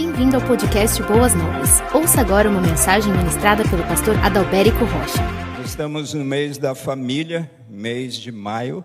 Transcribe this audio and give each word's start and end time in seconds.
Bem-vindo 0.00 0.36
ao 0.36 0.46
podcast 0.46 1.02
Boas 1.02 1.34
Novas. 1.34 1.70
Ouça 1.92 2.20
agora 2.20 2.48
uma 2.48 2.60
mensagem 2.60 3.12
ministrada 3.12 3.68
pelo 3.68 3.82
pastor 3.82 4.16
Adalberico 4.18 4.84
Rocha. 4.84 5.18
Estamos 5.64 6.14
no 6.14 6.24
mês 6.24 6.56
da 6.56 6.72
família, 6.72 7.50
mês 7.68 8.14
de 8.14 8.30
maio, 8.30 8.84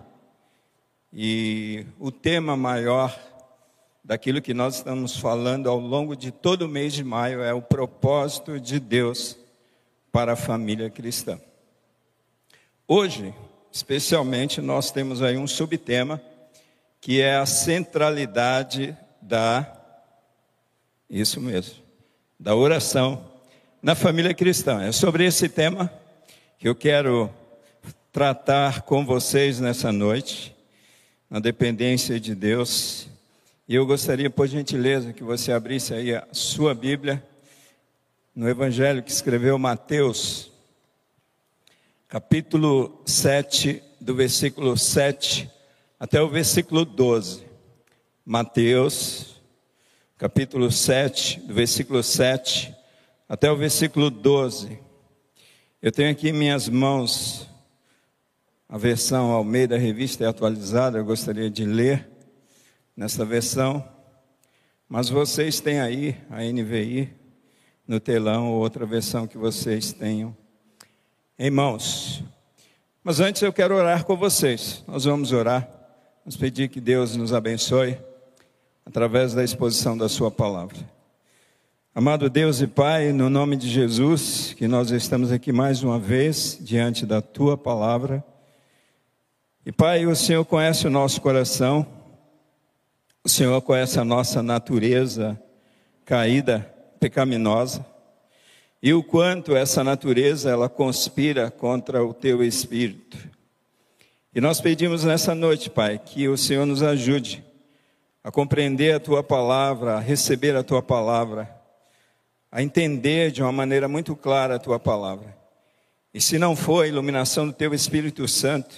e 1.12 1.86
o 2.00 2.10
tema 2.10 2.56
maior 2.56 3.16
daquilo 4.02 4.42
que 4.42 4.52
nós 4.52 4.74
estamos 4.74 5.16
falando 5.16 5.70
ao 5.70 5.78
longo 5.78 6.16
de 6.16 6.32
todo 6.32 6.62
o 6.62 6.68
mês 6.68 6.92
de 6.92 7.04
maio 7.04 7.44
é 7.44 7.54
o 7.54 7.62
propósito 7.62 8.58
de 8.58 8.80
Deus 8.80 9.38
para 10.10 10.32
a 10.32 10.36
família 10.36 10.90
cristã. 10.90 11.38
Hoje, 12.88 13.32
especialmente, 13.70 14.60
nós 14.60 14.90
temos 14.90 15.22
aí 15.22 15.38
um 15.38 15.46
subtema 15.46 16.20
que 17.00 17.20
é 17.20 17.36
a 17.36 17.46
centralidade 17.46 18.98
da 19.22 19.83
isso 21.08 21.40
mesmo, 21.40 21.74
da 22.38 22.54
oração 22.54 23.24
na 23.82 23.94
família 23.94 24.32
cristã. 24.32 24.82
É 24.82 24.92
sobre 24.92 25.24
esse 25.24 25.48
tema 25.48 25.92
que 26.58 26.68
eu 26.68 26.74
quero 26.74 27.30
tratar 28.10 28.82
com 28.82 29.04
vocês 29.04 29.60
nessa 29.60 29.92
noite, 29.92 30.54
na 31.28 31.38
dependência 31.38 32.18
de 32.18 32.34
Deus. 32.34 33.08
E 33.68 33.74
eu 33.74 33.84
gostaria, 33.84 34.30
por 34.30 34.46
gentileza, 34.46 35.12
que 35.12 35.24
você 35.24 35.52
abrisse 35.52 35.92
aí 35.92 36.14
a 36.14 36.26
sua 36.32 36.74
Bíblia 36.74 37.22
no 38.34 38.48
Evangelho 38.48 39.02
que 39.02 39.10
escreveu 39.10 39.58
Mateus, 39.58 40.50
capítulo 42.08 43.02
7, 43.06 43.82
do 44.00 44.14
versículo 44.14 44.76
7 44.76 45.50
até 45.98 46.20
o 46.20 46.28
versículo 46.28 46.84
12. 46.84 47.44
Mateus, 48.24 49.33
capítulo 50.16 50.70
7, 50.70 51.40
do 51.40 51.52
versículo 51.52 52.00
7 52.00 52.72
até 53.28 53.50
o 53.50 53.56
versículo 53.56 54.10
12. 54.10 54.78
Eu 55.82 55.90
tenho 55.90 56.10
aqui 56.10 56.28
em 56.28 56.32
minhas 56.32 56.68
mãos 56.68 57.48
a 58.68 58.78
versão 58.78 59.32
Almeida 59.32 59.76
Revista 59.76 60.28
Atualizada, 60.28 60.98
eu 60.98 61.04
gostaria 61.04 61.50
de 61.50 61.64
ler 61.64 62.08
nessa 62.96 63.24
versão, 63.24 63.84
mas 64.88 65.08
vocês 65.08 65.58
têm 65.58 65.80
aí 65.80 66.16
a 66.30 66.42
NVI 66.42 67.12
no 67.86 67.98
telão 67.98 68.52
ou 68.52 68.60
outra 68.60 68.86
versão 68.86 69.26
que 69.26 69.36
vocês 69.36 69.92
tenham 69.92 70.34
em 71.36 71.50
mãos. 71.50 72.22
Mas 73.02 73.18
antes 73.18 73.42
eu 73.42 73.52
quero 73.52 73.74
orar 73.74 74.04
com 74.04 74.16
vocês. 74.16 74.84
Nós 74.86 75.04
vamos 75.04 75.32
orar, 75.32 75.68
vamos 76.24 76.36
pedir 76.36 76.68
que 76.68 76.80
Deus 76.80 77.16
nos 77.16 77.32
abençoe 77.32 77.98
através 78.86 79.34
da 79.34 79.42
exposição 79.42 79.96
da 79.96 80.08
Sua 80.08 80.30
palavra. 80.30 80.76
Amado 81.94 82.28
Deus 82.28 82.60
e 82.60 82.66
Pai, 82.66 83.12
no 83.12 83.30
nome 83.30 83.56
de 83.56 83.68
Jesus, 83.68 84.52
que 84.58 84.66
nós 84.68 84.90
estamos 84.90 85.32
aqui 85.32 85.52
mais 85.52 85.82
uma 85.82 85.98
vez 85.98 86.58
diante 86.60 87.06
da 87.06 87.22
Tua 87.22 87.56
palavra. 87.56 88.22
E 89.64 89.72
Pai, 89.72 90.04
o 90.06 90.14
Senhor 90.14 90.44
conhece 90.44 90.86
o 90.86 90.90
nosso 90.90 91.20
coração, 91.20 91.86
o 93.22 93.28
Senhor 93.28 93.60
conhece 93.62 93.98
a 93.98 94.04
nossa 94.04 94.42
natureza 94.42 95.40
caída, 96.04 96.60
pecaminosa, 97.00 97.86
e 98.82 98.92
o 98.92 99.02
quanto 99.02 99.56
essa 99.56 99.82
natureza 99.82 100.50
ela 100.50 100.68
conspira 100.68 101.50
contra 101.50 102.04
o 102.04 102.12
Teu 102.12 102.44
Espírito. 102.44 103.16
E 104.34 104.40
nós 104.40 104.60
pedimos 104.60 105.04
nessa 105.04 105.34
noite, 105.34 105.70
Pai, 105.70 105.98
que 105.98 106.28
o 106.28 106.36
Senhor 106.36 106.66
nos 106.66 106.82
ajude 106.82 107.42
a 108.24 108.32
compreender 108.32 108.94
a 108.94 109.00
tua 109.00 109.22
palavra, 109.22 109.96
a 109.96 110.00
receber 110.00 110.56
a 110.56 110.62
tua 110.62 110.82
palavra, 110.82 111.54
a 112.50 112.62
entender 112.62 113.30
de 113.30 113.42
uma 113.42 113.52
maneira 113.52 113.86
muito 113.86 114.16
clara 114.16 114.54
a 114.54 114.58
tua 114.58 114.80
palavra. 114.80 115.36
E 116.12 116.22
se 116.22 116.38
não 116.38 116.56
for 116.56 116.84
a 116.84 116.88
iluminação 116.88 117.46
do 117.46 117.52
teu 117.52 117.74
Espírito 117.74 118.26
Santo, 118.26 118.76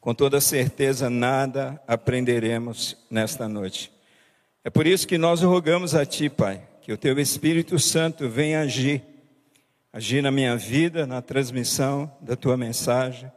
com 0.00 0.12
toda 0.12 0.40
certeza 0.40 1.08
nada 1.08 1.80
aprenderemos 1.86 2.96
nesta 3.08 3.48
noite. 3.48 3.92
É 4.64 4.70
por 4.70 4.84
isso 4.84 5.06
que 5.06 5.16
nós 5.16 5.42
rogamos 5.42 5.94
a 5.94 6.04
ti, 6.04 6.28
Pai, 6.28 6.60
que 6.82 6.92
o 6.92 6.98
teu 6.98 7.20
Espírito 7.20 7.78
Santo 7.78 8.28
venha 8.28 8.62
agir, 8.62 9.00
agir 9.92 10.22
na 10.22 10.32
minha 10.32 10.56
vida, 10.56 11.06
na 11.06 11.22
transmissão 11.22 12.10
da 12.20 12.34
tua 12.34 12.56
mensagem, 12.56 13.30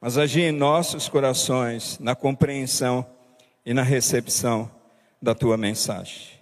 mas 0.00 0.16
agir 0.16 0.42
em 0.42 0.52
nossos 0.52 1.06
corações, 1.06 1.98
na 1.98 2.14
compreensão 2.14 3.06
e 3.64 3.72
na 3.72 3.82
recepção 3.82 4.70
da 5.20 5.34
tua 5.34 5.56
mensagem. 5.56 6.34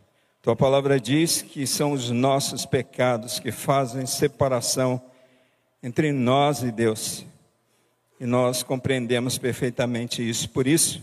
Tua 0.42 0.56
palavra 0.56 0.98
diz 0.98 1.40
que 1.40 1.66
são 1.68 1.92
os 1.92 2.10
nossos 2.10 2.66
pecados 2.66 3.38
que 3.38 3.52
fazem 3.52 4.04
separação 4.06 5.00
entre 5.80 6.10
nós 6.10 6.64
e 6.64 6.72
Deus. 6.72 7.24
E 8.18 8.26
nós 8.26 8.64
compreendemos 8.64 9.38
perfeitamente 9.38 10.28
isso. 10.28 10.48
Por 10.50 10.66
isso, 10.66 11.00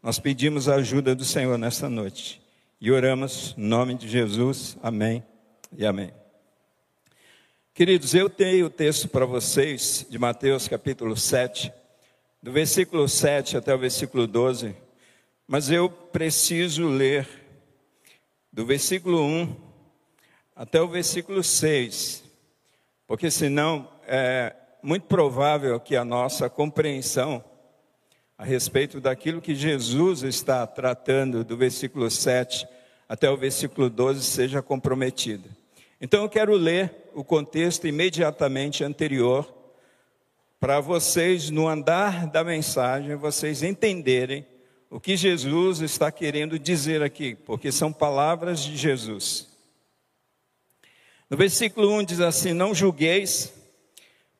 nós 0.00 0.20
pedimos 0.20 0.68
a 0.68 0.76
ajuda 0.76 1.16
do 1.16 1.24
Senhor 1.24 1.58
nesta 1.58 1.88
noite. 1.88 2.40
E 2.80 2.92
oramos 2.92 3.56
em 3.58 3.62
nome 3.62 3.94
de 3.94 4.08
Jesus. 4.08 4.76
Amém 4.80 5.24
e 5.76 5.84
amém. 5.84 6.12
Queridos, 7.74 8.14
eu 8.14 8.30
tenho 8.30 8.66
o 8.66 8.70
texto 8.70 9.08
para 9.08 9.26
vocês 9.26 10.06
de 10.08 10.16
Mateus 10.16 10.68
capítulo 10.68 11.16
7, 11.16 11.72
do 12.40 12.52
versículo 12.52 13.08
7 13.08 13.56
até 13.56 13.74
o 13.74 13.78
versículo 13.78 14.28
12 14.28 14.85
mas 15.46 15.70
eu 15.70 15.88
preciso 15.88 16.88
ler 16.88 17.28
do 18.52 18.66
versículo 18.66 19.22
1 19.22 19.56
até 20.54 20.80
o 20.80 20.88
versículo 20.88 21.42
6, 21.44 22.24
porque 23.06 23.30
senão 23.30 23.88
é 24.06 24.54
muito 24.82 25.06
provável 25.06 25.78
que 25.78 25.94
a 25.94 26.04
nossa 26.04 26.48
compreensão 26.48 27.44
a 28.38 28.44
respeito 28.44 29.00
daquilo 29.00 29.40
que 29.40 29.54
Jesus 29.54 30.22
está 30.22 30.66
tratando 30.66 31.44
do 31.44 31.56
versículo 31.56 32.10
7 32.10 32.66
até 33.08 33.30
o 33.30 33.36
versículo 33.36 33.88
12 33.88 34.22
seja 34.22 34.60
comprometida. 34.60 35.48
Então 36.00 36.22
eu 36.22 36.28
quero 36.28 36.54
ler 36.54 37.10
o 37.14 37.24
contexto 37.24 37.86
imediatamente 37.86 38.84
anterior 38.84 39.52
para 40.58 40.80
vocês, 40.80 41.50
no 41.50 41.68
andar 41.68 42.26
da 42.26 42.42
mensagem, 42.42 43.14
vocês 43.14 43.62
entenderem 43.62 44.44
o 44.90 45.00
que 45.00 45.16
Jesus 45.16 45.80
está 45.80 46.10
querendo 46.10 46.58
dizer 46.58 47.02
aqui, 47.02 47.34
porque 47.34 47.72
são 47.72 47.92
palavras 47.92 48.60
de 48.60 48.76
Jesus. 48.76 49.48
No 51.28 51.36
versículo 51.36 51.92
1 51.98 52.04
diz 52.04 52.20
assim: 52.20 52.52
Não 52.52 52.74
julgueis, 52.74 53.52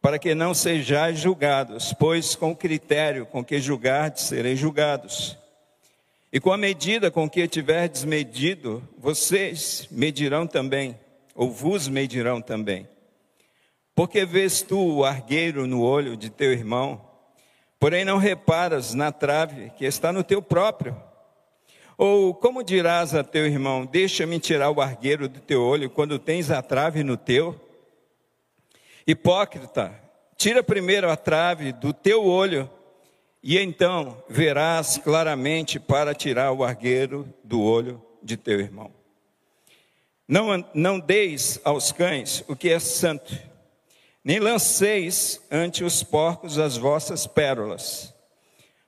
para 0.01 0.19
que 0.19 0.34
não 0.34 0.55
sejais 0.55 1.19
julgados, 1.19 1.93
pois 1.93 2.37
com 2.37 2.53
o 2.53 2.57
critério 2.57 3.27
com 3.27 3.45
que 3.45 3.59
julgardes 3.59 4.25
sereis 4.25 4.59
julgados. 4.59 5.37
E 6.33 6.39
com 6.39 6.53
a 6.53 6.57
medida 6.57 7.11
com 7.11 7.28
que 7.28 7.49
tiverdes 7.49 8.05
medido, 8.05 8.87
vocês 8.99 9.89
medirão 9.91 10.47
também, 10.47 10.99
ou 11.34 11.51
vos 11.51 11.89
medirão 11.89 12.41
também. 12.41 12.89
Porque 13.95 14.25
vês 14.25 14.63
tu 14.63 14.78
o 14.78 15.05
argueiro 15.05 15.67
no 15.67 15.83
olho 15.83 16.17
de 16.17 16.28
teu 16.28 16.53
irmão, 16.53 17.01
porém 17.79 18.05
não 18.05 18.19
reparas 18.19 18.95
na 18.95 19.13
trave 19.13 19.71
que 19.71 19.85
está 19.85 20.13
no 20.13 20.25
teu 20.25 20.41
próprio. 20.41 20.97
Ou 21.99 22.35
como 22.35 22.63
dirás 22.63 23.15
a 23.15 23.25
teu 23.25 23.47
irmão: 23.47 23.87
Deixa-me 23.87 24.39
tirar 24.39 24.71
o 24.71 24.81
argueiro 24.81 25.29
do 25.29 25.41
teu 25.41 25.63
olho 25.63 25.89
quando 25.89 26.19
tens 26.19 26.51
a 26.51 26.63
trave 26.63 27.03
no 27.03 27.17
teu? 27.17 27.59
Hipócrita, 29.07 29.95
tira 30.37 30.63
primeiro 30.63 31.11
a 31.11 31.17
trave 31.17 31.73
do 31.73 31.93
teu 31.93 32.25
olho, 32.25 32.69
e 33.43 33.59
então 33.59 34.23
verás 34.29 34.99
claramente 34.99 35.79
para 35.79 36.15
tirar 36.15 36.53
o 36.53 36.65
argueiro 36.65 37.33
do 37.45 37.63
olho 37.63 38.03
de 38.23 38.37
teu 38.37 38.59
irmão. 38.59 38.91
Não, 40.29 40.65
não 40.75 40.99
deis 40.99 41.61
aos 41.65 41.93
cães 41.93 42.45
o 42.49 42.57
que 42.57 42.69
é 42.69 42.81
santo 42.81 43.33
nem 44.27 44.41
lanceis 44.41 45.41
ante 45.49 45.84
os 45.84 46.03
porcos 46.03 46.59
as 46.59 46.77
vossas 46.77 47.28
pérolas, 47.28 48.13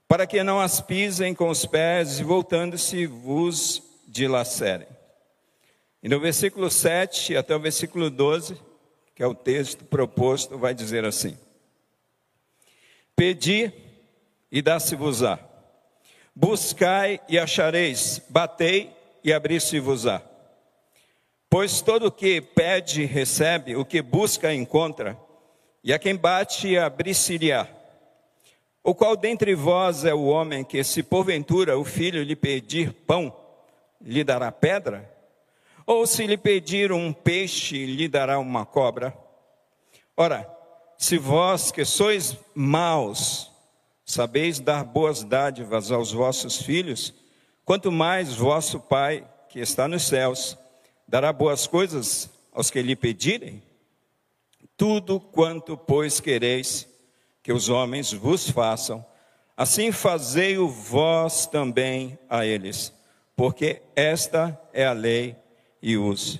para 0.08 0.26
que 0.26 0.43
não 0.43 0.58
as 0.58 0.81
pisem 0.81 1.32
com 1.32 1.49
os 1.49 1.64
pés 1.64 2.19
e 2.19 2.25
voltando-se 2.25 3.06
vos 3.06 3.81
dilacerem. 4.08 4.88
E 6.02 6.08
no 6.08 6.19
versículo 6.19 6.69
7 6.69 7.37
até 7.37 7.55
o 7.55 7.61
versículo 7.61 8.11
12, 8.11 8.61
que 9.14 9.23
é 9.23 9.26
o 9.29 9.35
texto 9.35 9.85
proposto, 9.85 10.58
vai 10.58 10.75
dizer 10.75 11.05
assim: 11.05 11.38
Pedi 13.14 13.73
e 14.50 14.61
dá-se-vos-á, 14.61 15.38
buscai 16.34 17.20
e 17.29 17.38
achareis, 17.38 18.20
batei 18.29 18.93
e 19.23 19.32
abri-se-vos-á. 19.32 20.20
Pois 21.49 21.81
todo 21.81 22.06
o 22.06 22.12
que 22.12 22.41
pede, 22.41 23.05
recebe, 23.05 23.76
o 23.76 23.84
que 23.84 24.02
busca, 24.02 24.52
encontra 24.52 25.27
e 25.88 25.93
a 25.94 25.99
quem 25.99 26.14
bate 26.14 26.76
abrir-se-lhe-á. 26.76 27.67
O 28.85 28.94
qual 28.94 29.17
dentre 29.17 29.55
vós 29.55 30.05
é 30.05 30.12
o 30.12 30.26
homem 30.26 30.62
que, 30.62 30.85
se 30.85 31.02
porventura 31.02 31.79
o 31.79 31.85
filho 31.85 32.23
lhe 32.23 32.37
pedir 32.37 32.93
pão, 32.93 33.35
lhe 33.99 34.23
dará 34.23 34.52
pedra? 34.52 35.11
Ou 35.87 36.06
se 36.06 36.26
lhe 36.26 36.37
pedir 36.37 36.93
um 36.93 37.11
peixe, 37.11 37.87
lhe 37.87 38.06
dará 38.06 38.38
uma 38.38 38.67
cobra? 38.67 39.17
Ora, 40.14 40.46
se 40.99 41.17
vós 41.17 41.73
que 41.73 41.87
sois 41.87 42.37
maus, 42.55 43.50
sabeis 44.05 44.61
dar 44.61 44.84
boas 44.84 45.25
dádivas 45.25 45.91
aos 45.91 46.12
vossos 46.12 46.61
filhos, 46.61 47.14
quanto 47.64 47.91
mais 47.91 48.34
vosso 48.34 48.79
Pai, 48.79 49.26
que 49.49 49.58
está 49.58 49.88
nos 49.88 50.02
céus, 50.02 50.55
dará 51.08 51.32
boas 51.32 51.67
coisas 51.67 52.29
aos 52.52 52.70
que 52.70 52.82
lhe 52.82 52.94
pedirem? 52.94 53.62
Tudo 54.78 55.19
quanto, 55.19 55.76
pois, 55.76 56.20
quereis 56.20 56.88
que 57.42 57.52
os 57.52 57.69
homens 57.69 58.12
vos 58.12 58.48
façam, 58.48 59.04
assim 59.56 59.90
fazei-o 59.90 60.69
vós 60.69 61.46
também 61.46 62.16
a 62.30 62.46
eles, 62.46 62.92
porque 63.34 63.82
esta 63.96 64.56
é 64.72 64.86
a 64.86 64.92
lei 64.92 65.34
e 65.82 65.96
os 65.96 66.38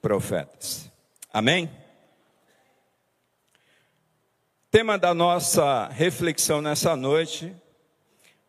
profetas. 0.00 0.88
Amém? 1.32 1.68
Tema 4.70 4.96
da 4.96 5.12
nossa 5.12 5.88
reflexão 5.88 6.62
nessa 6.62 6.94
noite: 6.94 7.52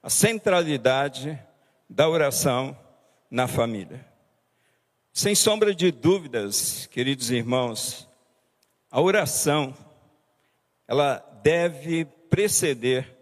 a 0.04 0.10
centralidade 0.10 1.40
da 1.90 2.08
oração 2.08 2.78
na 3.30 3.48
família. 3.48 4.06
Sem 5.12 5.34
sombra 5.34 5.74
de 5.74 5.92
dúvidas, 5.92 6.86
queridos 6.86 7.32
irmãos, 7.32 8.08
a 8.92 9.00
oração 9.00 9.74
ela 10.86 11.20
deve 11.42 12.04
preceder 12.30 13.18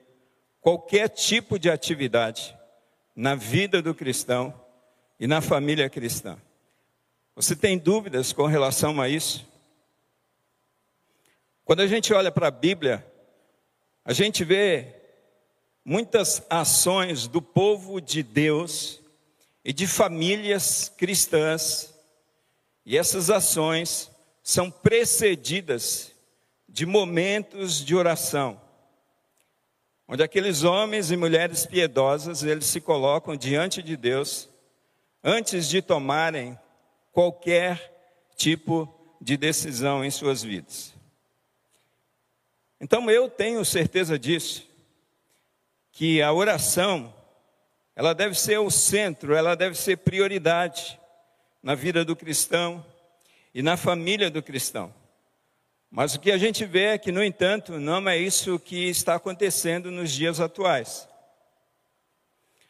qualquer 0.60 1.08
tipo 1.08 1.60
de 1.60 1.70
atividade 1.70 2.58
na 3.16 3.36
vida 3.36 3.80
do 3.80 3.94
cristão 3.94 4.54
e 5.20 5.28
na 5.28 5.40
família 5.40 5.88
cristã. 5.88 6.38
Você 7.36 7.56
tem 7.56 7.78
dúvidas 7.78 8.34
com 8.34 8.48
relação 8.48 9.00
a 9.00 9.08
isso? 9.08 9.48
Quando 11.64 11.82
a 11.82 11.88
gente 11.88 12.12
olha 12.14 12.32
para 12.32 12.48
a 12.48 12.52
Bíblia, 12.52 13.06
a 14.04 14.12
gente 14.12 14.44
vê 14.44 14.96
muitas 15.86 16.42
ações 16.50 17.28
do 17.28 17.42
povo 17.42 18.02
de 18.02 18.24
Deus 18.24 19.00
e 19.64 19.72
de 19.72 19.86
famílias 19.86 20.92
cristãs, 20.98 21.94
e 22.86 22.98
essas 22.98 23.30
ações 23.30 24.10
são 24.50 24.72
precedidas 24.72 26.12
de 26.68 26.84
momentos 26.84 27.86
de 27.86 27.96
oração, 27.96 28.60
onde 30.08 30.24
aqueles 30.24 30.64
homens 30.64 31.12
e 31.12 31.16
mulheres 31.16 31.68
piedosas, 31.68 32.42
eles 32.42 32.66
se 32.66 32.82
colocam 32.82 33.36
diante 33.36 33.84
de 33.84 33.96
Deus 33.96 34.50
antes 35.24 35.70
de 35.70 35.84
tomarem 35.84 36.58
qualquer 37.12 38.26
tipo 38.36 38.92
de 39.22 39.38
decisão 39.38 40.04
em 40.04 40.10
suas 40.10 40.42
vidas. 40.42 40.96
Então 42.82 43.08
eu 43.12 43.30
tenho 43.30 43.64
certeza 43.64 44.18
disso, 44.18 44.68
que 45.92 46.24
a 46.24 46.34
oração, 46.34 47.14
ela 47.96 48.14
deve 48.14 48.34
ser 48.34 48.58
o 48.58 48.72
centro, 48.72 49.36
ela 49.36 49.54
deve 49.54 49.76
ser 49.76 49.98
prioridade 49.98 51.00
na 51.62 51.76
vida 51.76 52.04
do 52.04 52.16
cristão 52.16 52.84
e 53.60 53.62
na 53.62 53.76
família 53.76 54.32
do 54.32 54.42
cristão. 54.42 54.96
Mas 55.92 56.16
o 56.16 56.20
que 56.22 56.32
a 56.32 56.38
gente 56.38 56.64
vê 56.64 56.94
é 56.94 56.98
que, 56.98 57.12
no 57.12 57.22
entanto, 57.22 57.78
não 57.78 58.08
é 58.08 58.18
isso 58.18 58.58
que 58.58 58.88
está 58.88 59.16
acontecendo 59.16 59.92
nos 59.92 60.14
dias 60.14 60.40
atuais. 60.40 61.10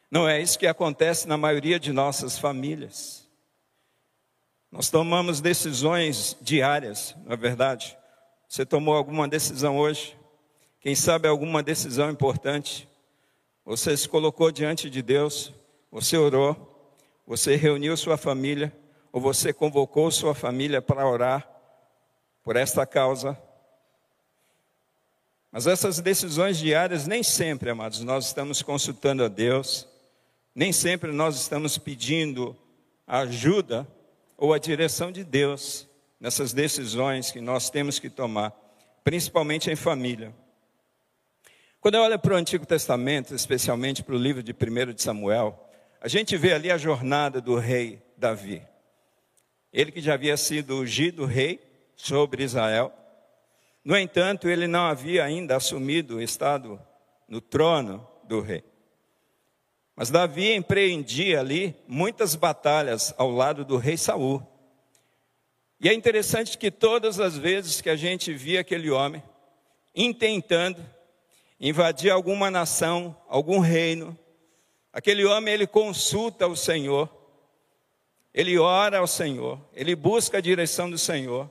Não 0.09 0.27
é 0.27 0.41
isso 0.41 0.57
que 0.57 0.65
acontece 0.65 1.27
na 1.27 1.37
maioria 1.37 1.79
de 1.79 1.93
nossas 1.93 2.39
famílias. 2.39 3.29
Nós 4.71 4.89
tomamos 4.89 5.39
decisões 5.39 6.35
diárias, 6.41 7.15
não 7.23 7.33
é 7.33 7.37
verdade? 7.37 7.95
Você 8.47 8.65
tomou 8.65 8.95
alguma 8.95 9.27
decisão 9.27 9.77
hoje? 9.77 10.17
Quem 10.81 10.95
sabe 10.95 11.27
alguma 11.27 11.61
decisão 11.61 12.09
importante? 12.09 12.89
Você 13.63 13.95
se 13.95 14.09
colocou 14.09 14.49
diante 14.51 14.89
de 14.89 15.03
Deus, 15.03 15.53
você 15.91 16.17
orou, 16.17 16.91
você 17.27 17.55
reuniu 17.55 17.95
sua 17.95 18.17
família, 18.17 18.75
ou 19.11 19.19
você 19.19 19.51
convocou 19.51 20.09
sua 20.11 20.35
família 20.35 20.81
para 20.81 21.07
orar 21.07 21.49
por 22.43 22.55
esta 22.55 22.85
causa? 22.85 23.37
Mas 25.51 25.65
essas 25.65 25.99
decisões 25.99 26.57
diárias, 26.57 27.07
nem 27.07 27.23
sempre, 27.23 27.69
amados, 27.69 28.01
nós 28.01 28.27
estamos 28.27 28.61
consultando 28.61 29.23
a 29.23 29.27
Deus, 29.27 29.87
nem 30.53 30.71
sempre 30.71 31.11
nós 31.11 31.35
estamos 31.35 31.77
pedindo 31.77 32.55
a 33.07 33.19
ajuda 33.19 33.87
ou 34.37 34.53
a 34.53 34.59
direção 34.59 35.11
de 35.11 35.23
Deus 35.23 35.87
nessas 36.19 36.53
decisões 36.53 37.31
que 37.31 37.41
nós 37.41 37.69
temos 37.69 37.97
que 37.97 38.09
tomar, 38.09 38.53
principalmente 39.03 39.71
em 39.71 39.75
família. 39.75 40.33
Quando 41.81 41.95
eu 41.95 42.01
olho 42.01 42.19
para 42.19 42.33
o 42.33 42.37
Antigo 42.37 42.65
Testamento, 42.65 43.33
especialmente 43.33 44.03
para 44.03 44.13
o 44.13 44.17
livro 44.17 44.43
de 44.43 44.51
1 44.51 44.93
de 44.93 45.01
Samuel, 45.01 45.57
a 46.01 46.07
gente 46.07 46.37
vê 46.37 46.53
ali 46.53 46.69
a 46.69 46.77
jornada 46.77 47.41
do 47.41 47.55
rei 47.55 48.01
Davi. 48.17 48.61
Ele 49.71 49.91
que 49.91 50.01
já 50.01 50.15
havia 50.15 50.35
sido 50.35 50.79
ungido 50.79 51.25
rei 51.25 51.59
sobre 51.95 52.43
Israel. 52.43 52.91
No 53.83 53.97
entanto, 53.97 54.49
ele 54.49 54.67
não 54.67 54.85
havia 54.85 55.23
ainda 55.23 55.55
assumido 55.55 56.17
o 56.17 56.21
estado 56.21 56.79
no 57.27 57.39
trono 57.39 58.07
do 58.23 58.41
rei. 58.41 58.63
Mas 59.95 60.09
Davi 60.09 60.53
empreendia 60.53 61.41
ali 61.41 61.75
muitas 61.87 62.33
batalhas 62.33 63.13
ao 63.17 63.29
lado 63.29 63.65
do 63.65 63.77
rei 63.77 63.97
Saul. 63.97 64.41
E 65.81 65.89
é 65.89 65.93
interessante 65.93 66.57
que 66.57 66.71
todas 66.71 67.19
as 67.19 67.37
vezes 67.37 67.81
que 67.81 67.89
a 67.89 67.95
gente 67.95 68.33
via 68.33 68.61
aquele 68.61 68.89
homem 68.89 69.21
intentando 69.93 70.85
invadir 71.59 72.11
alguma 72.11 72.49
nação, 72.49 73.15
algum 73.27 73.59
reino, 73.59 74.17
aquele 74.93 75.25
homem 75.25 75.53
ele 75.53 75.67
consulta 75.67 76.47
o 76.47 76.55
Senhor, 76.55 77.09
ele 78.33 78.57
ora 78.57 78.99
ao 78.99 79.07
Senhor, 79.07 79.59
ele 79.73 79.95
busca 79.95 80.37
a 80.37 80.41
direção 80.41 80.89
do 80.89 80.97
Senhor, 80.97 81.49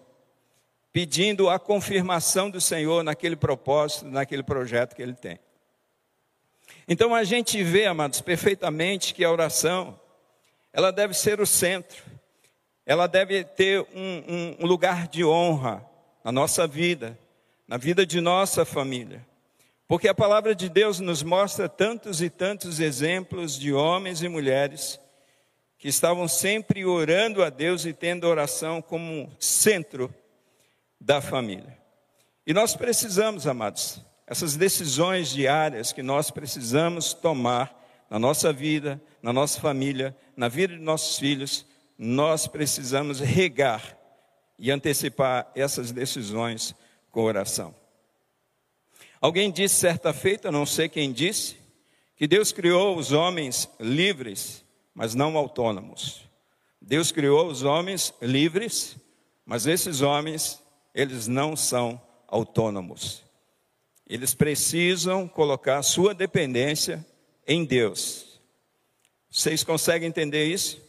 pedindo 0.93 1.49
a 1.49 1.59
confirmação 1.59 2.51
do 2.51 2.61
Senhor 2.61 3.03
naquele 3.03 3.37
propósito, 3.37 4.07
naquele 4.07 4.43
projeto 4.43 4.95
que 4.95 5.03
ele 5.03 5.15
tem. 5.15 5.39
Então 6.87 7.15
a 7.15 7.25
gente 7.25 7.63
vê, 7.63 7.87
amados, 7.87 8.21
perfeitamente 8.21 9.15
que 9.15 9.25
a 9.25 9.31
oração, 9.31 9.99
ela 10.73 10.91
deve 10.91 11.15
ser 11.15 11.41
o 11.41 11.47
centro 11.47 12.03
ela 12.89 13.07
deve 13.07 13.45
ter 13.45 13.87
um, 13.95 14.57
um 14.61 14.67
lugar 14.67 15.09
de 15.09 15.23
honra 15.23 15.85
na 16.25 16.33
nossa 16.33 16.67
vida, 16.67 17.19
na 17.67 17.77
vida 17.77 18.07
de 18.07 18.19
nossa 18.19 18.65
família. 18.65 19.27
Porque 19.87 20.09
a 20.09 20.15
palavra 20.15 20.55
de 20.55 20.71
Deus 20.71 20.99
nos 20.99 21.23
mostra 21.23 21.69
tantos 21.69 22.23
e 22.23 22.31
tantos 22.31 22.81
exemplos 22.81 23.59
de 23.59 23.75
homens 23.75 24.23
e 24.23 24.29
mulheres 24.29 24.99
que 25.79 25.89
estavam 25.89 26.27
sempre 26.27 26.85
orando 26.85 27.43
a 27.43 27.51
Deus 27.51 27.87
e 27.87 27.93
tendo 27.93 28.27
oração 28.27 28.83
como 28.83 29.31
centro 29.39 30.13
da 31.01 31.21
família. 31.21 31.79
E 32.45 32.53
nós 32.53 32.75
precisamos, 32.75 33.47
amados, 33.47 34.01
essas 34.27 34.57
decisões 34.57 35.31
diárias 35.31 35.93
que 35.93 36.03
nós 36.03 36.31
precisamos 36.31 37.15
tomar 37.15 37.79
na 38.11 38.19
nossa 38.19 38.53
vida, 38.53 39.01
na 39.23 39.33
nossa 39.33 39.61
família, 39.61 40.17
na 40.37 40.49
vida 40.49 40.75
de 40.75 40.83
nossos 40.83 41.19
filhos, 41.19 41.65
nós 41.97 42.47
precisamos 42.47 43.21
regar 43.21 43.97
e 44.59 44.71
antecipar 44.71 45.51
essas 45.55 45.93
decisões 45.93 46.75
com 47.11 47.23
oração. 47.23 47.75
Alguém 49.21 49.51
disse 49.51 49.77
certa 49.77 50.13
feita, 50.13 50.51
não 50.51 50.67
sei 50.67 50.89
quem 50.89 51.13
disse, 51.13 51.57
que 52.17 52.27
Deus 52.27 52.51
criou 52.51 52.97
os 52.97 53.13
homens 53.13 53.69
livres, 53.79 54.65
mas 54.95 55.15
não 55.15 55.37
autônomos. 55.37 56.29
Deus 56.81 57.13
criou 57.13 57.49
os 57.49 57.63
homens 57.63 58.15
livres, 58.21 58.97
mas 59.45 59.67
esses 59.67 60.01
homens, 60.01 60.63
eles 60.95 61.27
não 61.27 61.57
são 61.57 62.01
autônomos. 62.27 63.23
Eles 64.07 64.35
precisam 64.35 65.29
colocar 65.29 65.83
sua 65.83 66.15
dependência 66.15 67.05
em 67.47 67.65
Deus. 67.65 68.41
Vocês 69.31 69.63
conseguem 69.63 70.09
entender 70.09 70.47
isso? 70.47 70.81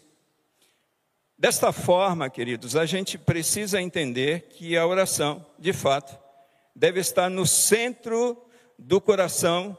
Desta 1.37 1.71
forma, 1.71 2.29
queridos, 2.29 2.75
a 2.75 2.85
gente 2.85 3.17
precisa 3.17 3.81
entender 3.81 4.49
que 4.49 4.75
a 4.77 4.85
oração, 4.85 5.45
de 5.57 5.71
fato, 5.71 6.17
deve 6.75 6.99
estar 6.99 7.29
no 7.29 7.45
centro 7.45 8.37
do 8.77 8.99
coração 9.01 9.77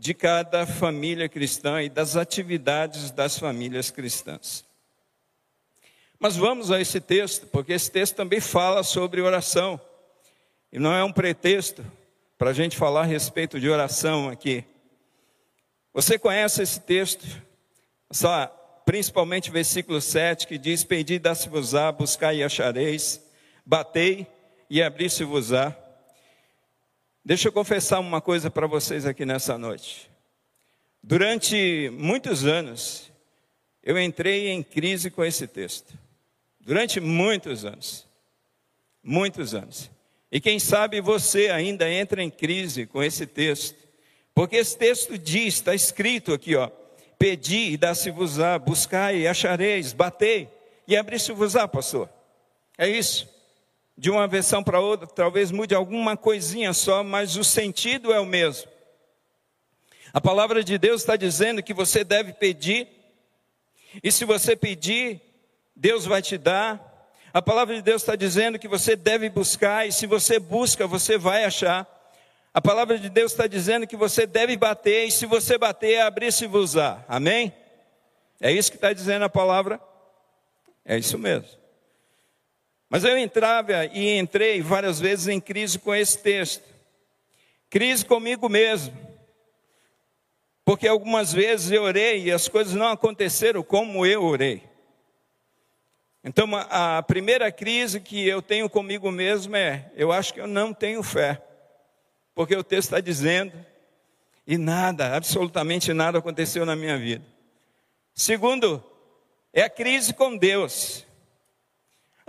de 0.00 0.14
cada 0.14 0.64
família 0.64 1.28
cristã 1.28 1.82
e 1.82 1.90
das 1.90 2.16
atividades 2.16 3.10
das 3.10 3.38
famílias 3.38 3.90
cristãs. 3.90 4.64
Mas 6.18 6.38
vamos 6.38 6.70
a 6.70 6.80
esse 6.80 7.02
texto, 7.02 7.46
porque 7.48 7.74
esse 7.74 7.90
texto 7.90 8.14
também 8.14 8.40
fala 8.40 8.82
sobre 8.82 9.20
oração. 9.20 9.78
E 10.72 10.78
não 10.78 10.94
é 10.94 11.04
um 11.04 11.12
pretexto 11.12 11.84
para 12.38 12.48
a 12.48 12.52
gente 12.54 12.78
falar 12.78 13.02
a 13.02 13.04
respeito 13.04 13.60
de 13.60 13.68
oração 13.68 14.30
aqui. 14.30 14.64
Você 15.92 16.18
conhece 16.18 16.62
esse 16.62 16.80
texto? 16.80 17.26
Essa 18.08 18.46
principalmente 18.86 19.50
versículo 19.50 20.00
7, 20.00 20.46
que 20.46 20.56
diz: 20.56 20.82
Pedi, 20.82 21.18
dá-se-vos-á, 21.18 21.92
buscai 21.92 22.38
e 22.38 22.42
achareis, 22.42 23.22
batei 23.66 24.26
e 24.70 24.82
abri-se-vos-á. 24.82 25.76
Deixa 27.24 27.48
eu 27.48 27.52
confessar 27.52 28.00
uma 28.00 28.20
coisa 28.20 28.50
para 28.50 28.66
vocês 28.66 29.04
aqui 29.04 29.26
nessa 29.26 29.58
noite. 29.58 30.10
Durante 31.02 31.90
muitos 31.92 32.46
anos, 32.46 33.12
eu 33.82 34.00
entrei 34.00 34.48
em 34.48 34.62
crise 34.62 35.10
com 35.10 35.22
esse 35.22 35.46
texto. 35.46 35.92
Durante 36.58 36.98
muitos 36.98 37.64
anos. 37.64 38.06
Muitos 39.02 39.54
anos. 39.54 39.90
E 40.32 40.40
quem 40.40 40.58
sabe 40.58 41.00
você 41.00 41.50
ainda 41.50 41.90
entra 41.90 42.22
em 42.22 42.30
crise 42.30 42.86
com 42.86 43.02
esse 43.02 43.26
texto. 43.26 43.76
Porque 44.34 44.56
esse 44.56 44.76
texto 44.76 45.18
diz, 45.18 45.54
está 45.54 45.74
escrito 45.74 46.32
aqui, 46.32 46.56
ó. 46.56 46.70
Pedi 47.18 47.72
e 47.72 47.76
dá-se-vos-á, 47.76 48.58
buscai 48.58 49.18
e 49.18 49.28
achareis, 49.28 49.92
batei 49.92 50.48
e 50.88 50.96
abri-se-vos-á, 50.96 51.68
pastor. 51.68 52.08
É 52.78 52.88
isso. 52.88 53.28
De 54.00 54.08
uma 54.08 54.26
versão 54.26 54.64
para 54.64 54.80
outra, 54.80 55.06
talvez 55.06 55.50
mude 55.50 55.74
alguma 55.74 56.16
coisinha 56.16 56.72
só, 56.72 57.04
mas 57.04 57.36
o 57.36 57.44
sentido 57.44 58.10
é 58.14 58.18
o 58.18 58.24
mesmo. 58.24 58.66
A 60.10 60.18
palavra 60.18 60.64
de 60.64 60.78
Deus 60.78 61.02
está 61.02 61.16
dizendo 61.16 61.62
que 61.62 61.74
você 61.74 62.02
deve 62.02 62.32
pedir, 62.32 62.88
e 64.02 64.10
se 64.10 64.24
você 64.24 64.56
pedir, 64.56 65.20
Deus 65.76 66.06
vai 66.06 66.22
te 66.22 66.38
dar. 66.38 67.12
A 67.30 67.42
palavra 67.42 67.74
de 67.74 67.82
Deus 67.82 68.00
está 68.00 68.16
dizendo 68.16 68.58
que 68.58 68.66
você 68.66 68.96
deve 68.96 69.28
buscar, 69.28 69.86
e 69.86 69.92
se 69.92 70.06
você 70.06 70.38
busca, 70.38 70.86
você 70.86 71.18
vai 71.18 71.44
achar. 71.44 71.86
A 72.54 72.60
palavra 72.62 72.98
de 72.98 73.10
Deus 73.10 73.32
está 73.32 73.46
dizendo 73.46 73.86
que 73.86 73.98
você 73.98 74.26
deve 74.26 74.56
bater, 74.56 75.08
e 75.08 75.10
se 75.10 75.26
você 75.26 75.58
bater, 75.58 76.00
abrir-se-vos-á. 76.00 77.04
Amém? 77.06 77.54
É 78.40 78.50
isso 78.50 78.70
que 78.70 78.78
está 78.78 78.94
dizendo 78.94 79.26
a 79.26 79.28
palavra? 79.28 79.78
É 80.86 80.96
isso 80.96 81.18
mesmo. 81.18 81.59
Mas 82.90 83.04
eu 83.04 83.16
entrava 83.16 83.86
e 83.86 84.18
entrei 84.18 84.60
várias 84.60 84.98
vezes 84.98 85.28
em 85.28 85.40
crise 85.40 85.78
com 85.78 85.94
esse 85.94 86.18
texto. 86.18 86.64
Crise 87.70 88.04
comigo 88.04 88.48
mesmo. 88.48 88.92
Porque 90.64 90.88
algumas 90.88 91.32
vezes 91.32 91.70
eu 91.70 91.84
orei 91.84 92.24
e 92.24 92.32
as 92.32 92.48
coisas 92.48 92.74
não 92.74 92.88
aconteceram 92.88 93.62
como 93.62 94.04
eu 94.04 94.24
orei. 94.24 94.68
Então, 96.24 96.48
a 96.68 97.02
primeira 97.02 97.50
crise 97.52 98.00
que 98.00 98.26
eu 98.26 98.42
tenho 98.42 98.68
comigo 98.68 99.10
mesmo 99.12 99.54
é: 99.54 99.90
eu 99.94 100.10
acho 100.10 100.34
que 100.34 100.40
eu 100.40 100.48
não 100.48 100.74
tenho 100.74 101.02
fé. 101.02 101.40
Porque 102.34 102.56
o 102.56 102.64
texto 102.64 102.88
está 102.88 103.00
dizendo, 103.00 103.52
e 104.46 104.58
nada, 104.58 105.16
absolutamente 105.16 105.92
nada 105.92 106.18
aconteceu 106.18 106.66
na 106.66 106.74
minha 106.74 106.98
vida. 106.98 107.24
Segundo, 108.14 108.82
é 109.52 109.62
a 109.62 109.70
crise 109.70 110.12
com 110.12 110.36
Deus. 110.36 111.06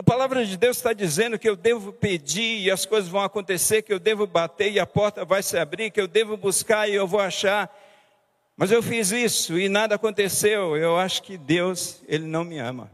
A 0.01 0.03
palavra 0.03 0.43
de 0.43 0.57
Deus 0.57 0.77
está 0.77 0.93
dizendo 0.93 1.37
que 1.37 1.47
eu 1.47 1.55
devo 1.55 1.93
pedir 1.93 2.63
e 2.63 2.71
as 2.71 2.87
coisas 2.87 3.07
vão 3.07 3.21
acontecer, 3.21 3.83
que 3.83 3.93
eu 3.93 3.99
devo 3.99 4.25
bater 4.25 4.71
e 4.71 4.79
a 4.79 4.85
porta 4.87 5.23
vai 5.23 5.43
se 5.43 5.59
abrir, 5.59 5.91
que 5.91 6.01
eu 6.01 6.07
devo 6.07 6.35
buscar 6.35 6.89
e 6.89 6.95
eu 6.95 7.05
vou 7.05 7.19
achar. 7.19 7.71
Mas 8.57 8.71
eu 8.71 8.81
fiz 8.81 9.11
isso 9.11 9.59
e 9.59 9.69
nada 9.69 9.93
aconteceu. 9.93 10.75
Eu 10.75 10.97
acho 10.97 11.21
que 11.21 11.37
Deus, 11.37 12.01
Ele 12.07 12.25
não 12.25 12.43
me 12.43 12.57
ama 12.57 12.89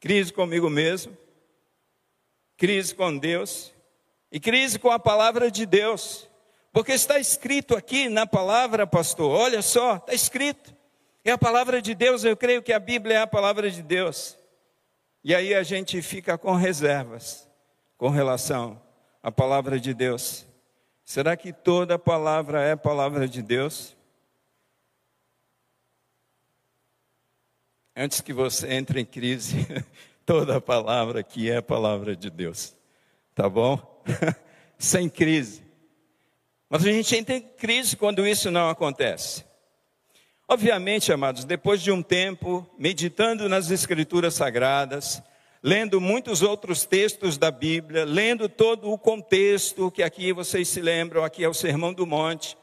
crise 0.00 0.32
comigo 0.32 0.70
mesmo, 0.70 1.14
crise 2.56 2.94
com 2.94 3.14
Deus 3.14 3.74
e 4.32 4.40
crise 4.40 4.78
com 4.78 4.90
a 4.90 4.98
palavra 4.98 5.50
de 5.50 5.66
Deus. 5.66 6.26
Porque 6.72 6.92
está 6.92 7.18
escrito 7.18 7.76
aqui 7.76 8.08
na 8.08 8.26
palavra, 8.26 8.86
pastor, 8.86 9.30
olha 9.30 9.60
só, 9.60 9.96
está 9.96 10.14
escrito. 10.14 10.74
É 11.22 11.30
a 11.30 11.36
palavra 11.36 11.82
de 11.82 11.94
Deus, 11.94 12.24
eu 12.24 12.34
creio 12.34 12.62
que 12.62 12.72
a 12.72 12.78
Bíblia 12.78 13.16
é 13.16 13.20
a 13.20 13.26
palavra 13.26 13.70
de 13.70 13.82
Deus. 13.82 14.37
E 15.22 15.34
aí 15.34 15.54
a 15.54 15.62
gente 15.62 16.00
fica 16.00 16.38
com 16.38 16.54
reservas 16.54 17.48
com 17.96 18.08
relação 18.08 18.80
à 19.22 19.30
palavra 19.30 19.78
de 19.80 19.92
Deus. 19.92 20.46
Será 21.04 21.36
que 21.36 21.52
toda 21.52 21.98
palavra 21.98 22.62
é 22.62 22.76
palavra 22.76 23.26
de 23.26 23.42
Deus? 23.42 23.96
antes 27.98 28.20
que 28.20 28.32
você 28.32 28.72
entre 28.72 29.00
em 29.00 29.04
crise, 29.04 29.66
toda 30.24 30.60
palavra 30.60 31.20
aqui 31.20 31.50
é 31.50 31.60
palavra 31.60 32.14
de 32.14 32.30
Deus. 32.30 32.76
Tá 33.34 33.48
bom? 33.48 34.04
Sem 34.78 35.08
crise. 35.08 35.64
Mas 36.70 36.86
a 36.86 36.92
gente 36.92 37.16
entra 37.16 37.34
em 37.34 37.40
crise 37.40 37.96
quando 37.96 38.26
isso 38.26 38.50
não 38.50 38.70
acontece. 38.70 39.44
Obviamente, 40.50 41.12
amados, 41.12 41.44
depois 41.44 41.82
de 41.82 41.92
um 41.92 42.02
tempo 42.02 42.66
meditando 42.78 43.50
nas 43.50 43.70
Escrituras 43.70 44.32
Sagradas, 44.32 45.22
lendo 45.62 46.00
muitos 46.00 46.40
outros 46.40 46.86
textos 46.86 47.36
da 47.36 47.50
Bíblia, 47.50 48.06
lendo 48.06 48.48
todo 48.48 48.90
o 48.90 48.96
contexto, 48.96 49.90
que 49.90 50.02
aqui 50.02 50.32
vocês 50.32 50.66
se 50.66 50.80
lembram, 50.80 51.22
aqui 51.22 51.44
é 51.44 51.48
o 51.50 51.52
Sermão 51.52 51.92
do 51.92 52.06
Monte, 52.06 52.56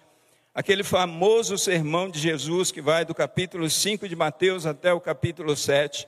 aquele 0.52 0.84
famoso 0.84 1.60
sermão 1.60 2.10
de 2.10 2.18
Jesus 2.18 2.72
que 2.72 2.82
vai 2.82 3.06
do 3.06 3.14
capítulo 3.14 3.70
5 3.70 4.10
de 4.10 4.16
Mateus 4.16 4.66
até 4.66 4.92
o 4.92 5.00
capítulo 5.00 5.56
7, 5.56 6.08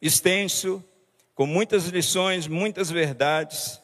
extenso, 0.00 0.82
com 1.36 1.46
muitas 1.46 1.86
lições, 1.86 2.48
muitas 2.48 2.90
verdades, 2.90 3.80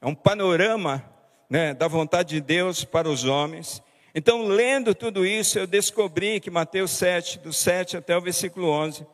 é 0.00 0.06
um 0.06 0.14
panorama 0.14 1.04
né, 1.50 1.74
da 1.74 1.86
vontade 1.86 2.30
de 2.36 2.40
Deus 2.40 2.82
para 2.82 3.10
os 3.10 3.24
homens. 3.26 3.82
Então, 4.18 4.48
lendo 4.48 4.96
tudo 4.96 5.24
isso, 5.24 5.60
eu 5.60 5.64
descobri 5.64 6.40
que 6.40 6.50
Mateus 6.50 6.90
7, 6.90 7.38
do 7.38 7.52
7 7.52 7.98
até 7.98 8.16
o 8.16 8.20
versículo 8.20 8.68
11, 8.68 9.06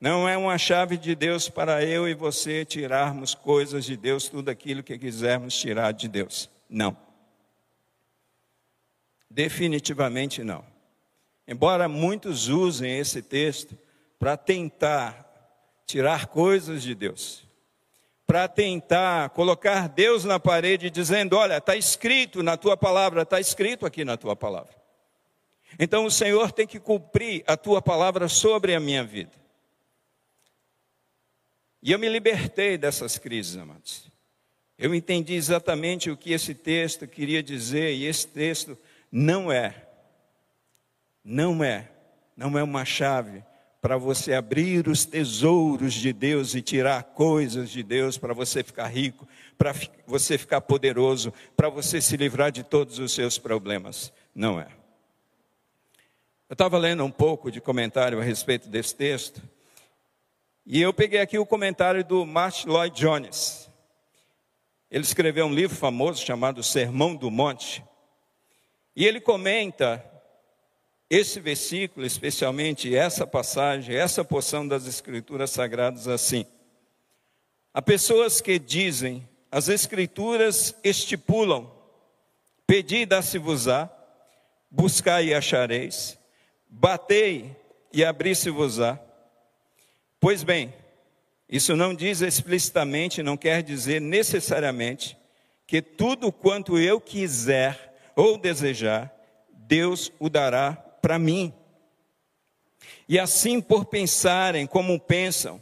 não 0.00 0.26
é 0.26 0.34
uma 0.34 0.56
chave 0.56 0.96
de 0.96 1.14
Deus 1.14 1.46
para 1.46 1.84
eu 1.84 2.08
e 2.08 2.14
você 2.14 2.64
tirarmos 2.64 3.34
coisas 3.34 3.84
de 3.84 3.98
Deus, 3.98 4.30
tudo 4.30 4.48
aquilo 4.48 4.82
que 4.82 4.98
quisermos 4.98 5.54
tirar 5.54 5.92
de 5.92 6.08
Deus. 6.08 6.48
Não. 6.70 6.96
Definitivamente 9.28 10.42
não. 10.42 10.64
Embora 11.46 11.86
muitos 11.86 12.48
usem 12.48 12.98
esse 12.98 13.20
texto 13.20 13.76
para 14.18 14.38
tentar 14.38 15.22
tirar 15.84 16.28
coisas 16.28 16.82
de 16.82 16.94
Deus, 16.94 17.46
para 18.26 18.48
tentar 18.48 19.30
colocar 19.30 19.88
Deus 19.88 20.24
na 20.24 20.40
parede 20.40 20.90
dizendo: 20.90 21.36
Olha, 21.36 21.58
está 21.58 21.76
escrito 21.76 22.42
na 22.42 22.56
tua 22.56 22.76
palavra, 22.76 23.22
está 23.22 23.38
escrito 23.38 23.86
aqui 23.86 24.04
na 24.04 24.16
tua 24.16 24.34
palavra. 24.34 24.74
Então 25.78 26.04
o 26.04 26.10
Senhor 26.10 26.50
tem 26.52 26.66
que 26.66 26.80
cumprir 26.80 27.44
a 27.46 27.56
tua 27.56 27.80
palavra 27.80 28.28
sobre 28.28 28.74
a 28.74 28.80
minha 28.80 29.04
vida. 29.04 29.32
E 31.82 31.92
eu 31.92 31.98
me 31.98 32.08
libertei 32.08 32.76
dessas 32.76 33.16
crises, 33.18 33.56
amados. 33.56 34.10
Eu 34.78 34.94
entendi 34.94 35.34
exatamente 35.34 36.10
o 36.10 36.16
que 36.16 36.32
esse 36.32 36.54
texto 36.54 37.06
queria 37.06 37.42
dizer, 37.42 37.94
e 37.94 38.04
esse 38.06 38.26
texto 38.26 38.76
não 39.10 39.52
é, 39.52 39.86
não 41.24 41.62
é, 41.62 41.88
não 42.36 42.58
é 42.58 42.62
uma 42.62 42.84
chave 42.84 43.42
para 43.86 43.98
você 43.98 44.34
abrir 44.34 44.88
os 44.88 45.04
tesouros 45.04 45.94
de 45.94 46.12
Deus 46.12 46.56
e 46.56 46.60
tirar 46.60 47.04
coisas 47.04 47.70
de 47.70 47.84
Deus 47.84 48.18
para 48.18 48.34
você 48.34 48.64
ficar 48.64 48.88
rico, 48.88 49.28
para 49.56 49.72
você 50.04 50.36
ficar 50.36 50.60
poderoso, 50.60 51.32
para 51.56 51.68
você 51.68 52.00
se 52.00 52.16
livrar 52.16 52.50
de 52.50 52.64
todos 52.64 52.98
os 52.98 53.12
seus 53.12 53.38
problemas. 53.38 54.12
Não 54.34 54.58
é. 54.58 54.66
Eu 56.48 56.54
estava 56.54 56.76
lendo 56.78 57.04
um 57.04 57.12
pouco 57.12 57.48
de 57.48 57.60
comentário 57.60 58.18
a 58.18 58.24
respeito 58.24 58.68
desse 58.68 58.92
texto, 58.92 59.40
e 60.66 60.82
eu 60.82 60.92
peguei 60.92 61.20
aqui 61.20 61.38
o 61.38 61.46
comentário 61.46 62.04
do 62.04 62.26
Martin 62.26 62.66
Lloyd 62.66 63.00
Jones. 63.00 63.70
Ele 64.90 65.04
escreveu 65.04 65.46
um 65.46 65.54
livro 65.54 65.76
famoso 65.76 66.26
chamado 66.26 66.60
Sermão 66.60 67.14
do 67.14 67.30
Monte. 67.30 67.84
E 68.96 69.06
ele 69.06 69.20
comenta 69.20 70.04
esse 71.08 71.38
versículo, 71.38 72.04
especialmente 72.04 72.94
essa 72.94 73.26
passagem, 73.26 73.94
essa 73.94 74.24
porção 74.24 74.66
das 74.66 74.86
Escrituras 74.86 75.50
Sagradas 75.50 76.08
assim. 76.08 76.44
Há 77.72 77.80
pessoas 77.80 78.40
que 78.40 78.58
dizem, 78.58 79.26
as 79.50 79.68
Escrituras 79.68 80.74
estipulam, 80.82 81.70
pedi 82.66 83.06
dá-se-vos-á, 83.06 83.88
buscai 84.70 85.26
e 85.26 85.34
achareis, 85.34 86.18
batei 86.68 87.54
e 87.92 88.04
abri-se-vos-á. 88.04 88.98
Pois 90.18 90.42
bem, 90.42 90.74
isso 91.48 91.76
não 91.76 91.94
diz 91.94 92.20
explicitamente, 92.20 93.22
não 93.22 93.36
quer 93.36 93.62
dizer 93.62 94.00
necessariamente 94.00 95.16
que 95.66 95.80
tudo 95.80 96.32
quanto 96.32 96.78
eu 96.78 97.00
quiser 97.00 97.94
ou 98.16 98.36
desejar, 98.36 99.14
Deus 99.52 100.10
o 100.18 100.28
dará 100.28 100.85
para 101.00 101.18
mim. 101.18 101.52
E 103.08 103.18
assim, 103.18 103.60
por 103.60 103.84
pensarem 103.84 104.66
como 104.66 104.98
pensam, 104.98 105.60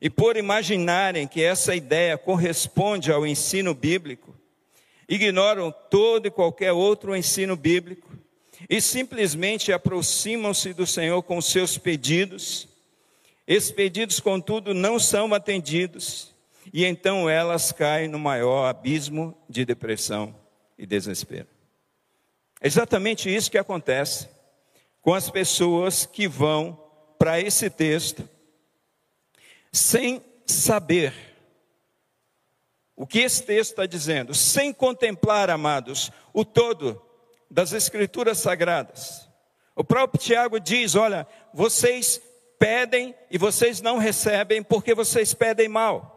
e 0.00 0.10
por 0.10 0.36
imaginarem 0.36 1.28
que 1.28 1.42
essa 1.42 1.74
ideia 1.74 2.18
corresponde 2.18 3.12
ao 3.12 3.26
ensino 3.26 3.72
bíblico, 3.72 4.34
ignoram 5.08 5.72
todo 5.90 6.26
e 6.26 6.30
qualquer 6.30 6.72
outro 6.72 7.14
ensino 7.14 7.56
bíblico, 7.56 8.10
e 8.68 8.80
simplesmente 8.80 9.72
aproximam-se 9.72 10.72
do 10.72 10.86
Senhor 10.86 11.22
com 11.22 11.40
seus 11.40 11.76
pedidos. 11.78 12.68
Esses 13.46 13.70
pedidos, 13.72 14.20
contudo, 14.20 14.72
não 14.72 14.98
são 14.98 15.32
atendidos, 15.34 16.32
e 16.72 16.84
então 16.84 17.28
elas 17.28 17.72
caem 17.72 18.08
no 18.08 18.18
maior 18.18 18.68
abismo 18.68 19.36
de 19.48 19.64
depressão 19.64 20.34
e 20.78 20.86
desespero. 20.86 21.48
É 22.60 22.66
exatamente 22.66 23.32
isso 23.32 23.50
que 23.50 23.58
acontece 23.58 24.28
com 25.02 25.12
as 25.12 25.28
pessoas 25.28 26.06
que 26.06 26.26
vão 26.26 26.80
para 27.18 27.40
esse 27.40 27.68
texto 27.68 28.26
sem 29.72 30.24
saber 30.46 31.12
o 32.94 33.06
que 33.06 33.20
esse 33.20 33.42
texto 33.42 33.70
está 33.70 33.86
dizendo, 33.86 34.34
sem 34.34 34.72
contemplar, 34.72 35.50
amados, 35.50 36.12
o 36.32 36.44
todo 36.44 37.02
das 37.50 37.72
Escrituras 37.72 38.38
Sagradas. 38.38 39.28
O 39.74 39.82
próprio 39.82 40.22
Tiago 40.22 40.60
diz: 40.60 40.94
olha, 40.94 41.26
vocês 41.52 42.20
pedem 42.58 43.14
e 43.30 43.38
vocês 43.38 43.80
não 43.80 43.98
recebem 43.98 44.62
porque 44.62 44.94
vocês 44.94 45.34
pedem 45.34 45.68
mal. 45.68 46.12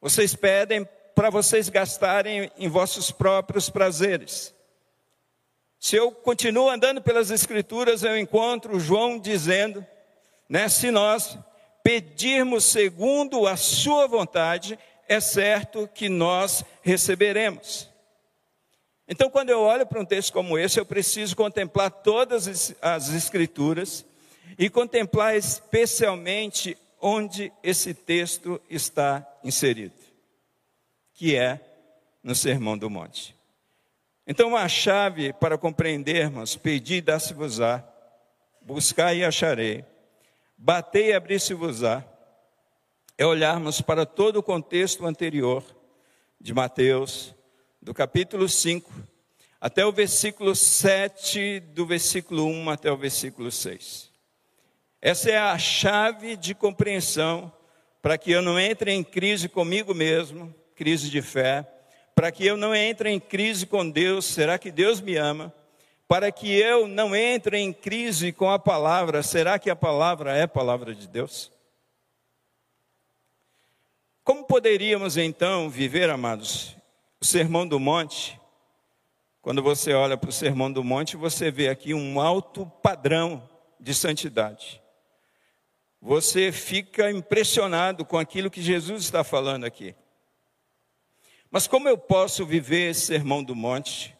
Vocês 0.00 0.34
pedem 0.34 0.86
para 1.14 1.30
vocês 1.30 1.68
gastarem 1.68 2.50
em 2.58 2.68
vossos 2.68 3.10
próprios 3.10 3.70
prazeres. 3.70 4.55
Se 5.86 5.94
eu 5.94 6.10
continuo 6.10 6.68
andando 6.68 7.00
pelas 7.00 7.30
Escrituras, 7.30 8.02
eu 8.02 8.18
encontro 8.18 8.80
João 8.80 9.20
dizendo, 9.20 9.86
né, 10.48 10.68
se 10.68 10.90
nós 10.90 11.38
pedirmos 11.80 12.64
segundo 12.64 13.46
a 13.46 13.56
Sua 13.56 14.08
vontade, 14.08 14.76
é 15.08 15.20
certo 15.20 15.88
que 15.94 16.08
nós 16.08 16.64
receberemos. 16.82 17.88
Então, 19.06 19.30
quando 19.30 19.50
eu 19.50 19.60
olho 19.60 19.86
para 19.86 20.00
um 20.00 20.04
texto 20.04 20.32
como 20.32 20.58
esse, 20.58 20.80
eu 20.80 20.84
preciso 20.84 21.36
contemplar 21.36 21.88
todas 21.88 22.74
as 22.82 23.14
Escrituras 23.14 24.04
e 24.58 24.68
contemplar 24.68 25.36
especialmente 25.36 26.76
onde 27.00 27.52
esse 27.62 27.94
texto 27.94 28.60
está 28.68 29.24
inserido, 29.44 29.94
que 31.14 31.36
é 31.36 31.60
no 32.24 32.34
Sermão 32.34 32.76
do 32.76 32.90
Monte. 32.90 33.35
Então, 34.26 34.56
a 34.56 34.68
chave 34.68 35.32
para 35.32 35.56
compreendermos: 35.56 36.56
pedi 36.56 36.96
e 36.96 37.00
dá-se-vos-á, 37.00 37.84
buscar 38.60 39.14
e 39.14 39.24
acharei, 39.24 39.84
batei 40.58 41.10
e 41.10 41.14
abrir-se-vos-á, 41.14 42.02
é 43.16 43.24
olharmos 43.24 43.80
para 43.80 44.04
todo 44.04 44.38
o 44.38 44.42
contexto 44.42 45.06
anterior 45.06 45.62
de 46.40 46.52
Mateus, 46.52 47.34
do 47.80 47.94
capítulo 47.94 48.48
5, 48.48 48.90
até 49.60 49.86
o 49.86 49.92
versículo 49.92 50.56
7, 50.56 51.60
do 51.60 51.86
versículo 51.86 52.46
1 52.46 52.70
até 52.70 52.90
o 52.90 52.96
versículo 52.96 53.50
6. 53.50 54.10
Essa 55.00 55.30
é 55.30 55.38
a 55.38 55.56
chave 55.56 56.36
de 56.36 56.52
compreensão 56.52 57.52
para 58.02 58.18
que 58.18 58.32
eu 58.32 58.42
não 58.42 58.58
entre 58.58 58.92
em 58.92 59.04
crise 59.04 59.48
comigo 59.48 59.94
mesmo, 59.94 60.52
crise 60.74 61.08
de 61.08 61.22
fé, 61.22 61.66
para 62.16 62.32
que 62.32 62.46
eu 62.46 62.56
não 62.56 62.74
entre 62.74 63.10
em 63.10 63.20
crise 63.20 63.66
com 63.66 63.88
Deus, 63.88 64.24
será 64.24 64.58
que 64.58 64.70
Deus 64.70 65.02
me 65.02 65.16
ama? 65.16 65.52
Para 66.08 66.32
que 66.32 66.50
eu 66.50 66.88
não 66.88 67.14
entre 67.14 67.58
em 67.58 67.74
crise 67.74 68.32
com 68.32 68.50
a 68.50 68.58
palavra, 68.58 69.22
será 69.22 69.58
que 69.58 69.68
a 69.68 69.76
palavra 69.76 70.34
é 70.34 70.46
palavra 70.46 70.94
de 70.94 71.06
Deus? 71.06 71.52
Como 74.24 74.44
poderíamos 74.44 75.18
então 75.18 75.68
viver, 75.68 76.08
amados, 76.08 76.74
o 77.20 77.24
Sermão 77.24 77.68
do 77.68 77.78
Monte? 77.78 78.40
Quando 79.42 79.62
você 79.62 79.92
olha 79.92 80.16
para 80.16 80.30
o 80.30 80.32
Sermão 80.32 80.72
do 80.72 80.82
Monte, 80.82 81.18
você 81.18 81.50
vê 81.50 81.68
aqui 81.68 81.92
um 81.92 82.18
alto 82.18 82.64
padrão 82.82 83.46
de 83.78 83.92
santidade. 83.92 84.80
Você 86.00 86.50
fica 86.50 87.10
impressionado 87.10 88.06
com 88.06 88.16
aquilo 88.16 88.50
que 88.50 88.62
Jesus 88.62 89.02
está 89.02 89.22
falando 89.22 89.64
aqui. 89.64 89.94
Mas 91.50 91.66
como 91.66 91.88
eu 91.88 91.96
posso 91.96 92.44
viver 92.44 92.90
esse 92.90 93.02
sermão 93.02 93.42
do 93.42 93.54
monte? 93.54 94.16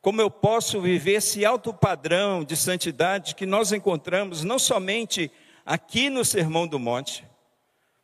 Como 0.00 0.20
eu 0.20 0.30
posso 0.30 0.80
viver 0.80 1.14
esse 1.14 1.44
alto 1.44 1.72
padrão 1.72 2.44
de 2.44 2.56
santidade 2.56 3.34
que 3.34 3.46
nós 3.46 3.72
encontramos 3.72 4.42
não 4.42 4.58
somente 4.58 5.30
aqui 5.64 6.10
no 6.10 6.24
Sermão 6.24 6.66
do 6.66 6.76
Monte, 6.76 7.24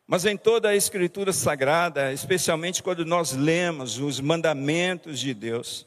mas 0.07 0.25
em 0.25 0.37
toda 0.37 0.69
a 0.69 0.75
Escritura 0.75 1.33
Sagrada, 1.33 2.13
especialmente 2.13 2.81
quando 2.81 3.05
nós 3.05 3.33
lemos 3.33 3.99
os 3.99 4.21
mandamentos 4.21 5.19
de 5.19 5.33
Deus. 5.33 5.85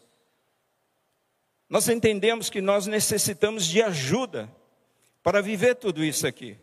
Nós 1.68 1.88
entendemos 1.88 2.50
que 2.50 2.60
nós 2.60 2.86
necessitamos 2.86 3.66
de 3.66 3.80
ajuda 3.80 4.54
para 5.22 5.40
viver 5.40 5.76
tudo 5.76 6.04
isso 6.04 6.26
aqui 6.26 6.58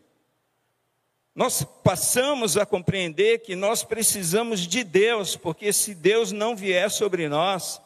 nós 1.39 1.63
passamos 1.63 2.57
a 2.57 2.65
compreender 2.65 3.39
que 3.39 3.55
nós 3.55 3.81
precisamos 3.81 4.67
de 4.67 4.83
Deus, 4.83 5.37
porque 5.37 5.71
se 5.71 5.95
Deus 5.95 6.33
não 6.33 6.53
vier 6.53 6.91
sobre 6.91 7.29
nós, 7.29 7.81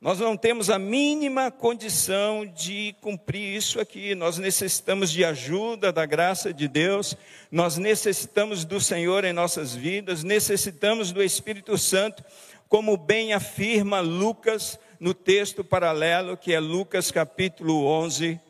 nós 0.00 0.20
não 0.20 0.36
temos 0.36 0.70
a 0.70 0.78
mínima 0.78 1.50
condição 1.50 2.46
de 2.46 2.94
cumprir 3.00 3.56
isso 3.56 3.80
aqui. 3.80 4.14
Nós 4.14 4.38
necessitamos 4.38 5.10
de 5.10 5.24
ajuda, 5.24 5.92
da 5.92 6.06
graça 6.06 6.54
de 6.54 6.68
Deus, 6.68 7.16
nós 7.50 7.78
necessitamos 7.78 8.64
do 8.64 8.80
Senhor 8.80 9.24
em 9.24 9.32
nossas 9.32 9.74
vidas, 9.74 10.22
necessitamos 10.22 11.10
do 11.10 11.20
Espírito 11.20 11.76
Santo, 11.76 12.24
como 12.68 12.96
bem 12.96 13.32
afirma 13.32 13.98
Lucas 13.98 14.78
no 15.00 15.12
texto 15.12 15.64
paralelo, 15.64 16.36
que 16.36 16.52
é 16.52 16.60
Lucas 16.60 17.10
capítulo 17.10 17.84
11, 17.86 18.40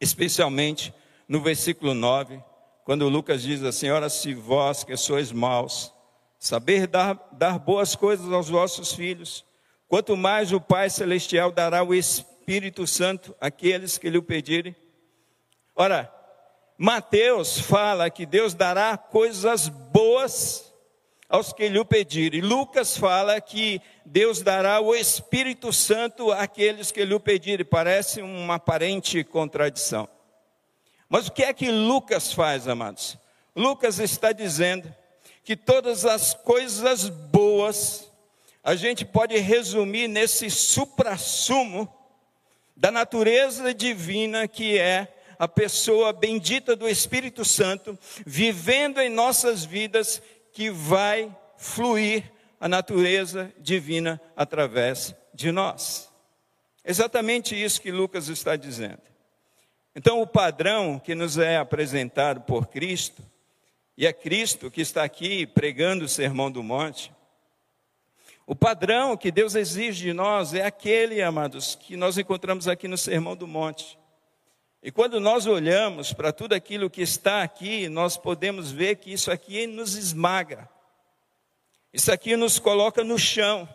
especialmente 0.00 0.94
no 1.26 1.40
versículo 1.40 1.94
9 1.94 2.51
quando 2.84 3.08
Lucas 3.08 3.42
diz 3.42 3.62
assim: 3.62 3.90
Ora, 3.90 4.08
se 4.08 4.34
vós 4.34 4.84
que 4.84 4.96
sois 4.96 5.32
maus, 5.32 5.92
saber 6.38 6.86
dar, 6.86 7.28
dar 7.32 7.58
boas 7.58 7.94
coisas 7.94 8.32
aos 8.32 8.48
vossos 8.48 8.92
filhos, 8.92 9.44
quanto 9.88 10.16
mais 10.16 10.52
o 10.52 10.60
Pai 10.60 10.90
Celestial 10.90 11.52
dará 11.52 11.82
o 11.82 11.94
Espírito 11.94 12.86
Santo 12.86 13.34
àqueles 13.40 13.98
que 13.98 14.10
lhe 14.10 14.18
o 14.18 14.22
pedirem. 14.22 14.74
Ora, 15.74 16.12
Mateus 16.76 17.60
fala 17.60 18.10
que 18.10 18.26
Deus 18.26 18.54
dará 18.54 18.96
coisas 18.96 19.68
boas 19.68 20.72
aos 21.28 21.52
que 21.52 21.68
lhe 21.68 21.78
o 21.78 21.84
pedirem. 21.84 22.40
Lucas 22.40 22.96
fala 22.96 23.40
que 23.40 23.80
Deus 24.04 24.42
dará 24.42 24.80
o 24.80 24.94
Espírito 24.94 25.72
Santo 25.72 26.32
àqueles 26.32 26.90
que 26.90 27.04
lhe 27.04 27.14
o 27.14 27.20
pedirem. 27.20 27.64
Parece 27.64 28.20
uma 28.20 28.56
aparente 28.56 29.22
contradição. 29.24 30.08
Mas 31.12 31.28
o 31.28 31.32
que 31.32 31.42
é 31.42 31.52
que 31.52 31.70
Lucas 31.70 32.32
faz, 32.32 32.66
amados? 32.66 33.18
Lucas 33.54 33.98
está 33.98 34.32
dizendo 34.32 34.90
que 35.44 35.54
todas 35.54 36.06
as 36.06 36.32
coisas 36.32 37.10
boas 37.10 38.10
a 38.64 38.74
gente 38.74 39.04
pode 39.04 39.36
resumir 39.36 40.08
nesse 40.08 40.48
suprassumo 40.48 41.86
da 42.74 42.90
natureza 42.90 43.74
divina 43.74 44.48
que 44.48 44.78
é 44.78 45.06
a 45.38 45.46
pessoa 45.46 46.14
bendita 46.14 46.74
do 46.74 46.88
Espírito 46.88 47.44
Santo 47.44 47.98
vivendo 48.24 48.98
em 48.98 49.10
nossas 49.10 49.66
vidas 49.66 50.22
que 50.50 50.70
vai 50.70 51.30
fluir 51.58 52.24
a 52.58 52.66
natureza 52.66 53.52
divina 53.58 54.18
através 54.34 55.14
de 55.34 55.52
nós. 55.52 56.10
Exatamente 56.82 57.54
isso 57.54 57.82
que 57.82 57.92
Lucas 57.92 58.28
está 58.28 58.56
dizendo. 58.56 59.11
Então, 59.94 60.22
o 60.22 60.26
padrão 60.26 60.98
que 60.98 61.14
nos 61.14 61.36
é 61.36 61.58
apresentado 61.58 62.40
por 62.42 62.68
Cristo, 62.68 63.22
e 63.96 64.06
é 64.06 64.12
Cristo 64.12 64.70
que 64.70 64.80
está 64.80 65.04
aqui 65.04 65.46
pregando 65.46 66.06
o 66.06 66.08
Sermão 66.08 66.50
do 66.50 66.62
Monte, 66.62 67.12
o 68.46 68.56
padrão 68.56 69.16
que 69.16 69.30
Deus 69.30 69.54
exige 69.54 70.04
de 70.04 70.12
nós 70.12 70.54
é 70.54 70.64
aquele, 70.64 71.22
amados, 71.22 71.74
que 71.74 71.96
nós 71.96 72.18
encontramos 72.18 72.66
aqui 72.66 72.88
no 72.88 72.98
Sermão 72.98 73.36
do 73.36 73.46
Monte. 73.46 73.98
E 74.82 74.90
quando 74.90 75.20
nós 75.20 75.46
olhamos 75.46 76.12
para 76.12 76.32
tudo 76.32 76.54
aquilo 76.54 76.90
que 76.90 77.02
está 77.02 77.42
aqui, 77.42 77.88
nós 77.88 78.16
podemos 78.16 78.72
ver 78.72 78.96
que 78.96 79.12
isso 79.12 79.30
aqui 79.30 79.66
nos 79.66 79.94
esmaga. 79.94 80.68
Isso 81.92 82.10
aqui 82.10 82.34
nos 82.36 82.58
coloca 82.58 83.04
no 83.04 83.18
chão. 83.18 83.68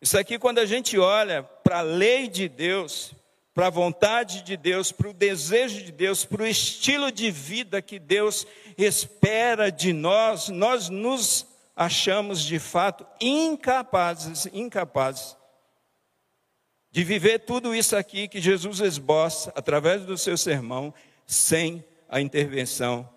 Isso 0.00 0.18
aqui, 0.18 0.36
quando 0.36 0.58
a 0.58 0.66
gente 0.66 0.98
olha 0.98 1.44
para 1.44 1.78
a 1.78 1.82
lei 1.82 2.26
de 2.26 2.48
Deus, 2.48 3.14
para 3.54 3.66
a 3.66 3.70
vontade 3.70 4.42
de 4.42 4.56
Deus, 4.56 4.90
para 4.92 5.10
o 5.10 5.14
desejo 5.14 5.84
de 5.84 5.92
Deus, 5.92 6.24
para 6.24 6.42
o 6.42 6.46
estilo 6.46 7.12
de 7.12 7.30
vida 7.30 7.82
que 7.82 7.98
Deus 7.98 8.46
espera 8.78 9.70
de 9.70 9.92
nós, 9.92 10.48
nós 10.48 10.88
nos 10.88 11.46
achamos 11.76 12.42
de 12.42 12.58
fato 12.58 13.06
incapazes, 13.20 14.46
incapazes 14.52 15.36
de 16.92 17.02
viver 17.02 17.40
tudo 17.40 17.74
isso 17.74 17.96
aqui 17.96 18.28
que 18.28 18.38
Jesus 18.38 18.80
esboça 18.80 19.50
através 19.56 20.04
do 20.04 20.18
seu 20.18 20.36
sermão, 20.36 20.92
sem 21.26 21.82
a 22.06 22.20
intervenção 22.20 23.08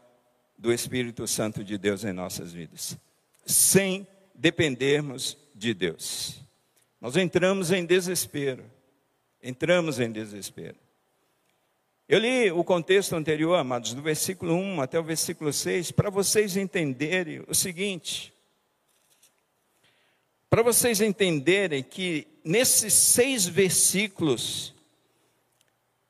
do 0.57 0.71
Espírito 0.71 1.27
Santo 1.27 1.61
de 1.61 1.77
Deus 1.77 2.05
em 2.05 2.13
nossas 2.13 2.53
vidas, 2.53 2.97
sem 3.45 4.07
dependermos 4.33 5.37
de 5.53 5.73
Deus. 5.73 6.39
Nós 7.01 7.17
entramos 7.17 7.69
em 7.69 7.85
desespero 7.85 8.63
entramos 9.45 9.99
em 9.99 10.11
desespero. 10.11 10.75
Eu 12.09 12.19
li 12.19 12.51
o 12.51 12.63
contexto 12.63 13.15
anterior, 13.15 13.55
amados, 13.55 13.93
do 13.93 14.01
versículo 14.01 14.53
1 14.53 14.81
até 14.81 14.99
o 14.99 15.03
versículo 15.03 15.53
6, 15.53 15.91
para 15.91 16.09
vocês 16.09 16.57
entenderem 16.57 17.43
o 17.47 17.53
seguinte: 17.55 18.33
para 20.49 20.61
vocês 20.61 21.01
entenderem 21.01 21.83
que 21.83 22.27
nesses 22.43 22.93
seis 22.93 23.47
versículos, 23.47 24.73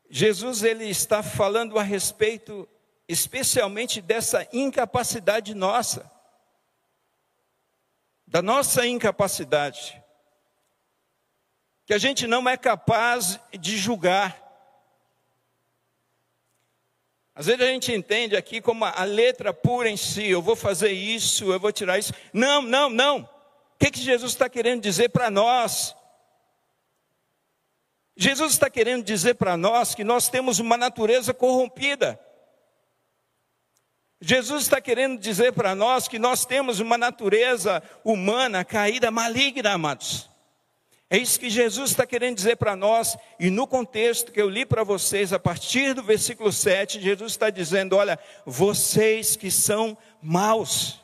Jesus 0.10 0.64
ele 0.64 0.86
está 0.86 1.22
falando 1.22 1.78
a 1.78 1.84
respeito 1.84 2.68
especialmente 3.08 4.02
dessa 4.02 4.48
incapacidade 4.52 5.54
nossa, 5.54 6.12
da 8.28 8.42
nossa 8.42 8.86
incapacidade, 8.86 10.02
que 11.86 11.94
a 11.94 11.98
gente 11.98 12.26
não 12.26 12.48
é 12.50 12.58
capaz 12.58 13.40
de 13.58 13.78
julgar. 13.78 14.42
Às 17.36 17.46
vezes 17.46 17.62
a 17.62 17.68
gente 17.68 17.94
entende 17.94 18.36
aqui 18.36 18.62
como 18.62 18.86
a 18.86 19.04
letra 19.04 19.54
pura 19.54 19.90
em 19.90 19.98
si, 19.98 20.26
eu 20.26 20.42
vou 20.42 20.56
fazer 20.56 20.92
isso, 20.92 21.52
eu 21.52 21.60
vou 21.60 21.72
tirar 21.72 22.00
isso. 22.00 22.14
Não, 22.34 22.62
não, 22.62 22.90
não. 22.90 23.20
O 23.20 23.78
que, 23.78 23.92
que 23.92 24.00
Jesus 24.00 24.32
está 24.32 24.50
querendo 24.50 24.82
dizer 24.82 25.10
para 25.10 25.30
nós? 25.30 25.94
Jesus 28.16 28.54
está 28.54 28.70
querendo 28.70 29.04
dizer 29.04 29.36
para 29.36 29.58
nós 29.58 29.94
que 29.94 30.04
nós 30.04 30.30
temos 30.30 30.60
uma 30.60 30.78
natureza 30.78 31.34
corrompida. 31.34 32.20
Jesus 34.22 34.64
está 34.64 34.80
querendo 34.80 35.20
dizer 35.20 35.52
para 35.52 35.76
nós 35.76 36.08
que 36.08 36.18
nós 36.18 36.46
temos 36.46 36.80
uma 36.80 36.98
natureza 36.98 37.84
humana 38.04 38.64
caída, 38.64 39.12
maligna, 39.12 39.74
amados. 39.74 40.30
É 41.16 41.18
isso 41.18 41.40
que 41.40 41.50
Jesus 41.50 41.92
está 41.92 42.06
querendo 42.06 42.36
dizer 42.36 42.58
para 42.58 42.76
nós, 42.76 43.16
e 43.40 43.50
no 43.50 43.66
contexto 43.66 44.34
que 44.34 44.42
eu 44.42 44.50
li 44.50 44.66
para 44.66 44.84
vocês, 44.84 45.32
a 45.32 45.40
partir 45.40 45.94
do 45.94 46.04
versículo 46.04 46.52
7, 46.52 47.00
Jesus 47.00 47.32
está 47.32 47.50
dizendo: 47.50 47.96
olha, 47.96 48.20
vocês 48.46 49.38
que 49.38 49.50
são 49.50 49.98
maus. 50.22 51.00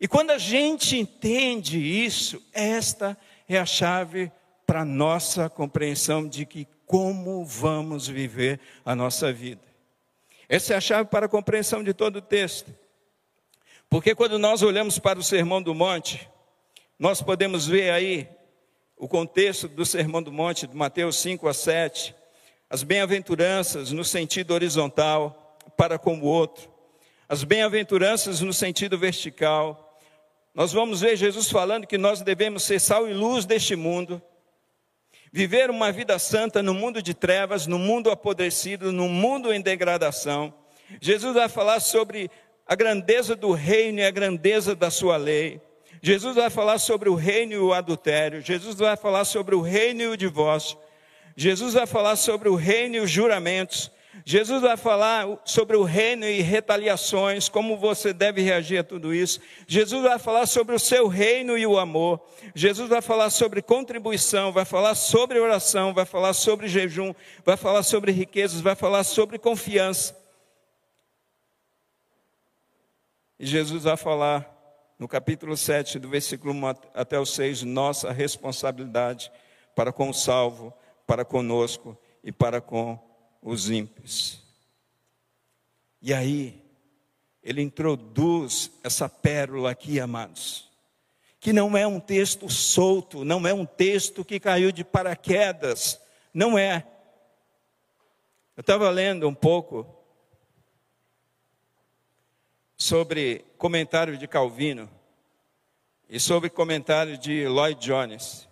E 0.00 0.08
quando 0.08 0.32
a 0.32 0.38
gente 0.38 0.98
entende 0.98 1.78
isso, 1.78 2.42
esta 2.52 3.16
é 3.48 3.56
a 3.56 3.64
chave 3.64 4.32
para 4.66 4.80
a 4.80 4.84
nossa 4.84 5.48
compreensão 5.48 6.28
de 6.28 6.44
que 6.44 6.66
como 6.84 7.44
vamos 7.44 8.08
viver 8.08 8.58
a 8.84 8.96
nossa 8.96 9.32
vida. 9.32 9.62
Essa 10.48 10.74
é 10.74 10.76
a 10.76 10.80
chave 10.80 11.08
para 11.08 11.26
a 11.26 11.28
compreensão 11.28 11.84
de 11.84 11.94
todo 11.94 12.16
o 12.16 12.20
texto. 12.22 12.82
Porque 13.94 14.12
quando 14.12 14.40
nós 14.40 14.60
olhamos 14.60 14.98
para 14.98 15.20
o 15.20 15.22
Sermão 15.22 15.62
do 15.62 15.72
Monte, 15.72 16.28
nós 16.98 17.22
podemos 17.22 17.64
ver 17.64 17.92
aí 17.92 18.28
o 18.96 19.06
contexto 19.06 19.68
do 19.68 19.86
Sermão 19.86 20.20
do 20.20 20.32
Monte, 20.32 20.66
de 20.66 20.76
Mateus 20.76 21.14
5 21.18 21.46
a 21.46 21.54
7, 21.54 22.12
as 22.68 22.82
bem-aventuranças 22.82 23.92
no 23.92 24.04
sentido 24.04 24.52
horizontal 24.52 25.56
para 25.76 25.96
com 25.96 26.18
o 26.18 26.24
outro, 26.24 26.68
as 27.28 27.44
bem-aventuranças 27.44 28.40
no 28.40 28.52
sentido 28.52 28.98
vertical. 28.98 29.96
Nós 30.52 30.72
vamos 30.72 31.00
ver 31.00 31.16
Jesus 31.16 31.48
falando 31.48 31.86
que 31.86 31.96
nós 31.96 32.20
devemos 32.20 32.64
ser 32.64 32.80
sal 32.80 33.08
e 33.08 33.14
luz 33.14 33.44
deste 33.44 33.76
mundo, 33.76 34.20
viver 35.32 35.70
uma 35.70 35.92
vida 35.92 36.18
santa 36.18 36.60
no 36.64 36.74
mundo 36.74 37.00
de 37.00 37.14
trevas, 37.14 37.68
no 37.68 37.78
mundo 37.78 38.10
apodrecido, 38.10 38.90
no 38.90 39.08
mundo 39.08 39.52
em 39.52 39.60
degradação. 39.60 40.52
Jesus 41.00 41.34
vai 41.34 41.48
falar 41.48 41.80
sobre 41.80 42.30
a 42.66 42.74
grandeza 42.74 43.36
do 43.36 43.52
reino 43.52 44.00
e 44.00 44.04
a 44.04 44.10
grandeza 44.10 44.74
da 44.74 44.90
sua 44.90 45.16
lei. 45.16 45.60
Jesus 46.02 46.36
vai 46.36 46.50
falar 46.50 46.78
sobre 46.78 47.08
o 47.08 47.14
reino 47.14 47.52
e 47.52 47.58
o 47.58 47.72
adultério. 47.72 48.42
Jesus 48.42 48.76
vai 48.76 48.96
falar 48.96 49.24
sobre 49.24 49.54
o 49.54 49.60
reino 49.60 50.02
e 50.02 50.08
o 50.08 50.16
divórcio. 50.16 50.78
Jesus 51.36 51.74
vai 51.74 51.86
falar 51.86 52.16
sobre 52.16 52.48
o 52.48 52.54
reino 52.54 52.96
e 52.96 53.00
os 53.00 53.10
juramentos. 53.10 53.90
Jesus 54.24 54.62
vai 54.62 54.76
falar 54.76 55.26
sobre 55.44 55.76
o 55.76 55.82
reino 55.82 56.24
e 56.24 56.40
retaliações, 56.40 57.48
como 57.48 57.76
você 57.76 58.12
deve 58.12 58.40
reagir 58.40 58.78
a 58.78 58.84
tudo 58.84 59.12
isso. 59.14 59.40
Jesus 59.66 60.02
vai 60.02 60.18
falar 60.18 60.46
sobre 60.46 60.74
o 60.74 60.78
seu 60.78 61.08
reino 61.08 61.58
e 61.58 61.66
o 61.66 61.78
amor. 61.78 62.20
Jesus 62.54 62.88
vai 62.88 63.02
falar 63.02 63.30
sobre 63.30 63.60
contribuição, 63.60 64.52
vai 64.52 64.64
falar 64.64 64.94
sobre 64.94 65.40
oração, 65.40 65.92
vai 65.92 66.04
falar 66.04 66.32
sobre 66.32 66.68
jejum, 66.68 67.12
vai 67.44 67.56
falar 67.56 67.82
sobre 67.82 68.12
riquezas, 68.12 68.60
vai 68.60 68.76
falar 68.76 69.04
sobre 69.04 69.38
confiança. 69.38 70.23
E 73.38 73.46
Jesus 73.46 73.84
vai 73.84 73.96
falar 73.96 74.50
no 74.98 75.08
capítulo 75.08 75.56
7, 75.56 75.98
do 75.98 76.08
versículo 76.08 76.54
1 76.54 76.66
até 76.94 77.18
o 77.18 77.26
6, 77.26 77.62
nossa 77.62 78.12
responsabilidade 78.12 79.30
para 79.74 79.92
com 79.92 80.08
o 80.08 80.14
salvo, 80.14 80.72
para 81.06 81.24
conosco 81.24 81.98
e 82.22 82.30
para 82.30 82.60
com 82.60 82.98
os 83.42 83.70
ímpios. 83.70 84.40
E 86.00 86.14
aí, 86.14 86.62
ele 87.42 87.60
introduz 87.60 88.70
essa 88.82 89.08
pérola 89.08 89.70
aqui, 89.70 89.98
amados, 89.98 90.70
que 91.40 91.52
não 91.52 91.76
é 91.76 91.86
um 91.86 92.00
texto 92.00 92.48
solto, 92.48 93.24
não 93.24 93.46
é 93.46 93.52
um 93.52 93.66
texto 93.66 94.24
que 94.24 94.40
caiu 94.40 94.70
de 94.70 94.84
paraquedas, 94.84 96.00
não 96.32 96.56
é. 96.56 96.86
Eu 98.56 98.60
estava 98.60 98.88
lendo 98.88 99.28
um 99.28 99.34
pouco 99.34 100.03
sobre 102.76 103.44
comentário 103.56 104.16
de 104.18 104.26
Calvino 104.26 104.90
e 106.08 106.18
sobre 106.18 106.50
comentário 106.50 107.16
de 107.16 107.46
Lloyd 107.46 107.80
Jones 107.80 108.48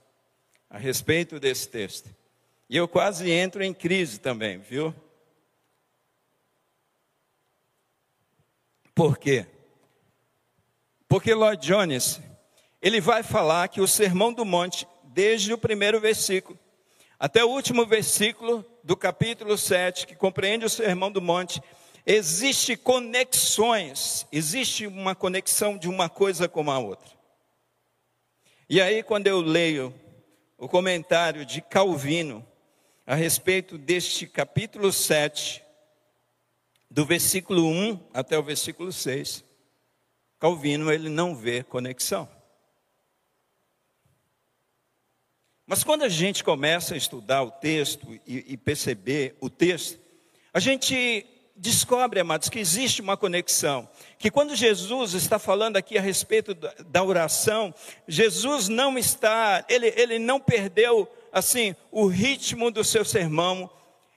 a 0.71 0.79
respeito 0.79 1.39
desse 1.39 1.69
texto. 1.69 2.09
E 2.69 2.77
eu 2.77 2.89
quase 2.89 3.31
entro 3.31 3.63
em 3.63 3.75
crise 3.75 4.19
também, 4.19 4.59
viu? 4.59 4.95
Por 8.95 9.19
quê? 9.19 9.47
Porque 11.09 11.35
Lloyd 11.35 11.67
Jones, 11.67 12.21
ele 12.81 13.01
vai 13.01 13.23
falar 13.23 13.69
que 13.69 13.81
o 13.81 13.87
Sermão 13.87 14.33
do 14.33 14.45
Monte, 14.45 14.87
desde 15.05 15.53
o 15.53 15.59
primeiro 15.59 16.01
versículo 16.01 16.59
até 17.23 17.45
o 17.45 17.49
último 17.51 17.87
versículo 17.87 18.67
do 18.83 18.97
capítulo 18.97 19.57
7, 19.57 20.09
que 20.09 20.17
compreende 20.17 20.65
o 20.65 20.69
Sermão 20.69 21.09
do 21.09 21.23
Monte, 21.23 21.63
Existe 22.05 22.77
conexões, 22.77 24.27
existe 24.33 24.87
uma 24.87 25.15
conexão 25.15 25.79
de 25.79 25.89
uma 25.89 26.09
coisa 26.09 26.49
com 26.49 26.69
a 26.69 26.79
outra. 26.79 27.11
E 28.69 28.81
aí, 28.81 29.03
quando 29.03 29.29
eu 29.29 29.41
leio 29.41 29.95
o 30.59 30.69
comentário 30.69 31.45
de 31.45 31.61
Calvino 31.61 32.47
a 33.07 33.15
respeito 33.15 33.79
deste 33.79 34.27
capítulo 34.27 34.93
7, 34.93 35.63
do 36.91 37.07
versículo 37.07 37.67
1 37.67 38.11
até 38.13 38.37
o 38.37 38.43
versículo 38.43 38.93
6, 38.93 39.45
Calvino 40.39 40.91
ele 40.91 41.09
não 41.09 41.37
vê 41.37 41.63
conexão. 41.63 42.29
Mas 45.67 45.85
quando 45.85 46.03
a 46.03 46.09
gente 46.09 46.43
começa 46.43 46.95
a 46.95 46.97
estudar 46.97 47.43
o 47.45 47.51
texto 47.51 48.13
e, 48.27 48.53
e 48.53 48.57
perceber 48.57 49.37
o 49.41 49.49
texto, 49.49 50.01
a 50.53 50.61
gente 50.61 51.25
descobre, 51.57 52.21
amados, 52.21 52.49
que 52.49 52.59
existe 52.59 53.01
uma 53.01 53.17
conexão. 53.17 53.89
Que 54.19 54.31
quando 54.31 54.55
Jesus 54.55 55.15
está 55.15 55.39
falando 55.39 55.77
aqui 55.77 55.99
a 55.99 56.01
respeito 56.01 56.55
da 56.55 57.03
oração, 57.03 57.75
Jesus 58.09 58.69
não 58.69 58.99
está, 58.99 59.65
ele, 59.69 59.93
ele 59.97 60.19
não 60.19 60.41
perdeu, 60.41 61.09
assim, 61.33 61.75
o 61.91 62.07
ritmo 62.07 62.71
do 62.71 62.83
seu 62.83 63.05
sermão, 63.05 63.71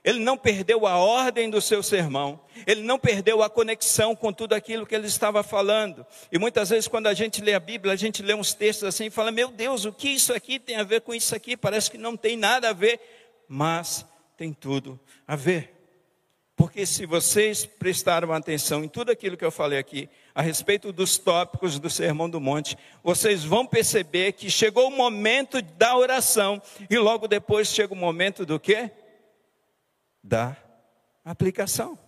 ele 0.06 0.20
não 0.20 0.38
perdeu 0.38 0.86
a 0.86 0.96
ordem 0.96 1.50
do 1.50 1.60
seu 1.60 1.82
sermão, 1.82 2.40
ele 2.64 2.82
não 2.82 2.96
perdeu 2.96 3.42
a 3.42 3.50
conexão 3.50 4.14
com 4.14 4.32
tudo 4.32 4.52
aquilo 4.54 4.86
que 4.86 4.94
ele 4.94 5.08
estava 5.08 5.42
falando. 5.42 6.06
E 6.30 6.38
muitas 6.38 6.70
vezes, 6.70 6.86
quando 6.86 7.08
a 7.08 7.14
gente 7.14 7.42
lê 7.42 7.54
a 7.54 7.60
Bíblia, 7.60 7.92
a 7.92 7.96
gente 7.96 8.22
lê 8.22 8.32
uns 8.32 8.54
textos 8.54 8.86
assim 8.86 9.06
e 9.06 9.10
fala: 9.10 9.32
Meu 9.32 9.48
Deus, 9.48 9.84
o 9.84 9.92
que 9.92 10.08
isso 10.08 10.32
aqui 10.32 10.60
tem 10.60 10.76
a 10.76 10.84
ver 10.84 11.00
com 11.00 11.12
isso 11.12 11.34
aqui? 11.34 11.56
Parece 11.56 11.90
que 11.90 11.98
não 11.98 12.16
tem 12.16 12.36
nada 12.36 12.70
a 12.70 12.72
ver, 12.72 13.00
mas 13.48 14.06
tem 14.36 14.52
tudo 14.52 14.98
a 15.26 15.34
ver. 15.34 15.75
Porque 16.56 16.86
se 16.86 17.04
vocês 17.04 17.66
prestaram 17.66 18.32
atenção 18.32 18.82
em 18.82 18.88
tudo 18.88 19.12
aquilo 19.12 19.36
que 19.36 19.44
eu 19.44 19.50
falei 19.50 19.78
aqui, 19.78 20.08
a 20.34 20.40
respeito 20.40 20.90
dos 20.90 21.18
tópicos 21.18 21.78
do 21.78 21.90
Sermão 21.90 22.30
do 22.30 22.40
Monte, 22.40 22.78
vocês 23.04 23.44
vão 23.44 23.66
perceber 23.66 24.32
que 24.32 24.50
chegou 24.50 24.88
o 24.88 24.96
momento 24.96 25.60
da 25.60 25.94
oração 25.94 26.60
e 26.88 26.96
logo 26.96 27.28
depois 27.28 27.68
chega 27.68 27.92
o 27.92 27.96
momento 27.96 28.46
do 28.46 28.58
quê? 28.58 28.90
Da 30.24 30.56
aplicação. 31.22 31.98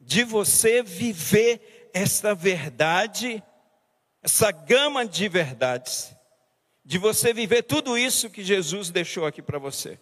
De 0.00 0.24
você 0.24 0.82
viver 0.82 1.90
esta 1.92 2.34
verdade, 2.34 3.42
essa 4.22 4.50
gama 4.50 5.04
de 5.04 5.28
verdades, 5.28 6.16
de 6.82 6.96
você 6.96 7.34
viver 7.34 7.62
tudo 7.62 7.98
isso 7.98 8.30
que 8.30 8.42
Jesus 8.42 8.88
deixou 8.88 9.26
aqui 9.26 9.42
para 9.42 9.58
você. 9.58 9.98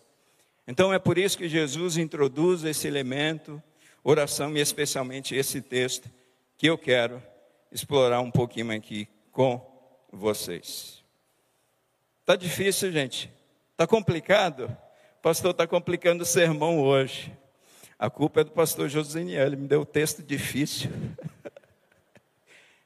Então 0.70 0.92
é 0.92 0.98
por 0.98 1.16
isso 1.16 1.38
que 1.38 1.48
Jesus 1.48 1.96
introduz 1.96 2.62
esse 2.62 2.86
elemento, 2.86 3.60
oração 4.04 4.54
e 4.54 4.60
especialmente 4.60 5.34
esse 5.34 5.62
texto 5.62 6.10
que 6.58 6.66
eu 6.66 6.76
quero 6.76 7.22
explorar 7.72 8.20
um 8.20 8.30
pouquinho 8.30 8.70
aqui 8.70 9.08
com 9.32 9.66
vocês. 10.12 11.02
Está 12.20 12.36
difícil, 12.36 12.92
gente? 12.92 13.32
Está 13.72 13.86
complicado? 13.86 14.64
O 15.18 15.22
pastor 15.22 15.52
está 15.52 15.66
complicando 15.66 16.22
o 16.22 16.26
sermão 16.26 16.78
hoje. 16.78 17.34
A 17.98 18.10
culpa 18.10 18.42
é 18.42 18.44
do 18.44 18.50
pastor 18.50 18.90
Josiniel, 18.90 19.46
ele 19.46 19.56
me 19.56 19.66
deu 19.66 19.80
o 19.80 19.86
texto 19.86 20.22
difícil. 20.22 20.90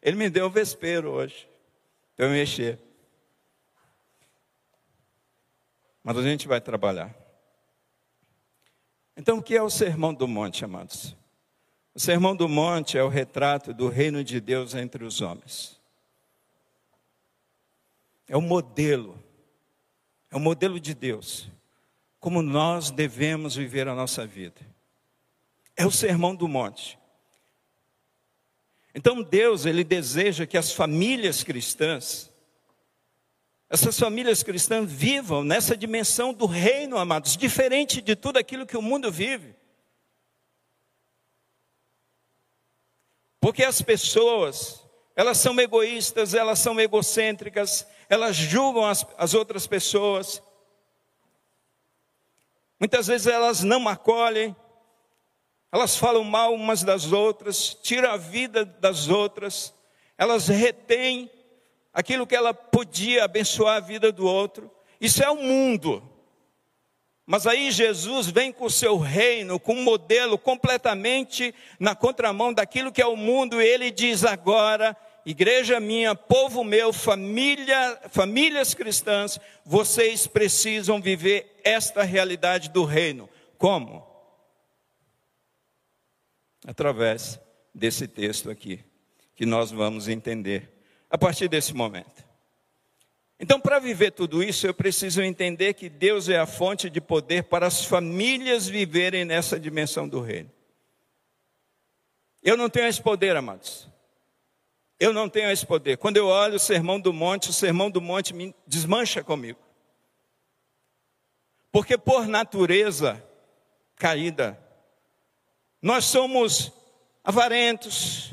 Ele 0.04 0.16
me 0.16 0.28
deu 0.28 0.46
o 0.46 0.50
vespeiro 0.50 1.10
hoje, 1.10 1.48
para 2.16 2.26
eu 2.26 2.30
mexer. 2.32 2.76
Mas 6.02 6.16
a 6.16 6.22
gente 6.22 6.48
vai 6.48 6.60
trabalhar. 6.60 7.21
Então, 9.16 9.38
o 9.38 9.42
que 9.42 9.56
é 9.56 9.62
o 9.62 9.70
Sermão 9.70 10.14
do 10.14 10.26
Monte, 10.26 10.64
amados? 10.64 11.16
O 11.94 12.00
Sermão 12.00 12.34
do 12.34 12.48
Monte 12.48 12.96
é 12.96 13.02
o 13.02 13.08
retrato 13.08 13.74
do 13.74 13.88
reino 13.88 14.24
de 14.24 14.40
Deus 14.40 14.74
entre 14.74 15.04
os 15.04 15.20
homens. 15.20 15.78
É 18.26 18.36
o 18.36 18.40
modelo, 18.40 19.22
é 20.30 20.36
o 20.36 20.40
modelo 20.40 20.80
de 20.80 20.94
Deus, 20.94 21.50
como 22.18 22.40
nós 22.40 22.90
devemos 22.90 23.54
viver 23.54 23.86
a 23.88 23.94
nossa 23.94 24.26
vida. 24.26 24.60
É 25.76 25.86
o 25.86 25.90
Sermão 25.90 26.34
do 26.34 26.48
Monte. 26.48 26.98
Então 28.94 29.22
Deus, 29.22 29.66
ele 29.66 29.84
deseja 29.84 30.46
que 30.46 30.56
as 30.56 30.72
famílias 30.72 31.42
cristãs 31.42 32.31
essas 33.72 33.98
famílias 33.98 34.42
cristãs 34.42 34.84
vivam 34.86 35.42
nessa 35.42 35.74
dimensão 35.74 36.34
do 36.34 36.44
reino, 36.44 36.98
amados, 36.98 37.38
diferente 37.38 38.02
de 38.02 38.14
tudo 38.14 38.36
aquilo 38.36 38.66
que 38.66 38.76
o 38.76 38.82
mundo 38.82 39.10
vive. 39.10 39.56
Porque 43.40 43.64
as 43.64 43.80
pessoas, 43.80 44.84
elas 45.16 45.38
são 45.38 45.58
egoístas, 45.58 46.34
elas 46.34 46.58
são 46.58 46.78
egocêntricas, 46.78 47.86
elas 48.10 48.36
julgam 48.36 48.84
as, 48.84 49.06
as 49.16 49.32
outras 49.32 49.66
pessoas. 49.66 50.42
Muitas 52.78 53.06
vezes 53.06 53.26
elas 53.26 53.62
não 53.62 53.88
acolhem, 53.88 54.54
elas 55.72 55.96
falam 55.96 56.24
mal 56.24 56.52
umas 56.52 56.82
das 56.82 57.10
outras, 57.10 57.72
tiram 57.72 58.10
a 58.10 58.18
vida 58.18 58.66
das 58.66 59.08
outras, 59.08 59.72
elas 60.18 60.46
retêm 60.48 61.30
aquilo 61.92 62.26
que 62.26 62.34
ela 62.34 62.54
podia 62.54 63.24
abençoar 63.24 63.76
a 63.76 63.80
vida 63.80 64.10
do 64.10 64.26
outro. 64.26 64.70
Isso 65.00 65.22
é 65.22 65.30
o 65.30 65.36
mundo. 65.36 66.02
Mas 67.26 67.46
aí 67.46 67.70
Jesus 67.70 68.28
vem 68.28 68.52
com 68.52 68.64
o 68.64 68.70
seu 68.70 68.98
reino, 68.98 69.60
com 69.60 69.74
um 69.74 69.82
modelo 69.82 70.36
completamente 70.36 71.54
na 71.78 71.94
contramão 71.94 72.52
daquilo 72.52 72.90
que 72.90 73.00
é 73.00 73.06
o 73.06 73.16
mundo, 73.16 73.60
e 73.60 73.66
ele 73.66 73.90
diz 73.90 74.24
agora: 74.24 74.96
igreja 75.24 75.78
minha, 75.78 76.14
povo 76.14 76.64
meu, 76.64 76.92
família, 76.92 78.00
famílias 78.10 78.74
cristãs, 78.74 79.38
vocês 79.64 80.26
precisam 80.26 81.00
viver 81.00 81.60
esta 81.62 82.02
realidade 82.02 82.68
do 82.70 82.84
reino. 82.84 83.28
Como? 83.56 84.04
Através 86.66 87.40
desse 87.74 88.06
texto 88.08 88.50
aqui, 88.50 88.84
que 89.34 89.46
nós 89.46 89.70
vamos 89.70 90.08
entender 90.08 90.71
a 91.12 91.18
partir 91.18 91.46
desse 91.46 91.74
momento. 91.74 92.24
Então, 93.38 93.60
para 93.60 93.78
viver 93.78 94.12
tudo 94.12 94.42
isso, 94.42 94.66
eu 94.66 94.72
preciso 94.72 95.20
entender 95.20 95.74
que 95.74 95.90
Deus 95.90 96.30
é 96.30 96.38
a 96.38 96.46
fonte 96.46 96.88
de 96.88 97.02
poder 97.02 97.44
para 97.44 97.66
as 97.66 97.84
famílias 97.84 98.66
viverem 98.66 99.22
nessa 99.22 99.60
dimensão 99.60 100.08
do 100.08 100.22
reino. 100.22 100.50
Eu 102.42 102.56
não 102.56 102.70
tenho 102.70 102.86
esse 102.86 103.02
poder, 103.02 103.36
amados. 103.36 103.86
Eu 104.98 105.12
não 105.12 105.28
tenho 105.28 105.50
esse 105.50 105.66
poder. 105.66 105.98
Quando 105.98 106.16
eu 106.16 106.28
olho 106.28 106.54
o 106.54 106.60
sermão 106.60 106.98
do 106.98 107.12
monte, 107.12 107.50
o 107.50 107.52
sermão 107.52 107.90
do 107.90 108.00
monte 108.00 108.32
me 108.32 108.54
desmancha 108.66 109.22
comigo. 109.22 109.58
Porque 111.70 111.98
por 111.98 112.26
natureza 112.26 113.22
caída, 113.96 114.58
nós 115.82 116.06
somos 116.06 116.72
avarentos, 117.22 118.32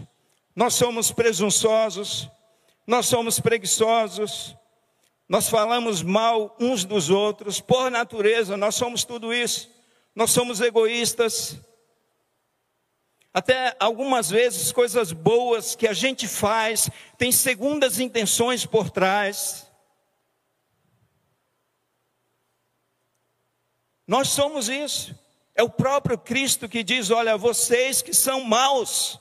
nós 0.56 0.76
somos 0.76 1.12
presunçosos, 1.12 2.30
nós 2.90 3.06
somos 3.06 3.40
preguiçosos, 3.40 4.56
nós 5.28 5.48
falamos 5.48 6.02
mal 6.02 6.58
uns 6.60 6.84
dos 6.84 7.12
outros, 7.12 7.62
por 7.62 7.92
natureza, 7.92 8.58
nós 8.58 8.74
somos 8.74 9.04
tudo 9.04 9.32
isso. 9.32 9.70
Nós 10.16 10.32
somos 10.32 10.60
egoístas. 10.60 11.56
Até 13.32 13.78
algumas 13.80 14.32
vezes 14.32 14.72
coisas 14.72 15.12
boas 15.12 15.76
que 15.76 15.88
a 15.88 15.94
gente 15.94 16.28
faz 16.28 16.90
tem 17.16 17.32
segundas 17.32 18.00
intenções 18.00 18.66
por 18.66 18.90
trás. 18.90 19.72
Nós 24.08 24.30
somos 24.30 24.68
isso. 24.68 25.16
É 25.54 25.62
o 25.62 25.70
próprio 25.70 26.18
Cristo 26.18 26.68
que 26.68 26.84
diz: 26.84 27.12
Olha, 27.12 27.38
vocês 27.38 28.02
que 28.02 28.16
são 28.16 28.44
maus. 28.44 29.20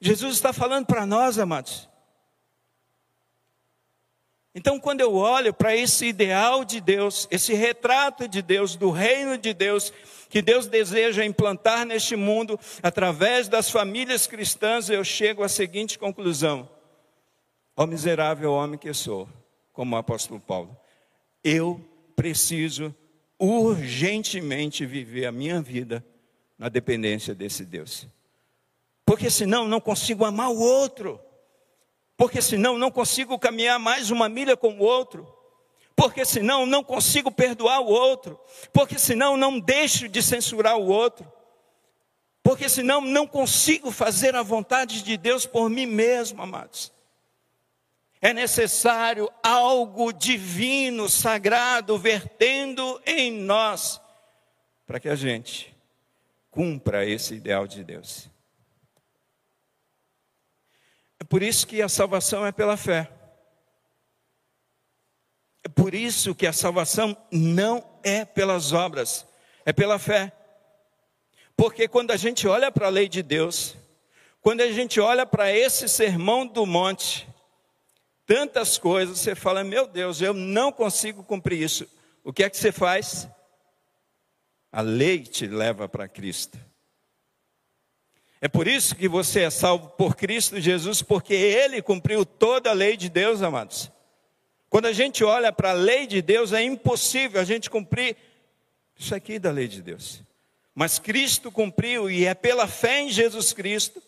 Jesus 0.00 0.36
está 0.36 0.52
falando 0.52 0.86
para 0.86 1.04
nós, 1.04 1.36
amados. 1.36 1.88
Então, 4.58 4.80
quando 4.80 5.02
eu 5.02 5.14
olho 5.14 5.52
para 5.52 5.76
esse 5.76 6.06
ideal 6.06 6.64
de 6.64 6.80
Deus, 6.80 7.28
esse 7.30 7.52
retrato 7.52 8.26
de 8.26 8.40
Deus, 8.40 8.74
do 8.74 8.90
reino 8.90 9.36
de 9.36 9.52
Deus, 9.52 9.92
que 10.30 10.40
Deus 10.40 10.66
deseja 10.66 11.26
implantar 11.26 11.84
neste 11.84 12.16
mundo, 12.16 12.58
através 12.82 13.48
das 13.48 13.70
famílias 13.70 14.26
cristãs, 14.26 14.88
eu 14.88 15.04
chego 15.04 15.42
à 15.42 15.48
seguinte 15.50 15.98
conclusão: 15.98 16.66
ó 17.76 17.86
miserável 17.86 18.50
homem 18.50 18.78
que 18.78 18.94
sou, 18.94 19.28
como 19.74 19.94
o 19.94 19.98
apóstolo 19.98 20.40
Paulo, 20.40 20.74
eu 21.44 21.78
preciso 22.16 22.94
urgentemente 23.38 24.86
viver 24.86 25.26
a 25.26 25.32
minha 25.32 25.60
vida 25.60 26.02
na 26.58 26.70
dependência 26.70 27.34
desse 27.34 27.62
Deus, 27.62 28.08
porque 29.04 29.28
senão 29.28 29.68
não 29.68 29.82
consigo 29.82 30.24
amar 30.24 30.48
o 30.48 30.58
outro 30.58 31.20
porque 32.16 32.40
senão 32.40 32.78
não 32.78 32.90
consigo 32.90 33.38
caminhar 33.38 33.78
mais 33.78 34.10
uma 34.10 34.28
milha 34.28 34.56
com 34.56 34.74
o 34.74 34.82
outro, 34.82 35.26
porque 35.94 36.24
senão 36.24 36.66
não 36.66 36.82
consigo 36.82 37.30
perdoar 37.30 37.80
o 37.80 37.86
outro, 37.86 38.38
porque 38.72 38.98
senão 38.98 39.36
não 39.36 39.58
deixo 39.58 40.08
de 40.08 40.22
censurar 40.22 40.76
o 40.76 40.86
outro, 40.86 41.30
porque 42.42 42.68
senão 42.68 43.00
não 43.00 43.26
consigo 43.26 43.90
fazer 43.90 44.36
a 44.36 44.42
vontade 44.42 45.02
de 45.02 45.16
Deus 45.16 45.46
por 45.46 45.68
mim 45.68 45.86
mesmo, 45.86 46.42
amados. 46.42 46.92
É 48.20 48.32
necessário 48.32 49.30
algo 49.42 50.12
divino, 50.12 51.08
sagrado, 51.08 51.98
vertendo 51.98 53.00
em 53.04 53.32
nós, 53.32 54.00
para 54.86 54.98
que 54.98 55.08
a 55.08 55.14
gente 55.14 55.76
cumpra 56.50 57.04
esse 57.04 57.34
ideal 57.34 57.66
de 57.66 57.84
Deus. 57.84 58.30
É 61.20 61.24
por 61.24 61.42
isso 61.42 61.66
que 61.66 61.82
a 61.82 61.88
salvação 61.88 62.46
é 62.46 62.52
pela 62.52 62.76
fé. 62.76 63.10
É 65.64 65.68
por 65.68 65.94
isso 65.94 66.34
que 66.34 66.46
a 66.46 66.52
salvação 66.52 67.16
não 67.32 67.84
é 68.04 68.24
pelas 68.24 68.72
obras, 68.72 69.26
é 69.64 69.72
pela 69.72 69.98
fé. 69.98 70.32
Porque 71.56 71.88
quando 71.88 72.12
a 72.12 72.16
gente 72.16 72.46
olha 72.46 72.70
para 72.70 72.86
a 72.86 72.90
lei 72.90 73.08
de 73.08 73.22
Deus, 73.22 73.76
quando 74.40 74.60
a 74.60 74.70
gente 74.70 75.00
olha 75.00 75.26
para 75.26 75.52
esse 75.52 75.88
sermão 75.88 76.46
do 76.46 76.64
monte, 76.64 77.26
tantas 78.26 78.78
coisas, 78.78 79.18
você 79.18 79.34
fala: 79.34 79.64
Meu 79.64 79.88
Deus, 79.88 80.20
eu 80.20 80.32
não 80.32 80.70
consigo 80.70 81.24
cumprir 81.24 81.60
isso. 81.60 81.84
O 82.22 82.32
que 82.32 82.44
é 82.44 82.50
que 82.50 82.56
você 82.56 82.70
faz? 82.70 83.28
A 84.70 84.82
lei 84.82 85.22
te 85.22 85.46
leva 85.46 85.88
para 85.88 86.06
Cristo. 86.06 86.58
É 88.40 88.48
por 88.48 88.68
isso 88.68 88.94
que 88.94 89.08
você 89.08 89.42
é 89.42 89.50
salvo 89.50 89.88
por 89.90 90.14
Cristo 90.14 90.60
Jesus, 90.60 91.02
porque 91.02 91.34
Ele 91.34 91.80
cumpriu 91.80 92.24
toda 92.24 92.70
a 92.70 92.74
lei 92.74 92.96
de 92.96 93.08
Deus, 93.08 93.42
amados. 93.42 93.90
Quando 94.68 94.86
a 94.86 94.92
gente 94.92 95.24
olha 95.24 95.52
para 95.52 95.70
a 95.70 95.74
lei 95.74 96.06
de 96.06 96.20
Deus, 96.20 96.52
é 96.52 96.62
impossível 96.62 97.40
a 97.40 97.44
gente 97.44 97.70
cumprir 97.70 98.16
isso 98.96 99.14
aqui 99.14 99.38
da 99.38 99.50
lei 99.50 99.68
de 99.68 99.80
Deus. 99.80 100.22
Mas 100.74 100.98
Cristo 100.98 101.50
cumpriu, 101.50 102.10
e 102.10 102.26
é 102.26 102.34
pela 102.34 102.66
fé 102.66 103.00
em 103.00 103.10
Jesus 103.10 103.52
Cristo 103.52 104.02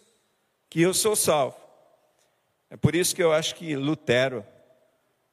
que 0.68 0.82
eu 0.82 0.92
sou 0.92 1.16
salvo. 1.16 1.56
É 2.68 2.76
por 2.76 2.94
isso 2.94 3.14
que 3.14 3.22
eu 3.22 3.32
acho 3.32 3.54
que 3.54 3.74
Lutero 3.74 4.44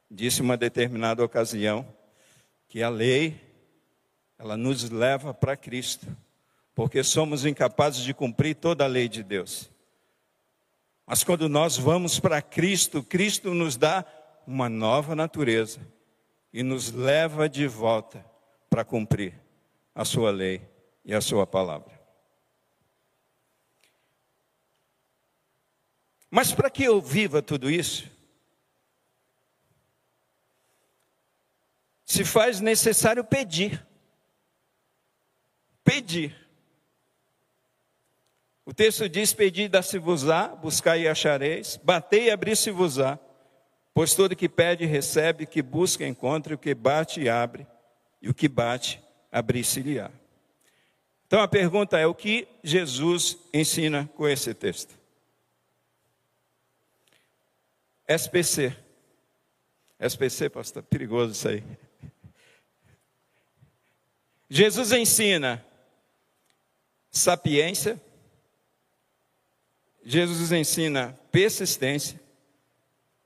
disse 0.10 0.41
uma 0.41 0.55
determinada 0.55 1.23
ocasião 1.23 1.86
que 2.69 2.81
a 2.81 2.88
lei 2.88 3.41
ela 4.39 4.55
nos 4.55 4.89
leva 4.89 5.34
para 5.34 5.58
Cristo 5.58 6.08
porque 6.75 7.01
somos 7.03 7.45
incapazes 7.45 8.03
de 8.03 8.13
cumprir 8.13 8.53
toda 8.53 8.83
a 8.83 8.88
lei 8.88 9.07
de 9.07 9.23
Deus. 9.23 9.71
Mas 11.07 11.23
quando 11.23 11.47
nós 11.47 11.77
vamos 11.77 12.19
para 12.19 12.41
Cristo, 12.41 13.01
Cristo 13.01 13.53
nos 13.53 13.77
dá 13.77 14.03
uma 14.45 14.67
nova 14.67 15.15
natureza 15.15 15.79
e 16.51 16.61
nos 16.61 16.91
leva 16.91 17.47
de 17.47 17.65
volta 17.65 18.25
para 18.69 18.83
cumprir 18.83 19.33
a 19.93 20.03
sua 20.03 20.31
lei 20.31 20.67
e 21.05 21.13
a 21.13 21.21
sua 21.21 21.47
palavra. 21.47 21.95
Mas 26.29 26.51
para 26.51 26.69
que 26.69 26.83
eu 26.83 26.99
viva 26.99 27.41
tudo 27.41 27.69
isso, 27.69 28.11
se 32.03 32.25
faz 32.25 32.59
necessário 32.59 33.23
pedir. 33.23 33.85
Pedir. 35.83 36.44
O 38.65 38.73
texto 38.73 39.08
diz: 39.08 39.32
Pedi, 39.32 39.67
dá-se-vos-á, 39.67 40.47
buscai 40.47 41.04
e 41.04 41.08
achareis, 41.08 41.80
batei 41.84 42.25
e 42.25 42.32
abri-se-vos-á. 42.32 43.19
Pois 43.93 44.13
todo 44.13 44.36
que 44.36 44.49
pede, 44.49 44.86
recebe, 44.86 45.45
que 45.45 45.62
busca, 45.62 46.06
encontra, 46.06 46.56
o 46.56 46.58
que 46.58 46.73
bate, 46.73 47.30
abre, 47.30 47.65
e 48.21 48.28
o 48.28 48.34
que 48.34 48.49
bate, 48.49 49.01
abrir-se-lhe-á. 49.32 50.10
Então 51.28 51.39
a 51.39 51.47
pergunta 51.47 51.97
é: 51.97 52.08
o 52.08 52.15
que 52.15 52.47
Jesus 52.63 53.38
ensina 53.54 54.10
com 54.15 54.28
esse 54.28 54.54
texto? 54.54 54.97
SPC. 58.08 58.75
SPC, 59.99 60.49
pastor, 60.49 60.84
perigoso 60.84 61.32
isso 61.32 61.47
aí. 61.47 61.63
Jesus 64.49 64.91
ensina 64.91 65.65
sapiência, 67.10 67.99
Jesus 70.06 70.52
ensina 70.52 71.18
persistência, 71.32 72.22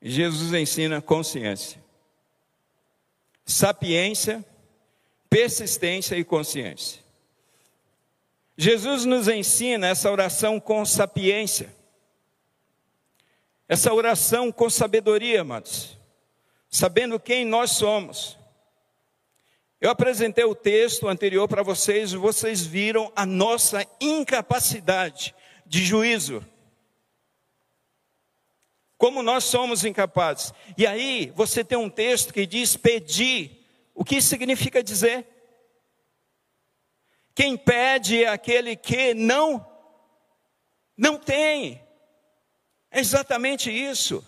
Jesus 0.02 0.54
ensina 0.54 1.02
consciência. 1.02 1.84
Sapiência, 3.46 4.46
persistência 5.30 6.16
e 6.16 6.24
consciência. 6.24 7.02
Jesus 8.58 9.04
nos 9.04 9.28
ensina 9.28 9.88
essa 9.88 10.10
oração 10.10 10.58
com 10.58 10.86
sapiência, 10.86 11.74
essa 13.68 13.94
oração 13.94 14.52
com 14.52 14.70
sabedoria, 14.70 15.42
amados, 15.42 15.98
sabendo 16.70 17.20
quem 17.20 17.44
nós 17.44 17.72
somos. 17.72 18.38
Eu 19.82 19.90
apresentei 19.90 20.46
o 20.46 20.56
texto 20.56 21.08
anterior 21.08 21.48
para 21.48 21.64
vocês, 21.64 22.14
vocês 22.14 22.66
viram 22.66 23.12
a 23.16 23.26
nossa 23.26 23.86
incapacidade 24.00 25.36
de 25.66 25.84
juízo. 25.84 26.46
Como 29.00 29.24
nós 29.24 29.46
somos 29.46 29.86
incapazes. 29.86 30.54
E 30.78 30.86
aí, 30.86 31.32
você 31.34 31.64
tem 31.64 31.78
um 31.78 31.90
texto 31.90 32.34
que 32.34 32.46
diz 32.46 32.76
pedir. 32.76 33.66
O 33.96 34.04
que 34.04 34.22
significa 34.22 34.84
dizer? 34.84 35.26
Quem 37.34 37.56
pede 37.56 38.26
é 38.26 38.28
aquele 38.28 38.76
que 38.76 39.14
não 39.14 39.66
não 40.98 41.18
tem. 41.18 41.82
É 42.92 43.00
exatamente 43.00 43.72
isso. 43.72 44.22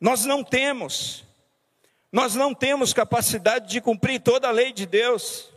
Nós 0.00 0.24
não 0.24 0.42
temos. 0.42 1.24
Nós 2.10 2.34
não 2.34 2.52
temos 2.52 2.92
capacidade 2.92 3.70
de 3.70 3.80
cumprir 3.80 4.20
toda 4.20 4.48
a 4.48 4.50
lei 4.50 4.72
de 4.72 4.84
Deus. 4.84 5.48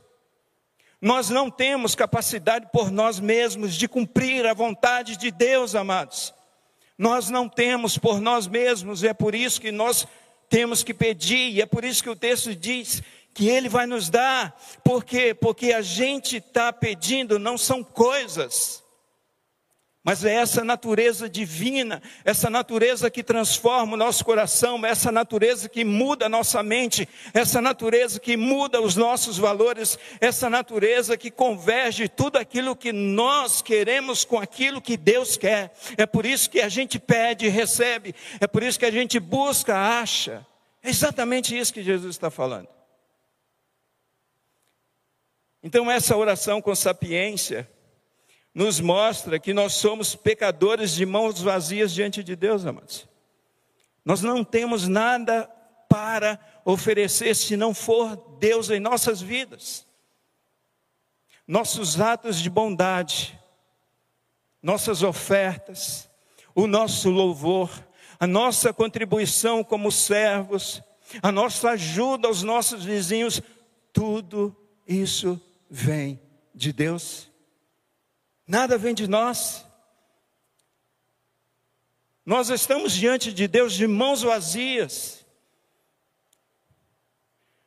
Nós 1.02 1.32
não 1.32 1.50
temos 1.50 1.96
capacidade 1.96 2.70
por 2.72 2.92
nós 2.92 3.20
mesmos 3.20 3.74
de 3.74 3.88
cumprir 3.88 4.46
a 4.46 4.54
vontade 4.54 5.18
de 5.18 5.32
Deus, 5.32 5.74
amados. 5.74 6.32
Nós 6.98 7.30
não 7.30 7.50
temos 7.50 7.98
por 7.98 8.22
nós 8.22 8.48
mesmos, 8.48 9.04
é 9.04 9.14
por 9.14 9.34
isso 9.34 9.60
que 9.60 9.72
nós 9.72 10.08
temos 10.50 10.84
que 10.84 10.94
pedir, 10.94 11.52
e 11.52 11.62
é 11.62 11.66
por 11.66 11.84
isso 11.84 12.04
que 12.04 12.10
o 12.10 12.16
texto 12.16 12.56
diz 12.56 13.02
que 13.34 13.50
Ele 13.50 13.68
vai 13.68 13.88
nos 13.88 14.10
dar, 14.10 14.56
por 14.84 15.04
quê? 15.04 15.34
Porque 15.34 15.74
a 15.74 15.82
gente 15.82 16.38
está 16.38 16.72
pedindo, 16.72 17.40
não 17.40 17.58
são 17.58 17.84
coisas, 17.84 18.83
mas 20.04 20.26
é 20.26 20.34
essa 20.34 20.66
natureza 20.66 21.30
divina, 21.30 22.02
essa 22.26 22.50
natureza 22.50 23.10
que 23.10 23.24
transforma 23.24 23.94
o 23.94 23.98
nosso 23.98 24.26
coração, 24.26 24.86
essa 24.86 25.10
natureza 25.14 25.70
que 25.70 25.86
muda 25.86 26.26
a 26.26 26.30
nossa 26.30 26.62
mente, 26.62 27.08
essa 27.34 27.62
natureza 27.62 28.20
que 28.20 28.36
muda 28.36 28.82
os 28.82 28.98
nossos 28.98 29.38
valores, 29.38 29.98
essa 30.20 30.50
natureza 30.50 31.16
que 31.16 31.32
converge 31.32 32.10
tudo 32.10 32.38
aquilo 32.38 32.76
que 32.76 32.92
nós 32.92 33.62
queremos 33.62 34.26
com 34.26 34.38
aquilo 34.38 34.82
que 34.82 34.98
Deus 34.98 35.38
quer. 35.38 35.74
É 35.98 36.06
por 36.06 36.26
isso 36.26 36.50
que 36.50 36.60
a 36.60 36.68
gente 36.68 37.00
pede 37.00 37.46
e 37.46 37.50
recebe, 37.50 38.14
é 38.42 38.48
por 38.48 38.62
isso 38.62 38.78
que 38.78 38.86
a 38.86 38.92
gente 38.92 39.22
busca, 39.22 39.74
acha. 39.74 40.46
É 40.84 40.90
exatamente 40.90 41.58
isso 41.58 41.74
que 41.74 41.82
Jesus 41.82 42.14
está 42.14 42.30
falando. 42.30 42.68
Então, 45.64 45.90
essa 45.90 46.18
oração 46.18 46.62
com 46.62 46.76
sapiência, 46.76 47.72
nos 48.54 48.80
mostra 48.80 49.40
que 49.40 49.54
nós 49.54 49.74
somos 49.74 50.16
pecadores 50.16 50.92
de 50.92 51.06
mãos 51.06 51.42
vazias 51.42 51.94
diante 51.94 52.24
de 52.24 52.36
Deus, 52.36 52.66
amados. 52.66 53.08
Nós 54.06 54.22
não 54.22 54.44
temos 54.44 54.88
nada 54.88 55.50
para 55.90 56.40
oferecer 56.66 57.36
se 57.36 57.58
não 57.58 57.74
for 57.74 58.16
Deus 58.40 58.70
em 58.70 58.80
nossas 58.80 59.22
vidas. 59.22 59.88
Nossos 61.48 62.00
atos 62.00 62.40
de 62.40 62.50
bondade, 62.50 63.40
nossas 64.62 65.04
ofertas, 65.04 66.10
o 66.56 66.68
nosso 66.68 67.10
louvor, 67.10 67.70
a 68.20 68.28
nossa 68.28 68.72
contribuição 68.72 69.64
como 69.64 69.92
servos, 69.92 70.82
a 71.22 71.32
nossa 71.32 71.72
ajuda 71.72 72.28
aos 72.28 72.44
nossos 72.44 72.86
vizinhos, 72.86 73.42
tudo 73.92 74.56
isso 74.88 75.40
vem 75.70 76.20
de 76.56 76.72
Deus. 76.72 77.33
Nada 78.48 78.78
vem 78.78 78.94
de 78.94 79.08
nós. 79.08 79.66
Nós 82.26 82.50
estamos 82.50 82.94
diante 82.94 83.34
de 83.34 83.48
Deus 83.48 83.74
de 83.74 83.88
mãos 83.88 84.22
vazias. 84.22 85.26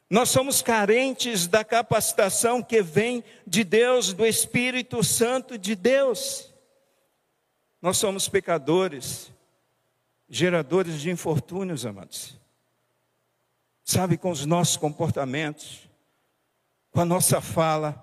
Nós 0.09 0.29
somos 0.29 0.63
carentes 0.63 1.47
da 1.47 1.65
capacitação 1.65 2.63
que 2.63 2.81
vem 2.81 3.25
de 3.47 3.65
Deus, 3.65 4.13
do 4.13 4.25
Espírito 4.25 5.03
Santo 5.03 5.59
de 5.59 5.75
Deus. 5.75 6.55
Nós 7.83 7.99
somos 7.99 8.29
pecadores, 8.29 9.33
geradores 10.29 11.01
de 11.01 11.11
infortúnios, 11.11 11.85
amados. 11.85 12.39
Sabe, 13.85 14.17
com 14.17 14.31
os 14.31 14.47
nossos 14.47 14.77
comportamentos, 14.77 15.89
com 16.91 17.01
a 17.01 17.05
nossa 17.05 17.41
fala, 17.41 18.03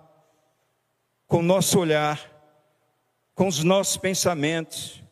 com 1.25 1.39
o 1.39 1.43
nosso 1.43 1.79
olhar, 1.79 2.32
com 3.35 3.47
os 3.47 3.63
nossos 3.63 3.97
pensamentos, 3.97 5.03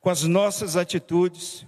com 0.00 0.10
as 0.10 0.22
nossas 0.22 0.76
atitudes. 0.76 1.66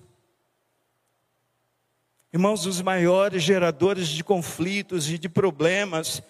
Irmãos, 2.33 2.67
os 2.67 2.81
maiores 2.81 3.43
geradores 3.43 4.09
de 4.09 4.23
conflitos 4.23 5.11
e 5.11 5.19
de 5.19 5.29
problemas, 5.29 6.23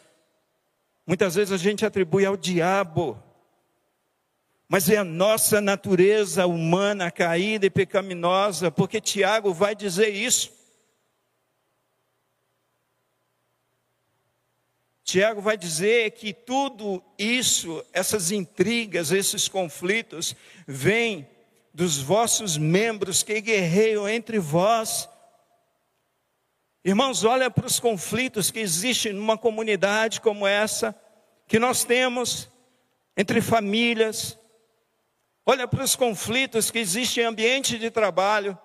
muitas 1.07 1.35
vezes 1.35 1.53
a 1.53 1.57
gente 1.57 1.85
atribui 1.85 2.25
ao 2.25 2.37
diabo, 2.37 3.21
mas 4.69 4.89
é 4.89 4.97
a 4.97 5.05
nossa 5.05 5.61
natureza 5.61 6.47
humana 6.47 7.11
caída 7.11 7.67
e 7.67 7.71
pecaminosa, 7.71 8.71
porque 8.71 9.01
Tiago 9.01 9.53
vai 9.53 9.75
dizer 9.75 10.11
isso. 10.11 10.60
Tiago 15.11 15.41
vai 15.41 15.57
dizer 15.57 16.13
que 16.13 16.33
tudo 16.33 17.03
isso, 17.19 17.85
essas 17.93 18.31
intrigas, 18.31 19.11
esses 19.11 19.49
conflitos, 19.49 20.37
vêm 20.69 21.29
dos 21.75 21.99
vossos 21.99 22.57
membros 22.57 23.25
que 23.25 23.41
guerreiam 23.41 24.09
entre 24.09 24.39
vós. 24.39 25.09
Irmãos, 26.85 27.25
olha 27.25 27.51
para 27.51 27.67
os 27.67 27.81
conflitos 27.81 28.53
que 28.53 28.61
existem 28.61 29.13
numa 29.13 29.37
comunidade 29.37 30.21
como 30.21 30.47
essa, 30.47 30.95
que 31.49 31.59
nós 31.59 31.83
temos 31.83 32.49
entre 33.17 33.41
famílias. 33.41 34.39
Olha 35.45 35.67
para 35.67 35.83
os 35.83 35.97
conflitos 35.97 36.71
que 36.71 36.79
existem 36.79 37.25
em 37.25 37.27
ambiente 37.27 37.81
de 37.81 37.91
trabalho. 37.91 38.57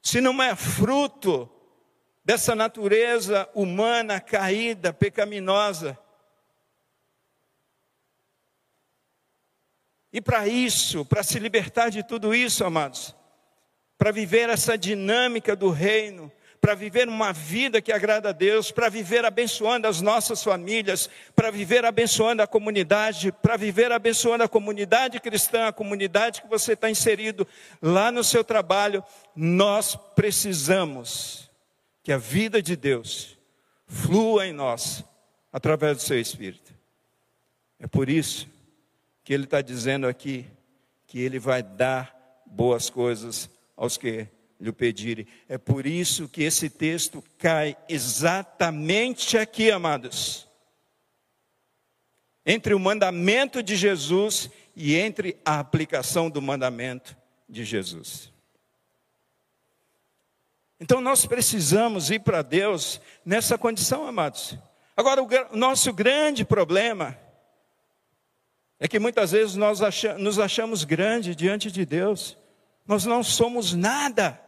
Se 0.00 0.20
não 0.20 0.40
é 0.40 0.54
fruto 0.54 1.50
dessa 2.24 2.54
natureza 2.54 3.48
humana 3.54 4.20
caída, 4.20 4.92
pecaminosa. 4.92 5.98
E 10.12 10.20
para 10.20 10.46
isso, 10.46 11.04
para 11.04 11.22
se 11.22 11.38
libertar 11.38 11.90
de 11.90 12.02
tudo 12.02 12.34
isso, 12.34 12.64
amados, 12.64 13.14
para 13.98 14.10
viver 14.10 14.48
essa 14.48 14.78
dinâmica 14.78 15.54
do 15.54 15.70
reino, 15.70 16.32
para 16.60 16.74
viver 16.74 17.08
uma 17.08 17.30
vida 17.30 17.82
que 17.82 17.92
agrada 17.92 18.30
a 18.30 18.32
Deus, 18.32 18.70
para 18.70 18.88
viver 18.88 19.22
abençoando 19.24 19.86
as 19.86 20.00
nossas 20.00 20.42
famílias, 20.42 21.10
para 21.36 21.50
viver 21.50 21.84
abençoando 21.84 22.40
a 22.40 22.46
comunidade, 22.46 23.32
para 23.32 23.56
viver 23.56 23.92
abençoando 23.92 24.44
a 24.44 24.48
comunidade 24.48 25.20
cristã, 25.20 25.66
a 25.66 25.72
comunidade 25.72 26.40
que 26.40 26.48
você 26.48 26.72
está 26.72 26.88
inserido 26.88 27.46
lá 27.82 28.10
no 28.10 28.24
seu 28.24 28.42
trabalho, 28.42 29.04
nós 29.36 29.94
precisamos 30.14 31.43
que 32.04 32.12
a 32.12 32.18
vida 32.18 32.62
de 32.62 32.76
Deus 32.76 33.38
flua 33.86 34.46
em 34.46 34.52
nós 34.52 35.02
através 35.50 35.96
do 35.96 36.02
seu 36.02 36.20
Espírito. 36.20 36.74
É 37.80 37.86
por 37.86 38.10
isso 38.10 38.46
que 39.24 39.32
ele 39.32 39.44
está 39.44 39.62
dizendo 39.62 40.06
aqui 40.06 40.46
que 41.06 41.18
ele 41.18 41.38
vai 41.38 41.62
dar 41.62 42.14
boas 42.44 42.90
coisas 42.90 43.48
aos 43.74 43.96
que 43.96 44.28
lhe 44.60 44.70
pedirem. 44.70 45.26
É 45.48 45.56
por 45.56 45.86
isso 45.86 46.28
que 46.28 46.42
esse 46.42 46.68
texto 46.68 47.24
cai 47.38 47.74
exatamente 47.88 49.38
aqui, 49.38 49.70
amados. 49.70 50.46
Entre 52.44 52.74
o 52.74 52.78
mandamento 52.78 53.62
de 53.62 53.76
Jesus 53.76 54.50
e 54.76 54.94
entre 54.94 55.38
a 55.42 55.58
aplicação 55.58 56.28
do 56.28 56.42
mandamento 56.42 57.16
de 57.48 57.64
Jesus. 57.64 58.33
Então 60.84 61.00
nós 61.00 61.24
precisamos 61.24 62.10
ir 62.10 62.18
para 62.18 62.42
Deus 62.42 63.00
nessa 63.24 63.56
condição, 63.56 64.06
amados. 64.06 64.58
Agora, 64.94 65.22
o 65.22 65.56
nosso 65.56 65.90
grande 65.94 66.44
problema 66.44 67.18
é 68.78 68.86
que 68.86 68.98
muitas 68.98 69.30
vezes 69.30 69.56
nós 69.56 69.80
nos 70.18 70.38
achamos 70.38 70.84
grandes 70.84 71.34
diante 71.34 71.70
de 71.70 71.86
Deus. 71.86 72.36
Nós 72.86 73.06
não 73.06 73.22
somos 73.22 73.72
nada. 73.72 74.38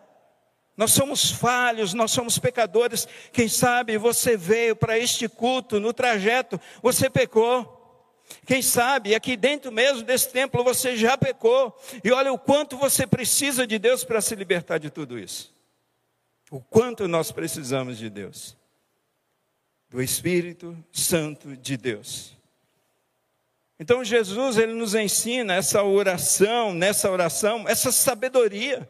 Nós 0.77 0.93
somos 0.93 1.31
falhos, 1.31 1.95
nós 1.95 2.11
somos 2.11 2.39
pecadores. 2.39 3.09
Quem 3.33 3.49
sabe 3.49 3.97
você 3.97 4.37
veio 4.37 4.77
para 4.77 4.99
este 4.99 5.31
culto, 5.31 5.81
no 5.81 5.95
trajeto, 5.95 6.61
você 6.83 7.09
pecou. 7.09 7.73
Quem 8.45 8.61
sabe 8.61 9.15
aqui 9.15 9.39
dentro 9.39 9.73
mesmo 9.73 10.03
desse 10.03 10.31
templo 10.31 10.63
você 10.63 10.99
já 10.99 11.17
pecou. 11.17 11.75
E 12.05 12.13
olha 12.13 12.31
o 12.31 12.39
quanto 12.39 12.77
você 12.77 13.07
precisa 13.07 13.67
de 13.67 13.79
Deus 13.79 14.05
para 14.05 14.21
se 14.21 14.35
libertar 14.35 14.77
de 14.77 14.91
tudo 14.91 15.19
isso. 15.19 15.56
O 16.51 16.61
quanto 16.61 17.09
nós 17.09 17.33
precisamos 17.33 17.99
de 17.99 18.09
Deus. 18.09 18.57
Do 19.89 20.03
Espírito 20.03 20.77
Santo 20.93 21.57
de 21.57 21.77
Deus. 21.77 22.37
Então 23.79 24.03
Jesus 24.03 24.57
ele 24.57 24.73
nos 24.73 24.95
ensina 24.95 25.55
essa 25.55 25.83
oração, 25.83 26.73
nessa 26.73 27.11
oração, 27.11 27.69
essa 27.69 27.93
sabedoria, 27.93 28.89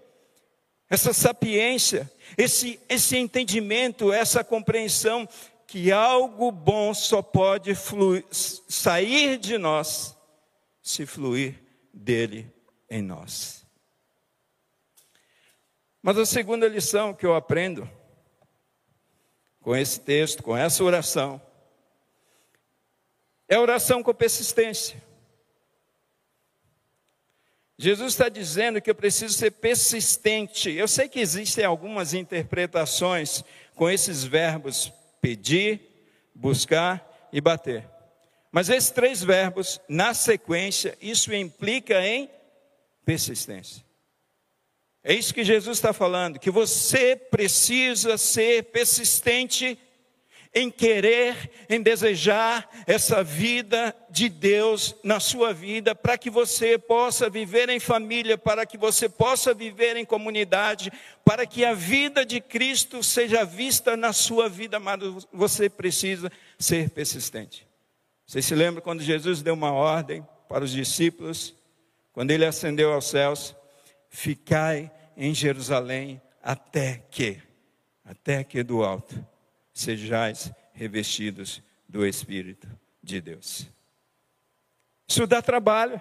essa 0.89 1.13
sapiência, 1.13 2.11
esse 2.39 2.79
esse 2.89 3.17
entendimento, 3.17 4.13
essa 4.13 4.45
compreensão 4.45 5.29
que 5.67 5.91
algo 5.91 6.53
bom 6.53 6.95
só 6.95 7.21
pode 7.21 7.75
fluir, 7.75 8.25
sair 8.31 9.37
de 9.39 9.59
nós 9.59 10.17
se 10.81 11.05
fluir 11.05 11.61
dele 11.93 12.49
em 12.89 13.03
nós. 13.03 13.56
Mas 16.07 16.19
a 16.19 16.25
segunda 16.25 16.69
lição 16.69 17.13
que 17.13 17.27
eu 17.27 17.35
aprendo 17.35 17.91
com 19.61 19.75
esse 19.75 19.99
texto, 19.99 20.41
com 20.41 20.57
essa 20.57 20.85
oração, 20.85 21.43
é 23.49 23.59
oração 23.59 24.05
com 24.05 24.15
persistência. 24.15 25.03
Jesus 27.77 28.13
está 28.13 28.29
dizendo 28.29 28.81
que 28.81 28.89
eu 28.89 28.95
preciso 28.95 29.35
ser 29.35 29.51
persistente. 29.51 30.71
Eu 30.71 30.87
sei 30.87 31.09
que 31.09 31.19
existem 31.19 31.65
algumas 31.65 32.15
interpretações 32.15 33.43
com 33.75 33.91
esses 33.91 34.23
verbos 34.23 34.93
pedir, 35.21 35.81
buscar 36.33 37.29
e 37.33 37.41
bater. 37.41 37.85
Mas 38.53 38.69
esses 38.69 38.91
três 38.91 39.25
verbos, 39.25 39.81
na 39.89 40.15
sequência, 40.15 40.97
isso 41.01 41.35
implica 41.35 42.01
em 42.07 42.31
persistência. 43.05 43.86
É 45.09 45.15
isso 45.15 45.33
que 45.33 45.45
Jesus 45.45 45.79
está 45.79 45.93
falando, 45.93 46.41
que 46.41 46.51
você 46.51 47.15
precisa 47.15 48.19
ser 48.19 48.65
persistente 48.65 49.79
em 50.53 50.69
querer, 50.69 51.49
em 51.71 51.81
desejar 51.81 52.69
essa 52.89 53.23
vida 53.23 53.95
de 54.11 54.29
Deus 54.29 54.97
na 55.05 55.21
sua 55.21 55.55
vida, 55.55 55.95
para 55.95 56.19
que 56.19 56.29
você 56.29 56.77
possa 56.77 57.31
viver 57.31 57.69
em 57.69 57.79
família, 57.79 58.37
para 58.37 58.67
que 58.67 58.77
você 58.77 59.09
possa 59.09 59.55
viver 59.55 59.97
em 59.97 60.05
comunidade, 60.05 60.91
para 61.25 61.47
que 61.47 61.65
a 61.65 61.73
vida 61.73 62.27
de 62.27 62.41
Cristo 62.41 63.01
seja 63.01 63.45
vista 63.45 63.97
na 63.97 64.13
sua 64.13 64.49
vida, 64.49 64.79
amado, 64.79 65.19
você 65.33 65.71
precisa 65.71 66.33
ser 66.59 66.91
persistente. 66.91 67.65
Você 68.27 68.43
se 68.43 68.57
lembra 68.57 68.83
quando 68.83 69.05
Jesus 69.05 69.41
deu 69.41 69.55
uma 69.55 69.71
ordem 69.71 70.27
para 70.49 70.65
os 70.65 70.73
discípulos, 70.73 71.55
quando 72.13 72.33
ele 72.33 72.45
ascendeu 72.45 72.93
aos 72.93 73.09
céus: 73.09 73.55
ficai 74.11 74.91
em 75.17 75.35
Jerusalém 75.35 76.21
até 76.43 76.99
que, 77.11 77.41
até 78.05 78.45
que 78.45 78.63
do 78.63 78.85
alto 78.85 79.27
sejais 79.73 80.53
revestidos 80.73 81.63
do 81.89 82.07
Espírito 82.07 82.69
de 83.03 83.21
Deus. 83.21 83.67
Isso 85.09 85.27
dá 85.27 85.41
trabalho. 85.41 86.01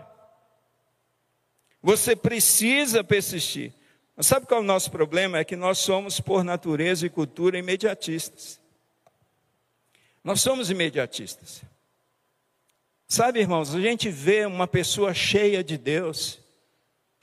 Você 1.82 2.16
precisa 2.16 3.04
persistir. 3.04 3.74
Mas 4.16 4.28
sabe 4.28 4.48
qual 4.48 4.60
é 4.60 4.64
o 4.64 4.66
nosso 4.66 4.90
problema? 4.90 5.38
É 5.38 5.44
que 5.44 5.56
nós 5.56 5.78
somos, 5.78 6.20
por 6.20 6.44
natureza 6.44 7.06
e 7.06 7.10
cultura, 7.10 7.58
imediatistas. 7.58 8.60
Nós 10.24 10.42
somos 10.42 10.72
imediatistas. 10.72 11.62
Sabe, 13.08 13.40
irmãos, 13.40 13.76
a 13.76 13.80
gente 13.80 14.10
vê 14.10 14.46
uma 14.46 14.68
pessoa 14.68 15.14
cheia 15.14 15.64
de 15.64 15.78
Deus, 15.78 16.40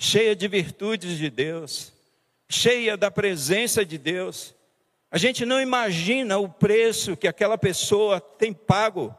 cheia 0.03 0.34
de 0.34 0.48
virtudes 0.48 1.16
de 1.16 1.30
Deus, 1.30 1.92
cheia 2.48 2.96
da 2.96 3.09
presença 3.09 3.84
de 3.84 3.96
Deus, 3.96 4.53
a 5.09 5.16
gente 5.16 5.46
não 5.46 5.61
imagina 5.61 6.38
o 6.38 6.48
preço 6.48 7.16
que 7.16 7.28
aquela 7.28 7.57
pessoa 7.57 8.20
tem 8.20 8.53
pago 8.53 9.16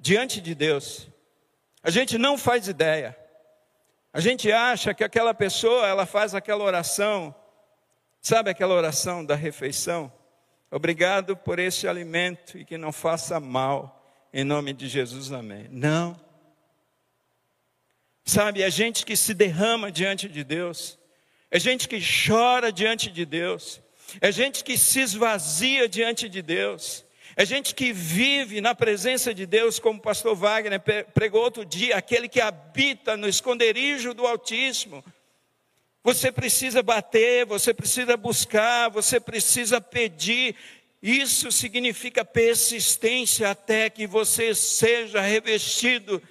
diante 0.00 0.40
de 0.40 0.52
Deus. 0.52 1.06
A 1.80 1.90
gente 1.90 2.18
não 2.18 2.36
faz 2.36 2.66
ideia. 2.66 3.16
A 4.12 4.18
gente 4.18 4.50
acha 4.50 4.92
que 4.92 5.04
aquela 5.04 5.32
pessoa, 5.32 5.86
ela 5.86 6.04
faz 6.04 6.34
aquela 6.34 6.64
oração, 6.64 7.32
sabe 8.20 8.50
aquela 8.50 8.74
oração 8.74 9.24
da 9.24 9.36
refeição? 9.36 10.12
Obrigado 10.72 11.36
por 11.36 11.60
este 11.60 11.86
alimento 11.86 12.58
e 12.58 12.64
que 12.64 12.76
não 12.76 12.90
faça 12.90 13.38
mal, 13.38 14.10
em 14.32 14.42
nome 14.42 14.72
de 14.72 14.88
Jesus, 14.88 15.30
amém. 15.30 15.68
Não. 15.70 16.25
Sabe, 18.36 18.62
é 18.62 18.70
gente 18.70 19.06
que 19.06 19.16
se 19.16 19.32
derrama 19.32 19.90
diante 19.90 20.28
de 20.28 20.44
Deus, 20.44 20.98
é 21.50 21.58
gente 21.58 21.88
que 21.88 21.98
chora 21.98 22.70
diante 22.70 23.10
de 23.10 23.24
Deus, 23.24 23.80
é 24.20 24.30
gente 24.30 24.62
que 24.62 24.76
se 24.76 25.00
esvazia 25.00 25.88
diante 25.88 26.28
de 26.28 26.42
Deus, 26.42 27.02
é 27.34 27.46
gente 27.46 27.74
que 27.74 27.94
vive 27.94 28.60
na 28.60 28.74
presença 28.74 29.32
de 29.32 29.46
Deus, 29.46 29.78
como 29.78 30.00
o 30.00 30.02
pastor 30.02 30.36
Wagner 30.36 30.78
pregou 31.14 31.44
outro 31.44 31.64
dia, 31.64 31.96
aquele 31.96 32.28
que 32.28 32.38
habita 32.38 33.16
no 33.16 33.26
esconderijo 33.26 34.12
do 34.12 34.26
Altíssimo. 34.26 35.02
Você 36.04 36.30
precisa 36.30 36.82
bater, 36.82 37.46
você 37.46 37.72
precisa 37.72 38.18
buscar, 38.18 38.90
você 38.90 39.18
precisa 39.18 39.80
pedir. 39.80 40.54
Isso 41.02 41.50
significa 41.50 42.22
persistência 42.22 43.48
até 43.48 43.88
que 43.88 44.06
você 44.06 44.54
seja 44.54 45.22
revestido 45.22 46.22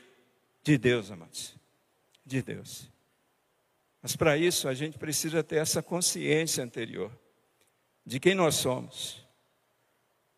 de 0.64 0.78
Deus, 0.78 1.10
amados. 1.10 1.55
De 2.26 2.42
Deus. 2.42 2.90
Mas 4.02 4.16
para 4.16 4.38
isso 4.38 4.68
a 4.68 4.74
gente 4.74 4.98
precisa 4.98 5.44
ter 5.44 5.58
essa 5.58 5.82
consciência 5.82 6.64
anterior 6.64 7.12
de 8.06 8.20
quem 8.20 8.36
nós 8.36 8.56
somos. 8.56 9.26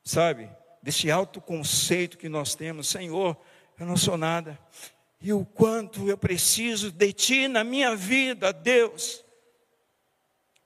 Sabe? 0.03 0.49
Desse 0.81 1.11
autoconceito 1.11 2.17
que 2.17 2.29
nós 2.29 2.55
temos, 2.55 2.87
Senhor, 2.87 3.37
eu 3.79 3.85
não 3.85 3.97
sou 3.97 4.17
nada. 4.17 4.57
E 5.19 5.33
o 5.33 5.45
quanto 5.45 6.07
eu 6.07 6.17
preciso 6.17 6.91
de 6.91 7.11
Ti 7.11 7.47
na 7.47 7.63
minha 7.63 7.95
vida, 7.95 8.53
Deus, 8.53 9.25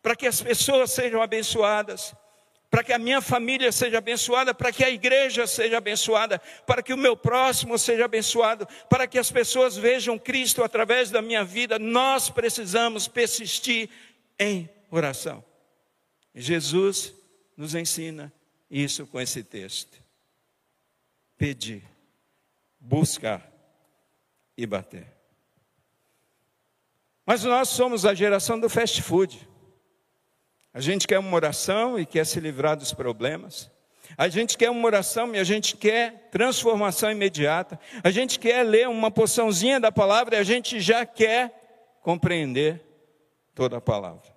para 0.01 0.15
que 0.15 0.27
as 0.27 0.41
pessoas 0.41 0.91
sejam 0.91 1.21
abençoadas, 1.21 2.13
para 2.71 2.85
que 2.85 2.93
a 2.93 2.97
minha 2.97 3.21
família 3.21 3.69
seja 3.69 3.97
abençoada, 3.97 4.53
para 4.53 4.71
que 4.71 4.81
a 4.81 4.89
igreja 4.89 5.45
seja 5.45 5.77
abençoada, 5.77 6.39
para 6.65 6.81
que 6.81 6.93
o 6.93 6.97
meu 6.97 7.17
próximo 7.17 7.77
seja 7.77 8.05
abençoado, 8.05 8.65
para 8.89 9.05
que 9.05 9.19
as 9.19 9.29
pessoas 9.29 9.75
vejam 9.75 10.17
Cristo 10.17 10.63
através 10.63 11.11
da 11.11 11.21
minha 11.21 11.43
vida, 11.43 11.77
nós 11.77 12.29
precisamos 12.29 13.09
persistir 13.09 13.89
em 14.39 14.69
oração. 14.89 15.43
Jesus 16.33 17.13
nos 17.57 17.75
ensina 17.75 18.31
isso 18.69 19.05
com 19.05 19.19
esse 19.19 19.43
texto. 19.43 20.01
Pedir, 21.37 21.83
buscar 22.79 23.51
e 24.55 24.65
bater. 24.65 25.05
Mas 27.25 27.43
nós 27.43 27.67
somos 27.67 28.05
a 28.05 28.13
geração 28.13 28.57
do 28.57 28.69
fast 28.69 29.01
food. 29.01 29.50
A 30.73 30.79
gente 30.79 31.07
quer 31.07 31.19
uma 31.19 31.35
oração 31.35 31.99
e 31.99 32.05
quer 32.05 32.25
se 32.25 32.39
livrar 32.39 32.77
dos 32.77 32.93
problemas. 32.93 33.69
A 34.17 34.27
gente 34.27 34.57
quer 34.57 34.69
uma 34.69 34.85
oração 34.85 35.33
e 35.33 35.39
a 35.39 35.43
gente 35.43 35.75
quer 35.75 36.29
transformação 36.31 37.11
imediata. 37.11 37.79
A 38.03 38.11
gente 38.11 38.39
quer 38.39 38.63
ler 38.63 38.87
uma 38.87 39.11
porçãozinha 39.11 39.79
da 39.79 39.91
palavra 39.91 40.35
e 40.35 40.39
a 40.39 40.43
gente 40.43 40.79
já 40.79 41.05
quer 41.05 41.99
compreender 42.01 42.81
toda 43.53 43.77
a 43.77 43.81
palavra. 43.81 44.31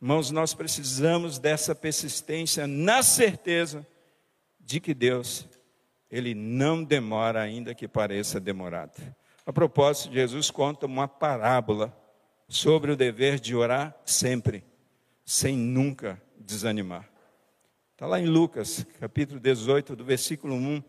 Irmãos, 0.00 0.30
nós 0.30 0.54
precisamos 0.54 1.38
dessa 1.38 1.74
persistência 1.74 2.66
na 2.66 3.02
certeza 3.02 3.86
de 4.58 4.80
que 4.80 4.94
Deus, 4.94 5.46
Ele 6.10 6.34
não 6.34 6.82
demora, 6.82 7.42
ainda 7.42 7.74
que 7.74 7.86
pareça 7.86 8.40
demorado. 8.40 8.96
A 9.44 9.52
propósito, 9.52 10.14
Jesus 10.14 10.50
conta 10.50 10.86
uma 10.86 11.06
parábola 11.06 11.94
sobre 12.50 12.90
o 12.90 12.96
dever 12.96 13.38
de 13.38 13.54
orar 13.54 13.96
sempre, 14.04 14.64
sem 15.24 15.56
nunca 15.56 16.20
desanimar. 16.36 17.08
Está 17.92 18.06
lá 18.06 18.18
em 18.18 18.26
Lucas, 18.26 18.84
capítulo 18.98 19.38
18, 19.38 19.94
do 19.94 20.04
versículo 20.04 20.56
1 20.56 20.82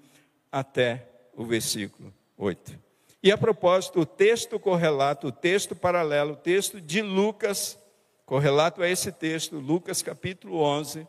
até 0.52 1.08
o 1.36 1.46
versículo 1.46 2.12
8. 2.36 2.80
E 3.22 3.32
a 3.32 3.38
propósito, 3.38 4.00
o 4.00 4.06
texto 4.06 4.60
correlato, 4.60 5.28
o 5.28 5.32
texto 5.32 5.76
paralelo, 5.76 6.34
o 6.34 6.38
texto 6.38 6.82
de 6.82 7.04
Lucas, 7.04 7.78
correlato 8.26 8.82
a 8.82 8.90
esse 8.90 9.12
texto, 9.12 9.60
Lucas 9.60 10.02
capítulo 10.02 10.58
11. 10.58 11.08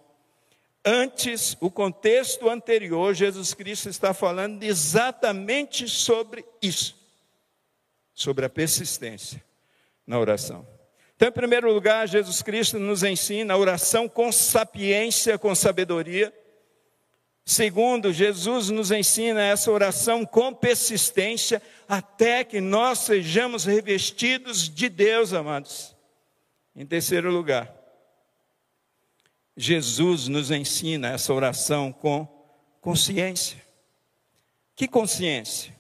Antes, 0.85 1.57
o 1.61 1.71
contexto 1.71 2.51
anterior, 2.51 3.15
Jesus 3.15 3.55
Cristo 3.55 3.89
está 3.89 4.13
falando 4.13 4.63
exatamente 4.63 5.89
sobre 5.89 6.45
isso, 6.61 6.95
sobre 8.13 8.45
a 8.45 8.51
persistência 8.51 9.43
na 10.07 10.19
oração. 10.19 10.67
Então, 11.15 11.29
em 11.29 11.33
primeiro 11.33 11.73
lugar, 11.73 12.09
Jesus 12.09 12.43
Cristo 12.43 12.79
nos 12.79 13.03
ensina 13.05 13.55
a 13.55 13.57
oração 13.57 14.09
com 14.09 14.33
sapiência, 14.33 15.39
com 15.39 15.55
sabedoria. 15.55 16.33
Segundo, 17.45 18.13
Jesus 18.13 18.71
nos 18.71 18.91
ensina 18.91 19.43
essa 19.43 19.71
oração 19.71 20.25
com 20.25 20.53
persistência, 20.53 21.63
até 21.89 22.43
que 22.43 22.61
nós 22.61 23.01
sejamos 23.01 23.65
revestidos 23.65 24.69
de 24.69 24.89
Deus, 24.89 25.33
amados. 25.33 25.95
Em 26.75 26.87
terceiro 26.87 27.31
lugar, 27.31 27.73
Jesus 29.57 30.27
nos 30.29 30.51
ensina 30.51 31.11
essa 31.11 31.33
oração 31.33 31.93
com 31.93 32.27
consciência. 32.81 33.63
Que 34.75 34.89
consciência? 34.89 35.73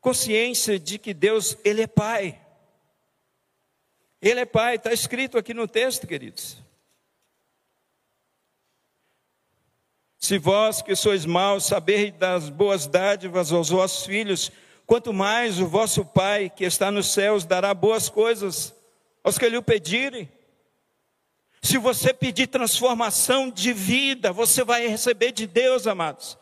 Consciência 0.00 0.78
de 0.78 0.98
que 0.98 1.12
Deus, 1.12 1.56
Ele 1.64 1.82
é 1.82 1.86
Pai. 1.88 2.45
Ele 4.26 4.40
é 4.40 4.44
Pai, 4.44 4.74
está 4.74 4.92
escrito 4.92 5.38
aqui 5.38 5.54
no 5.54 5.68
texto, 5.68 6.04
queridos. 6.04 6.56
Se 10.18 10.36
vós 10.36 10.82
que 10.82 10.96
sois 10.96 11.24
maus 11.24 11.66
sabeis 11.66 12.12
das 12.12 12.50
boas 12.50 12.88
dádivas 12.88 13.52
aos 13.52 13.68
vossos 13.68 14.04
filhos, 14.04 14.50
quanto 14.84 15.12
mais 15.12 15.60
o 15.60 15.68
vosso 15.68 16.04
Pai 16.04 16.50
que 16.50 16.64
está 16.64 16.90
nos 16.90 17.12
céus 17.12 17.44
dará 17.44 17.72
boas 17.72 18.08
coisas 18.08 18.74
aos 19.22 19.38
que 19.38 19.48
lhe 19.48 19.56
o 19.56 19.62
pedirem. 19.62 20.28
Se 21.62 21.78
você 21.78 22.12
pedir 22.12 22.48
transformação 22.48 23.48
de 23.48 23.72
vida, 23.72 24.32
você 24.32 24.64
vai 24.64 24.88
receber 24.88 25.30
de 25.30 25.46
Deus, 25.46 25.86
amados. 25.86 26.36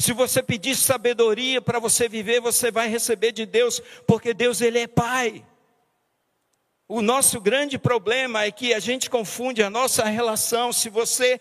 Se 0.00 0.12
você 0.12 0.42
pedir 0.42 0.74
sabedoria 0.74 1.62
para 1.62 1.78
você 1.78 2.08
viver, 2.08 2.40
você 2.40 2.72
vai 2.72 2.88
receber 2.88 3.30
de 3.30 3.46
Deus, 3.46 3.80
porque 4.04 4.34
Deus 4.34 4.60
ele 4.60 4.80
é 4.80 4.88
Pai. 4.88 5.44
O 6.90 7.02
nosso 7.02 7.38
grande 7.38 7.78
problema 7.78 8.44
é 8.44 8.50
que 8.50 8.72
a 8.72 8.80
gente 8.80 9.10
confunde 9.10 9.62
a 9.62 9.68
nossa 9.68 10.06
relação. 10.06 10.72
Se 10.72 10.88
você 10.88 11.38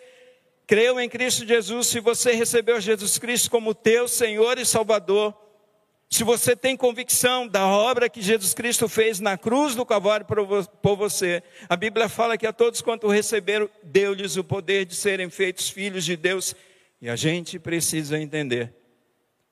creu 0.68 1.00
em 1.00 1.08
Cristo 1.08 1.48
Jesus, 1.48 1.88
se 1.88 2.02
você 2.02 2.34
recebeu 2.34 2.82
Jesus 2.82 3.18
Cristo 3.18 3.50
como 3.50 3.74
teu 3.74 4.10
Senhor 4.10 4.58
e 4.58 4.66
Salvador, 4.66 5.34
se 6.10 6.26
você 6.26 6.54
tem 6.54 6.76
convicção 6.76 7.48
da 7.48 7.66
obra 7.66 8.10
que 8.10 8.22
Jesus 8.22 8.54
Cristo 8.54 8.90
fez 8.90 9.22
na 9.22 9.38
cruz 9.38 9.74
do 9.74 9.86
Calvário 9.86 10.26
por 10.26 10.98
você, 10.98 11.42
a 11.70 11.78
Bíblia 11.78 12.10
fala 12.10 12.38
que 12.38 12.46
a 12.46 12.52
todos 12.52 12.82
quanto 12.82 13.08
receberam, 13.08 13.70
deu-lhes 13.82 14.36
o 14.36 14.44
poder 14.44 14.86
de 14.86 14.96
serem 14.96 15.30
feitos 15.30 15.70
filhos 15.70 16.04
de 16.04 16.18
Deus. 16.18 16.54
E 17.02 17.10
a 17.10 17.16
gente 17.16 17.58
precisa 17.58 18.20
entender 18.20 18.74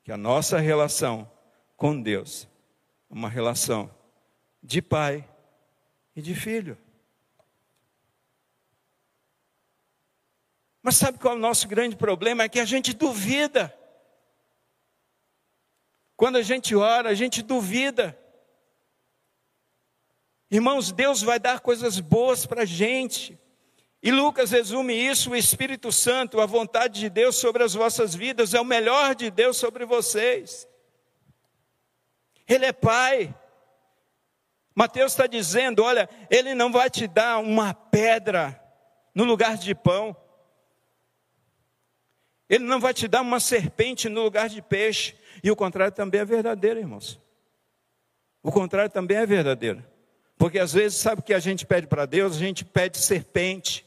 que 0.03 0.11
a 0.11 0.17
nossa 0.17 0.59
relação 0.59 1.29
com 1.77 2.01
Deus 2.01 2.49
é 3.09 3.13
uma 3.13 3.29
relação 3.29 3.89
de 4.61 4.81
pai 4.81 5.25
e 6.15 6.21
de 6.21 6.33
filho. 6.33 6.77
Mas 10.81 10.97
sabe 10.97 11.17
qual 11.17 11.33
é 11.33 11.37
o 11.37 11.39
nosso 11.39 11.67
grande 11.67 11.95
problema? 11.95 12.43
É 12.43 12.49
que 12.49 12.59
a 12.59 12.65
gente 12.65 12.93
duvida. 12.93 13.75
Quando 16.15 16.37
a 16.37 16.41
gente 16.41 16.75
ora, 16.75 17.09
a 17.09 17.13
gente 17.13 17.41
duvida. 17.41 18.17
Irmãos, 20.49 20.91
Deus 20.91 21.21
vai 21.21 21.39
dar 21.39 21.59
coisas 21.59 21.99
boas 21.99 22.45
para 22.45 22.61
a 22.61 22.65
gente. 22.65 23.37
E 24.01 24.11
Lucas 24.11 24.51
resume 24.51 24.93
isso: 24.93 25.31
o 25.31 25.35
Espírito 25.35 25.91
Santo, 25.91 26.39
a 26.39 26.45
vontade 26.45 26.99
de 26.99 27.09
Deus 27.09 27.35
sobre 27.35 27.63
as 27.63 27.73
vossas 27.73 28.13
vidas, 28.13 28.53
é 28.53 28.61
o 28.61 28.65
melhor 28.65 29.15
de 29.15 29.31
Deus 29.31 29.57
sobre 29.57 29.85
vocês. 29.85 30.67
Ele 32.47 32.65
é 32.65 32.71
Pai. 32.71 33.35
Mateus 34.75 35.13
está 35.13 35.25
dizendo: 35.25 35.81
olha, 35.81 36.09
Ele 36.29 36.53
não 36.53 36.71
vai 36.71 36.89
te 36.89 37.07
dar 37.07 37.39
uma 37.39 37.73
pedra 37.73 38.61
no 39.13 39.23
lugar 39.23 39.57
de 39.57 39.73
pão. 39.73 40.15
Ele 42.49 42.65
não 42.65 42.79
vai 42.79 42.93
te 42.93 43.07
dar 43.07 43.21
uma 43.21 43.39
serpente 43.39 44.09
no 44.09 44.21
lugar 44.21 44.49
de 44.49 44.61
peixe. 44.61 45.15
E 45.43 45.49
o 45.49 45.55
contrário 45.55 45.93
também 45.93 46.21
é 46.21 46.25
verdadeiro, 46.25 46.79
irmãos. 46.79 47.19
O 48.43 48.51
contrário 48.51 48.91
também 48.91 49.17
é 49.17 49.25
verdadeiro. 49.25 49.83
Porque 50.37 50.59
às 50.59 50.73
vezes, 50.73 50.99
sabe 50.99 51.21
o 51.21 51.23
que 51.23 51.33
a 51.33 51.39
gente 51.39 51.65
pede 51.65 51.87
para 51.87 52.05
Deus? 52.05 52.35
A 52.35 52.39
gente 52.39 52.63
pede 52.63 52.97
serpente. 52.97 53.85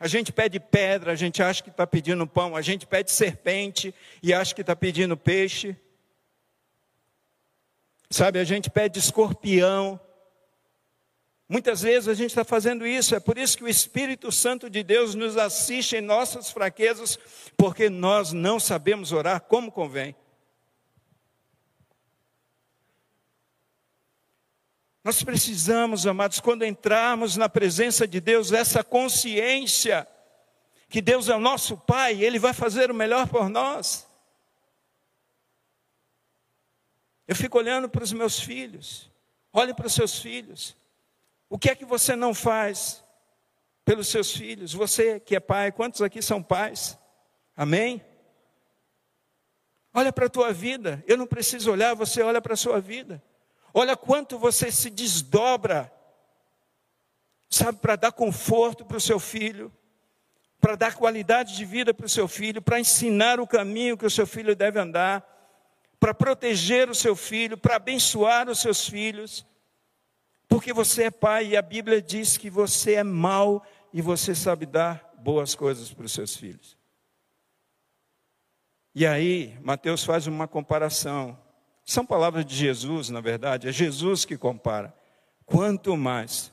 A 0.00 0.06
gente 0.06 0.32
pede 0.32 0.60
pedra, 0.60 1.10
a 1.10 1.16
gente 1.16 1.42
acha 1.42 1.62
que 1.62 1.70
está 1.70 1.86
pedindo 1.86 2.26
pão. 2.26 2.54
A 2.54 2.62
gente 2.62 2.86
pede 2.86 3.10
serpente 3.10 3.92
e 4.22 4.32
acha 4.32 4.54
que 4.54 4.60
está 4.60 4.76
pedindo 4.76 5.16
peixe. 5.16 5.76
Sabe, 8.10 8.38
a 8.38 8.44
gente 8.44 8.70
pede 8.70 8.98
escorpião. 8.98 10.00
Muitas 11.48 11.82
vezes 11.82 12.08
a 12.08 12.14
gente 12.14 12.30
está 12.30 12.44
fazendo 12.44 12.86
isso, 12.86 13.14
é 13.14 13.20
por 13.20 13.38
isso 13.38 13.56
que 13.56 13.64
o 13.64 13.68
Espírito 13.68 14.30
Santo 14.30 14.68
de 14.68 14.82
Deus 14.82 15.14
nos 15.14 15.36
assiste 15.36 15.96
em 15.96 16.00
nossas 16.00 16.50
fraquezas, 16.50 17.18
porque 17.56 17.88
nós 17.88 18.32
não 18.32 18.60
sabemos 18.60 19.12
orar 19.12 19.40
como 19.40 19.72
convém. 19.72 20.14
Nós 25.04 25.22
precisamos, 25.22 26.06
amados, 26.06 26.40
quando 26.40 26.66
entrarmos 26.66 27.36
na 27.36 27.48
presença 27.48 28.06
de 28.06 28.20
Deus, 28.20 28.52
essa 28.52 28.84
consciência 28.84 30.06
que 30.88 31.00
Deus 31.00 31.28
é 31.28 31.34
o 31.34 31.40
nosso 31.40 31.76
Pai, 31.76 32.22
Ele 32.22 32.38
vai 32.38 32.52
fazer 32.52 32.90
o 32.90 32.94
melhor 32.94 33.28
por 33.28 33.48
nós. 33.48 34.07
Eu 37.28 37.36
fico 37.36 37.58
olhando 37.58 37.90
para 37.90 38.02
os 38.02 38.12
meus 38.12 38.40
filhos, 38.40 39.12
olhe 39.52 39.74
para 39.74 39.86
os 39.86 39.92
seus 39.92 40.18
filhos. 40.18 40.74
O 41.50 41.58
que 41.58 41.68
é 41.68 41.74
que 41.74 41.84
você 41.84 42.16
não 42.16 42.32
faz 42.32 43.04
pelos 43.84 44.08
seus 44.08 44.32
filhos? 44.34 44.72
Você 44.72 45.20
que 45.20 45.36
é 45.36 45.40
pai, 45.40 45.70
quantos 45.70 46.00
aqui 46.00 46.22
são 46.22 46.42
pais? 46.42 46.98
Amém? 47.54 48.02
Olha 49.92 50.10
para 50.10 50.24
a 50.24 50.30
tua 50.30 50.54
vida. 50.54 51.04
Eu 51.06 51.18
não 51.18 51.26
preciso 51.26 51.70
olhar, 51.70 51.94
você 51.94 52.22
olha 52.22 52.40
para 52.40 52.54
a 52.54 52.56
sua 52.56 52.80
vida. 52.80 53.22
Olha 53.74 53.94
quanto 53.94 54.38
você 54.38 54.72
se 54.72 54.88
desdobra, 54.88 55.92
sabe, 57.50 57.78
para 57.78 57.96
dar 57.96 58.12
conforto 58.12 58.86
para 58.86 58.96
o 58.96 59.00
seu 59.00 59.20
filho, 59.20 59.70
para 60.58 60.76
dar 60.76 60.94
qualidade 60.94 61.54
de 61.54 61.64
vida 61.66 61.92
para 61.92 62.06
o 62.06 62.08
seu 62.08 62.26
filho, 62.26 62.62
para 62.62 62.80
ensinar 62.80 63.38
o 63.38 63.46
caminho 63.46 63.98
que 63.98 64.06
o 64.06 64.10
seu 64.10 64.26
filho 64.26 64.56
deve 64.56 64.80
andar, 64.80 65.37
para 66.00 66.14
proteger 66.14 66.88
o 66.88 66.94
seu 66.94 67.16
filho, 67.16 67.58
para 67.58 67.76
abençoar 67.76 68.48
os 68.48 68.60
seus 68.60 68.88
filhos. 68.88 69.46
Porque 70.48 70.72
você 70.72 71.04
é 71.04 71.10
pai 71.10 71.48
e 71.48 71.56
a 71.56 71.62
Bíblia 71.62 72.00
diz 72.00 72.36
que 72.36 72.48
você 72.48 72.94
é 72.94 73.04
mau 73.04 73.64
e 73.92 74.00
você 74.00 74.34
sabe 74.34 74.64
dar 74.64 75.14
boas 75.18 75.54
coisas 75.54 75.92
para 75.92 76.06
os 76.06 76.12
seus 76.12 76.36
filhos. 76.36 76.76
E 78.94 79.06
aí, 79.06 79.58
Mateus 79.62 80.04
faz 80.04 80.26
uma 80.26 80.48
comparação. 80.48 81.38
São 81.84 82.04
palavras 82.04 82.44
de 82.44 82.54
Jesus, 82.54 83.10
na 83.10 83.20
verdade, 83.20 83.68
é 83.68 83.72
Jesus 83.72 84.24
que 84.24 84.36
compara. 84.36 84.94
Quanto 85.44 85.96
mais 85.96 86.52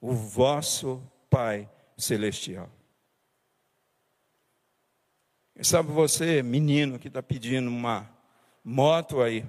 o 0.00 0.12
vosso 0.12 1.02
Pai 1.30 1.68
Celestial. 1.96 2.70
E 5.56 5.64
sabe 5.64 5.92
você, 5.92 6.42
menino, 6.42 6.98
que 6.98 7.08
está 7.08 7.22
pedindo 7.22 7.68
uma 7.68 8.13
moto 8.64 9.20
aí 9.20 9.46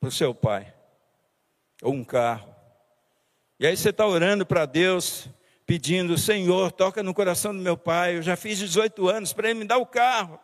para 0.00 0.08
o 0.08 0.12
seu 0.12 0.34
pai, 0.34 0.74
ou 1.80 1.94
um 1.94 2.04
carro. 2.04 2.54
E 3.60 3.66
aí 3.66 3.76
você 3.76 3.90
está 3.90 4.06
orando 4.06 4.44
para 4.44 4.66
Deus, 4.66 5.28
pedindo, 5.64 6.18
Senhor, 6.18 6.72
toca 6.72 7.02
no 7.02 7.14
coração 7.14 7.54
do 7.54 7.62
meu 7.62 7.76
pai, 7.76 8.16
eu 8.16 8.22
já 8.22 8.36
fiz 8.36 8.58
18 8.58 9.08
anos 9.08 9.32
para 9.32 9.48
ele 9.48 9.60
me 9.60 9.64
dar 9.64 9.78
o 9.78 9.86
carro. 9.86 10.40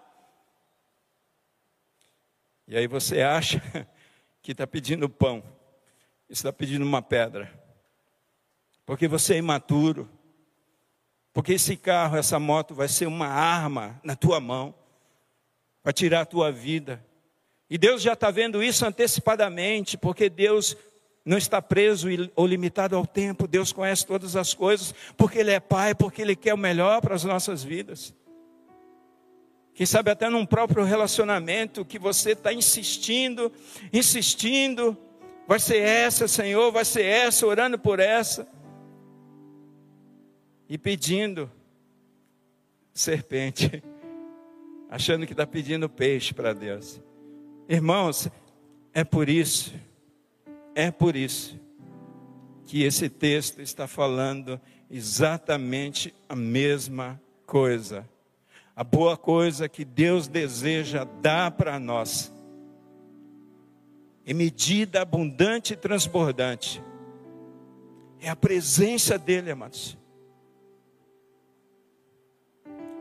E 2.66 2.76
aí 2.76 2.86
você 2.86 3.20
acha 3.20 3.60
que 4.40 4.52
está 4.52 4.66
pedindo 4.66 5.08
pão, 5.08 5.42
está 6.28 6.52
pedindo 6.52 6.84
uma 6.84 7.02
pedra, 7.02 7.52
porque 8.86 9.08
você 9.08 9.34
é 9.34 9.38
imaturo, 9.38 10.08
porque 11.32 11.54
esse 11.54 11.76
carro, 11.76 12.16
essa 12.16 12.38
moto 12.38 12.74
vai 12.74 12.86
ser 12.86 13.06
uma 13.06 13.26
arma 13.26 14.00
na 14.04 14.14
tua 14.14 14.38
mão, 14.38 14.74
para 15.82 15.92
tirar 15.92 16.22
a 16.22 16.26
tua 16.26 16.50
vida. 16.50 17.04
E 17.74 17.76
Deus 17.76 18.02
já 18.02 18.12
está 18.12 18.30
vendo 18.30 18.62
isso 18.62 18.86
antecipadamente, 18.86 19.98
porque 19.98 20.30
Deus 20.30 20.76
não 21.24 21.36
está 21.36 21.60
preso 21.60 22.06
ou 22.36 22.46
limitado 22.46 22.94
ao 22.94 23.04
tempo. 23.04 23.48
Deus 23.48 23.72
conhece 23.72 24.06
todas 24.06 24.36
as 24.36 24.54
coisas, 24.54 24.94
porque 25.16 25.40
Ele 25.40 25.50
é 25.50 25.58
Pai, 25.58 25.92
porque 25.92 26.22
Ele 26.22 26.36
quer 26.36 26.54
o 26.54 26.56
melhor 26.56 27.00
para 27.00 27.16
as 27.16 27.24
nossas 27.24 27.64
vidas. 27.64 28.14
Quem 29.74 29.84
sabe 29.84 30.08
até 30.08 30.28
num 30.28 30.46
próprio 30.46 30.84
relacionamento 30.84 31.84
que 31.84 31.98
você 31.98 32.30
está 32.30 32.52
insistindo, 32.52 33.50
insistindo, 33.92 34.96
vai 35.44 35.58
ser 35.58 35.78
essa, 35.78 36.28
Senhor, 36.28 36.70
vai 36.70 36.84
ser 36.84 37.04
essa, 37.04 37.44
orando 37.44 37.76
por 37.76 37.98
essa, 37.98 38.46
e 40.68 40.78
pedindo 40.78 41.50
serpente, 42.92 43.82
achando 44.88 45.26
que 45.26 45.32
está 45.32 45.44
pedindo 45.44 45.88
peixe 45.88 46.32
para 46.32 46.52
Deus. 46.52 47.02
Irmãos, 47.68 48.28
é 48.92 49.02
por 49.02 49.28
isso, 49.28 49.72
é 50.74 50.90
por 50.90 51.16
isso 51.16 51.58
que 52.66 52.82
esse 52.82 53.08
texto 53.08 53.60
está 53.60 53.86
falando 53.86 54.60
exatamente 54.90 56.14
a 56.28 56.36
mesma 56.36 57.20
coisa. 57.46 58.08
A 58.76 58.84
boa 58.84 59.16
coisa 59.16 59.68
que 59.68 59.84
Deus 59.84 60.28
deseja 60.28 61.04
dar 61.22 61.52
para 61.52 61.78
nós, 61.78 62.32
em 64.26 64.34
medida 64.34 65.00
abundante 65.00 65.72
e 65.72 65.76
transbordante, 65.76 66.82
é 68.20 68.28
a 68.28 68.36
presença 68.36 69.18
dEle, 69.18 69.50
amados. 69.50 69.96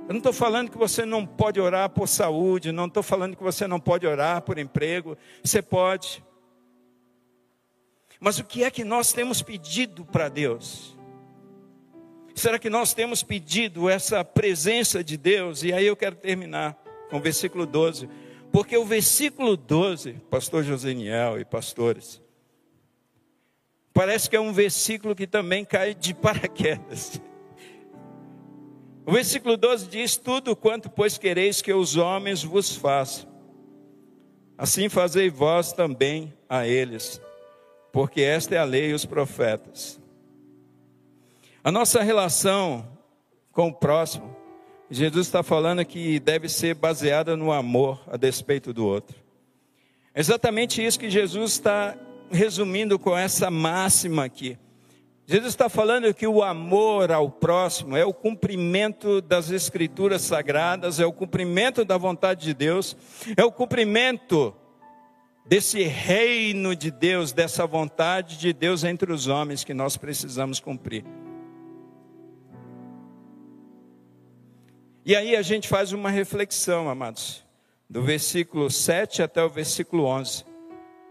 Eu 0.08 0.10
não 0.10 0.18
estou 0.18 0.34
falando 0.34 0.70
que 0.70 0.78
você 0.78 1.06
não 1.06 1.26
pode 1.26 1.62
orar 1.62 1.90
por 1.90 2.08
saúde, 2.08 2.74
não 2.74 2.88
estou 2.88 3.02
falando 3.02 3.38
que 3.38 3.44
você 3.44 3.66
não 3.66 3.80
pode 3.80 4.06
orar 4.06 4.42
por 4.42 4.58
emprego, 4.58 5.18
você 5.42 5.62
pode. 5.62 6.24
Mas 8.20 8.38
o 8.38 8.44
que 8.44 8.64
é 8.64 8.72
que 8.72 8.84
nós 8.84 9.14
temos 9.14 9.42
pedido 9.42 10.04
para 10.04 10.28
Deus? 10.28 10.98
Será 12.36 12.60
que 12.60 12.70
nós 12.70 12.94
temos 12.94 13.24
pedido 13.24 13.90
essa 13.90 14.26
presença 14.26 15.04
de 15.04 15.16
Deus? 15.16 15.64
E 15.64 15.72
aí 15.72 15.86
eu 15.86 15.96
quero 15.96 16.16
terminar 16.16 16.78
com 17.10 17.18
o 17.18 17.22
versículo 17.22 17.66
12. 17.66 18.10
Porque 18.52 18.76
o 18.76 18.86
versículo 18.86 19.56
12, 19.56 20.14
pastor 20.30 20.64
Joseniel 20.64 21.40
e 21.40 21.46
pastores, 21.46 22.22
parece 23.94 24.30
que 24.30 24.36
é 24.36 24.40
um 24.40 24.52
versículo 24.52 25.16
que 25.16 25.28
também 25.28 25.64
cai 25.64 25.94
de 25.94 26.14
paraquedas. 26.16 27.22
O 29.06 29.12
versículo 29.12 29.58
12 29.58 29.88
diz: 29.88 30.18
Tudo 30.18 30.56
quanto, 30.56 30.90
pois, 30.90 31.18
quereis 31.18 31.62
que 31.62 31.74
os 31.74 31.98
homens 31.98 32.44
vos 32.44 32.76
façam, 32.76 33.30
assim 34.58 34.90
fazei 34.90 35.30
vós 35.30 35.74
também 35.74 36.34
a 36.50 36.68
eles 36.68 37.22
porque 37.94 38.22
esta 38.22 38.56
é 38.56 38.58
a 38.58 38.64
lei 38.64 38.90
e 38.90 38.94
os 38.94 39.06
profetas. 39.06 40.02
A 41.64 41.72
nossa 41.72 42.02
relação 42.02 42.86
com 43.52 43.68
o 43.68 43.74
próximo, 43.74 44.36
Jesus 44.90 45.28
está 45.28 45.44
falando 45.44 45.86
que 45.86 46.20
deve 46.20 46.50
ser 46.50 46.74
baseada 46.74 47.38
no 47.38 47.52
amor 47.52 48.04
a 48.08 48.18
despeito 48.18 48.74
do 48.74 48.86
outro. 48.86 49.16
É 50.14 50.20
exatamente 50.20 50.84
isso 50.84 51.00
que 51.00 51.10
Jesus 51.10 51.52
está 51.52 51.96
resumindo 52.32 52.98
com 52.98 53.16
essa 53.16 53.52
máxima 53.52 54.26
aqui. 54.26 54.58
Jesus 55.26 55.54
está 55.54 55.70
falando 55.70 56.14
que 56.14 56.28
o 56.28 56.44
amor 56.44 57.10
ao 57.10 57.32
próximo 57.32 57.96
é 57.96 58.06
o 58.06 58.14
cumprimento 58.14 59.22
das 59.22 59.50
escrituras 59.50 60.22
sagradas, 60.22 61.00
é 61.00 61.06
o 61.06 61.14
cumprimento 61.14 61.86
da 61.86 61.98
vontade 61.98 62.44
de 62.44 62.54
Deus, 62.54 62.96
é 63.38 63.44
o 63.44 63.52
cumprimento 63.52 64.54
desse 65.46 65.82
reino 65.84 66.76
de 66.76 66.92
Deus, 66.92 67.32
dessa 67.32 67.66
vontade 67.66 68.38
de 68.38 68.52
Deus 68.52 68.84
entre 68.84 69.14
os 69.14 69.28
homens 69.28 69.64
que 69.64 69.74
nós 69.74 69.96
precisamos 69.96 70.60
cumprir. 70.60 71.06
E 75.06 75.16
aí 75.16 75.38
a 75.38 75.42
gente 75.42 75.70
faz 75.70 75.94
uma 75.94 76.10
reflexão, 76.10 76.90
amados, 76.90 77.46
do 77.90 78.02
versículo 78.02 78.70
7 78.70 79.22
até 79.22 79.42
o 79.42 79.50
versículo 79.50 80.06
11. 80.06 80.53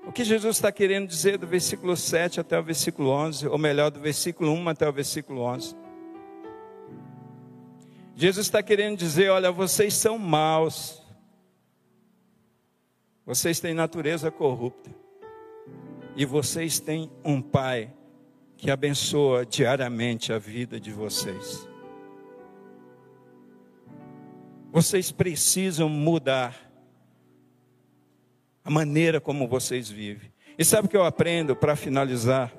O 0.04 0.10
que 0.10 0.24
Jesus 0.24 0.56
está 0.56 0.72
querendo 0.72 1.06
dizer 1.06 1.38
do 1.38 1.46
versículo 1.46 1.96
7 1.96 2.40
até 2.40 2.58
o 2.58 2.62
versículo 2.62 3.10
11, 3.10 3.46
ou 3.46 3.56
melhor, 3.56 3.90
do 3.90 4.00
versículo 4.00 4.52
1 4.52 4.68
até 4.68 4.88
o 4.88 4.92
versículo 4.92 5.42
11? 5.42 5.76
Jesus 8.16 8.46
está 8.46 8.62
querendo 8.62 8.98
dizer: 8.98 9.30
olha, 9.30 9.52
vocês 9.52 9.94
são 9.94 10.18
maus, 10.18 11.02
vocês 13.24 13.60
têm 13.60 13.74
natureza 13.74 14.30
corrupta. 14.30 14.90
E 16.14 16.26
vocês 16.26 16.78
têm 16.78 17.10
um 17.24 17.40
Pai 17.40 17.90
que 18.56 18.70
abençoa 18.70 19.46
diariamente 19.46 20.32
a 20.32 20.38
vida 20.38 20.78
de 20.78 20.92
vocês. 20.92 21.66
Vocês 24.70 25.10
precisam 25.10 25.88
mudar 25.88 26.71
a 28.64 28.70
maneira 28.70 29.20
como 29.20 29.48
vocês 29.48 29.90
vivem. 29.90 30.32
E 30.58 30.64
sabe 30.64 30.86
o 30.86 30.90
que 30.90 30.96
eu 30.96 31.04
aprendo 31.04 31.56
para 31.56 31.74
finalizar 31.76 32.52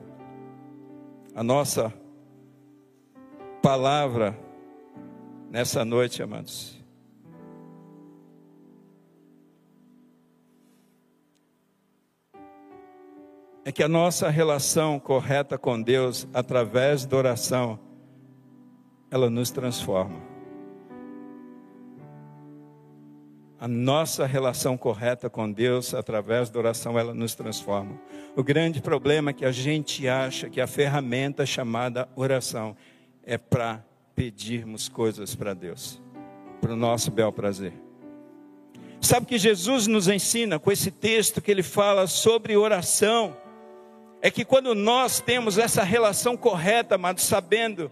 a 1.36 1.44
nossa 1.44 1.94
palavra 3.62 4.38
nessa 5.50 5.86
noite, 5.86 6.22
amados? 6.22 6.84
é 13.66 13.72
que 13.72 13.82
a 13.82 13.88
nossa 13.88 14.30
relação 14.30 15.00
correta 15.00 15.58
com 15.58 15.82
Deus, 15.82 16.28
através 16.34 17.06
da 17.06 17.16
oração, 17.16 17.80
ela 19.10 19.30
nos 19.30 19.52
transforma. 19.52 20.33
A 23.64 23.68
nossa 23.70 24.26
relação 24.26 24.76
correta 24.76 25.30
com 25.30 25.50
Deus, 25.50 25.94
através 25.94 26.50
da 26.50 26.60
oração, 26.60 27.00
ela 27.00 27.14
nos 27.14 27.34
transforma. 27.34 27.98
O 28.36 28.44
grande 28.44 28.82
problema 28.82 29.30
é 29.30 29.34
que 29.34 29.46
a 29.46 29.54
gente 29.54 30.06
acha 30.06 30.50
que 30.50 30.60
a 30.60 30.68
ferramenta 30.68 31.46
chamada 31.46 32.10
oração 32.14 32.76
é 33.24 33.38
para 33.38 33.82
pedirmos 34.14 34.90
coisas 34.90 35.34
para 35.34 35.54
Deus, 35.54 36.02
para 36.60 36.74
o 36.74 36.76
nosso 36.76 37.10
bel 37.10 37.32
prazer. 37.32 37.72
Sabe 39.00 39.28
que 39.28 39.38
Jesus 39.38 39.88
nos 39.88 40.10
ensina 40.10 40.60
com 40.60 40.70
esse 40.70 40.92
texto 40.92 41.42
que 41.42 41.50
ele 41.50 41.64
fala 41.64 42.06
sobre 42.06 42.58
oração? 42.58 43.34
é 44.22 44.30
que 44.30 44.44
quando 44.44 44.76
nós 44.76 45.22
temos 45.22 45.58
essa 45.58 45.84
relação 45.84 46.36
correta, 46.36 46.96
amado, 46.96 47.20
sabendo 47.22 47.90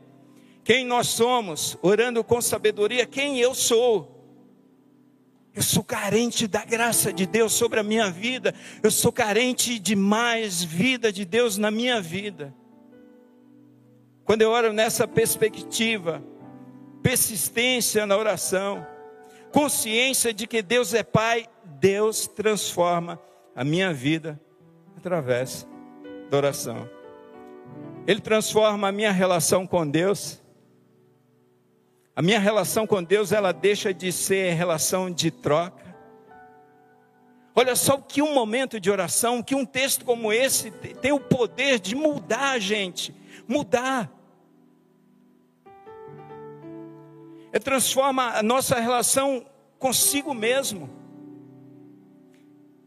quem 0.66 0.86
nós 0.86 1.08
somos, 1.08 1.78
orando 1.82 2.24
com 2.26 2.42
sabedoria, 2.42 3.06
quem 3.06 3.40
eu 3.40 3.54
sou. 3.56 4.21
Eu 5.54 5.62
sou 5.62 5.84
carente 5.84 6.48
da 6.48 6.64
graça 6.64 7.12
de 7.12 7.26
Deus 7.26 7.52
sobre 7.52 7.80
a 7.80 7.84
minha 7.84 8.10
vida. 8.10 8.56
Eu 8.82 8.90
sou 8.90 9.12
carente 9.12 9.78
de 9.78 9.96
mais 9.96 10.64
vida 10.64 11.12
de 11.12 11.26
Deus 11.26 11.58
na 11.58 11.70
minha 11.70 12.02
vida. 12.02 12.54
Quando 14.24 14.44
eu 14.44 14.52
oro 14.52 14.72
nessa 14.72 15.06
perspectiva, 15.06 16.24
persistência 17.04 18.06
na 18.06 18.16
oração, 18.16 18.86
consciência 19.52 20.34
de 20.34 20.48
que 20.48 20.62
Deus 20.62 20.94
é 20.94 21.04
Pai, 21.04 21.48
Deus 21.80 22.28
transforma 22.28 23.20
a 23.54 23.64
minha 23.66 23.94
vida 23.94 24.40
através 24.96 25.68
da 26.30 26.38
oração. 26.38 26.90
Ele 28.08 28.22
transforma 28.22 28.88
a 28.88 28.92
minha 28.92 29.12
relação 29.12 29.68
com 29.68 29.88
Deus. 29.88 30.41
A 32.16 32.22
minha 32.22 32.40
relação 32.40 32.86
com 32.86 33.04
Deus, 33.04 33.32
ela 33.32 33.52
deixa 33.52 33.94
de 33.94 34.12
ser 34.12 34.54
relação 34.54 35.10
de 35.10 35.32
troca. 35.32 35.96
Olha 37.56 37.76
só 37.76 37.96
o 37.96 38.02
que 38.02 38.22
um 38.22 38.34
momento 38.34 38.80
de 38.80 38.90
oração, 38.90 39.44
que 39.44 39.56
um 39.56 39.66
texto 39.66 40.06
como 40.06 40.32
esse 40.32 40.72
tem 40.72 41.12
o 41.12 41.20
poder 41.20 41.80
de 41.80 41.96
mudar 41.96 42.52
a 42.52 42.60
gente, 42.60 43.14
mudar. 43.48 44.12
É 47.52 47.60
transforma 47.60 48.38
a 48.38 48.44
nossa 48.44 48.80
relação 48.80 49.46
consigo 49.78 50.34
mesmo. 50.34 50.90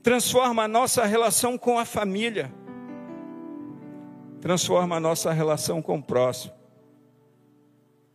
Transforma 0.03 0.65
a 0.65 0.69
nossa 0.69 1.05
relação 1.05 1.59
com 1.59 1.79
a 1.79 1.85
família 1.85 2.53
transforma 4.45 4.97
a 4.97 5.01
nossa 5.01 5.33
relação 5.33 5.81
com 5.81 5.97
o 5.97 6.03
próximo 6.03 6.53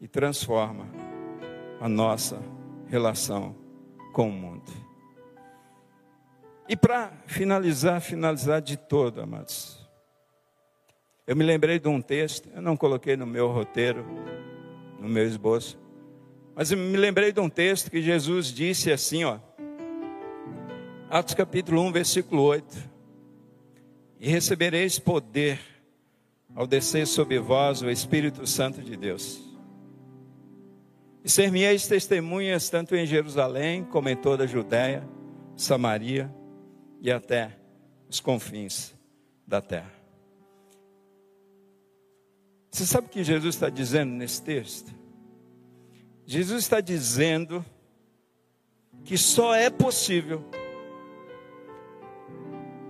e 0.02 0.08
transforma 0.08 0.88
a 1.80 1.88
nossa 1.88 2.42
relação 2.88 3.56
com 4.14 4.30
o 4.30 4.32
mundo. 4.32 4.72
E 6.68 6.76
para 6.76 7.12
finalizar, 7.26 8.00
finalizar 8.00 8.62
de 8.62 8.78
todo, 8.78 9.22
amados. 9.22 9.88
Eu 11.26 11.36
me 11.36 11.44
lembrei 11.44 11.80
de 11.80 11.88
um 11.88 12.02
texto, 12.02 12.50
eu 12.54 12.62
não 12.62 12.78
coloquei 12.78 13.16
no 13.16 13.26
meu 13.26 13.48
roteiro, 13.50 14.06
no 15.00 15.08
meu 15.08 15.26
esboço, 15.26 15.78
mas 16.56 16.72
eu 16.72 16.78
me 16.78 16.98
lembrei 16.98 17.32
de 17.32 17.40
um 17.40 17.50
texto 17.50 17.90
que 17.90 18.02
Jesus 18.02 18.48
disse 18.48 18.92
assim, 18.92 19.24
ó. 19.24 19.40
Atos 21.10 21.34
capítulo 21.34 21.82
1, 21.82 21.92
versículo 21.92 22.44
8. 22.44 22.90
e 24.20 24.30
recebereis 24.30 25.00
poder 25.00 25.60
ao 26.54 26.68
descer 26.68 27.08
sobre 27.08 27.40
vós 27.40 27.82
o 27.82 27.90
Espírito 27.90 28.46
Santo 28.46 28.82
de 28.82 28.98
Deus. 28.98 29.49
E 31.24 31.30
ser-me-eis 31.30 31.88
testemunhas 31.88 32.70
tanto 32.70 32.96
em 32.96 33.06
Jerusalém 33.06 33.84
como 33.84 34.10
em 34.10 34.16
toda 34.16 34.46
a 34.46 34.48
Judéia, 34.48 35.08
Samaria 35.56 36.34
e 37.02 37.12
até 37.12 37.58
os 38.10 38.20
confins 38.20 38.96
da 39.46 39.62
terra. 39.62 39.92
Você 42.72 42.86
sabe 42.86 43.08
o 43.08 43.10
que 43.10 43.24
Jesus 43.24 43.56
está 43.56 43.70
dizendo 43.70 44.14
nesse 44.14 44.42
texto? 44.42 44.94
Jesus 46.26 46.64
está 46.64 46.80
dizendo 46.80 47.66
que 49.04 49.18
só 49.18 49.56
é 49.56 49.70
possível 49.70 50.46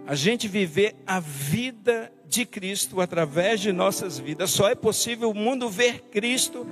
a 0.06 0.16
gente 0.16 0.48
viver 0.48 0.96
a 1.08 1.20
vida 1.20 2.12
de 2.28 2.46
Cristo 2.46 3.00
através 3.00 3.60
de 3.60 3.72
nossas 3.72 4.20
vidas. 4.20 4.50
Só 4.52 4.68
é 4.68 4.76
possível 4.76 5.30
o 5.30 5.36
mundo 5.36 5.70
ver 5.70 6.02
Cristo 6.12 6.68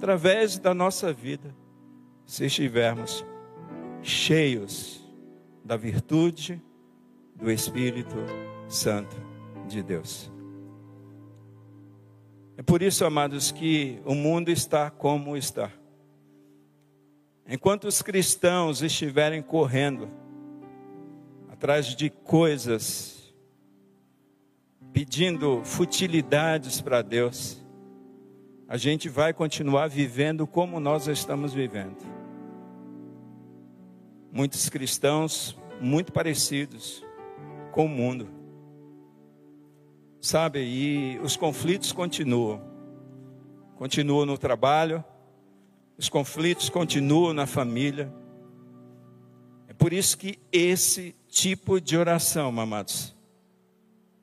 através 0.00 0.58
da 0.58 0.72
nossa 0.72 1.12
vida, 1.12 1.54
se 2.24 2.46
estivermos 2.46 3.22
cheios 4.00 5.06
da 5.62 5.76
virtude 5.76 6.58
do 7.34 7.50
Espírito 7.50 8.16
Santo 8.66 9.14
de 9.68 9.82
Deus. 9.82 10.32
É 12.56 12.62
por 12.62 12.80
isso, 12.80 13.04
amados, 13.04 13.52
que 13.52 14.00
o 14.06 14.14
mundo 14.14 14.48
está 14.48 14.90
como 14.90 15.36
está. 15.36 15.70
Enquanto 17.46 17.84
os 17.84 18.00
cristãos 18.00 18.80
estiverem 18.80 19.42
correndo 19.42 20.08
atrás 21.52 21.94
de 21.94 22.08
coisas, 22.08 23.34
pedindo 24.94 25.62
futilidades 25.62 26.80
para 26.80 27.02
Deus, 27.02 27.59
a 28.70 28.76
gente 28.76 29.08
vai 29.08 29.34
continuar 29.34 29.88
vivendo 29.88 30.46
como 30.46 30.78
nós 30.78 31.08
estamos 31.08 31.52
vivendo. 31.52 31.96
Muitos 34.30 34.68
cristãos 34.68 35.58
muito 35.80 36.12
parecidos 36.12 37.04
com 37.72 37.86
o 37.86 37.88
mundo. 37.88 38.28
Sabe, 40.20 40.60
e 40.60 41.18
os 41.18 41.36
conflitos 41.36 41.90
continuam. 41.90 42.62
Continuam 43.74 44.24
no 44.24 44.38
trabalho, 44.38 45.04
os 45.98 46.08
conflitos 46.08 46.68
continuam 46.68 47.34
na 47.34 47.48
família. 47.48 48.14
É 49.66 49.72
por 49.72 49.92
isso 49.92 50.16
que 50.16 50.38
esse 50.52 51.16
tipo 51.26 51.80
de 51.80 51.96
oração, 51.96 52.48
amados. 52.60 53.16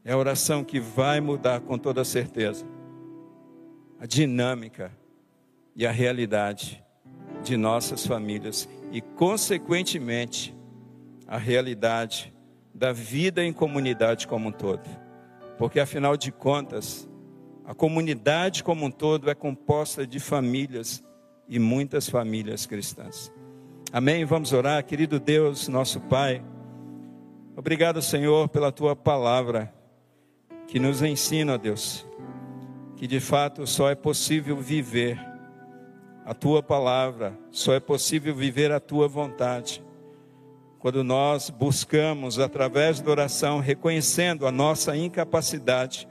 É 0.06 0.14
a 0.14 0.18
oração 0.18 0.64
que 0.64 0.80
vai 0.80 1.20
mudar 1.20 1.60
com 1.60 1.78
toda 1.78 2.06
certeza 2.06 2.77
a 4.00 4.06
dinâmica 4.06 4.92
e 5.76 5.86
a 5.86 5.92
realidade 5.92 6.84
de 7.44 7.58
nossas 7.58 8.06
famílias 8.06 8.68
e, 8.92 9.02
consequentemente, 9.02 10.56
a 11.28 11.38
realidade 11.38 12.34
da 12.74 12.94
vida 12.94 13.44
em 13.44 13.52
comunidade 13.52 14.28
como 14.28 14.50
um 14.50 14.52
todo. 14.52 14.88
Porque, 15.58 15.80
afinal 15.80 16.16
de 16.16 16.32
contas, 16.32 17.10
a 17.66 17.74
comunidade 17.74 18.64
como 18.64 18.86
um 18.86 18.92
todo 18.92 19.30
é 19.30 19.36
composta 19.36 20.06
de 20.06 20.20
famílias 20.20 21.04
e 21.50 21.60
muitas 21.60 22.08
famílias 22.08 22.66
cristãs. 22.66 23.32
Amém? 23.92 24.26
Vamos 24.26 24.54
orar, 24.54 24.84
querido 24.84 25.20
Deus, 25.20 25.68
nosso 25.68 26.00
Pai. 26.02 26.44
Obrigado, 27.56 28.02
Senhor, 28.02 28.48
pela 28.50 28.72
tua 28.72 28.96
palavra 28.96 29.74
que 30.68 30.80
nos 30.80 31.02
ensina, 31.02 31.58
Deus, 31.58 32.06
que 32.98 33.06
de 33.06 33.20
fato 33.20 33.66
só 33.68 33.92
é 33.92 33.96
possível 33.96 34.58
viver 34.58 35.20
a 36.26 36.34
tua 36.34 36.64
palavra, 36.64 37.38
só 37.52 37.74
é 37.74 37.80
possível 37.80 38.36
viver 38.36 38.72
a 38.72 38.80
tua 38.80 39.08
vontade. 39.08 39.84
Quando 40.80 41.04
nós 41.04 41.50
buscamos, 41.52 42.40
através 42.40 43.00
da 43.00 43.12
oração, 43.12 43.60
reconhecendo 43.60 44.48
a 44.48 44.52
nossa 44.52 44.98
incapacidade 44.98 46.08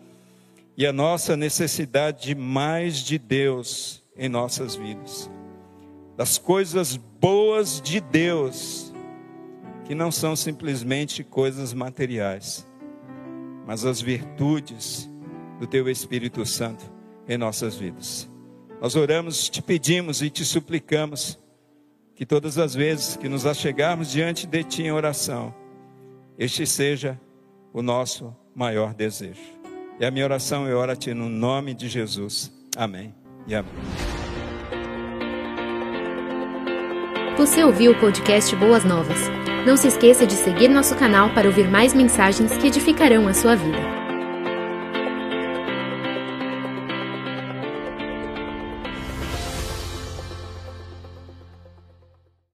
e 0.76 0.86
a 0.86 0.92
nossa 0.92 1.36
necessidade 1.36 2.22
de 2.22 2.34
mais 2.34 2.98
de 2.98 3.18
Deus 3.18 4.02
em 4.16 4.28
nossas 4.28 4.76
vidas, 4.76 5.28
das 6.16 6.38
coisas 6.38 6.96
boas 6.96 7.80
de 7.80 8.00
Deus 8.00 8.94
que 9.84 9.94
não 9.94 10.10
são 10.10 10.36
simplesmente 10.36 11.24
coisas 11.24 11.74
materiais, 11.74 12.66
mas 13.66 13.84
as 13.84 14.00
virtudes 14.00 15.10
do 15.58 15.66
Teu 15.66 15.88
Espírito 15.88 16.44
Santo 16.44 16.84
em 17.28 17.36
nossas 17.36 17.76
vidas. 17.76 18.28
Nós 18.80 18.94
oramos, 18.94 19.48
te 19.48 19.62
pedimos 19.62 20.22
e 20.22 20.30
te 20.30 20.44
suplicamos 20.44 21.38
que 22.14 22.26
todas 22.26 22.58
as 22.58 22.74
vezes 22.74 23.16
que 23.16 23.28
nos 23.28 23.46
achegarmos 23.46 24.10
diante 24.10 24.46
de 24.46 24.64
Ti 24.64 24.84
em 24.84 24.92
oração, 24.92 25.54
este 26.38 26.66
seja 26.66 27.20
o 27.72 27.82
nosso 27.82 28.34
maior 28.54 28.94
desejo. 28.94 29.40
E 29.98 30.04
a 30.04 30.10
minha 30.10 30.24
oração 30.24 30.66
eu 30.68 30.78
oro 30.78 30.92
a 30.92 30.96
Ti 30.96 31.14
no 31.14 31.28
nome 31.28 31.74
de 31.74 31.88
Jesus. 31.88 32.52
Amém 32.76 33.14
e 33.46 33.54
amém. 33.54 33.72
Você 37.36 37.62
ouviu 37.62 37.92
o 37.92 38.00
podcast 38.00 38.54
Boas 38.56 38.82
Novas? 38.82 39.18
Não 39.66 39.76
se 39.76 39.88
esqueça 39.88 40.26
de 40.26 40.34
seguir 40.34 40.68
nosso 40.68 40.94
canal 40.96 41.34
para 41.34 41.48
ouvir 41.48 41.68
mais 41.68 41.92
mensagens 41.92 42.56
que 42.56 42.68
edificarão 42.68 43.28
a 43.28 43.34
sua 43.34 43.54
vida. 43.54 44.05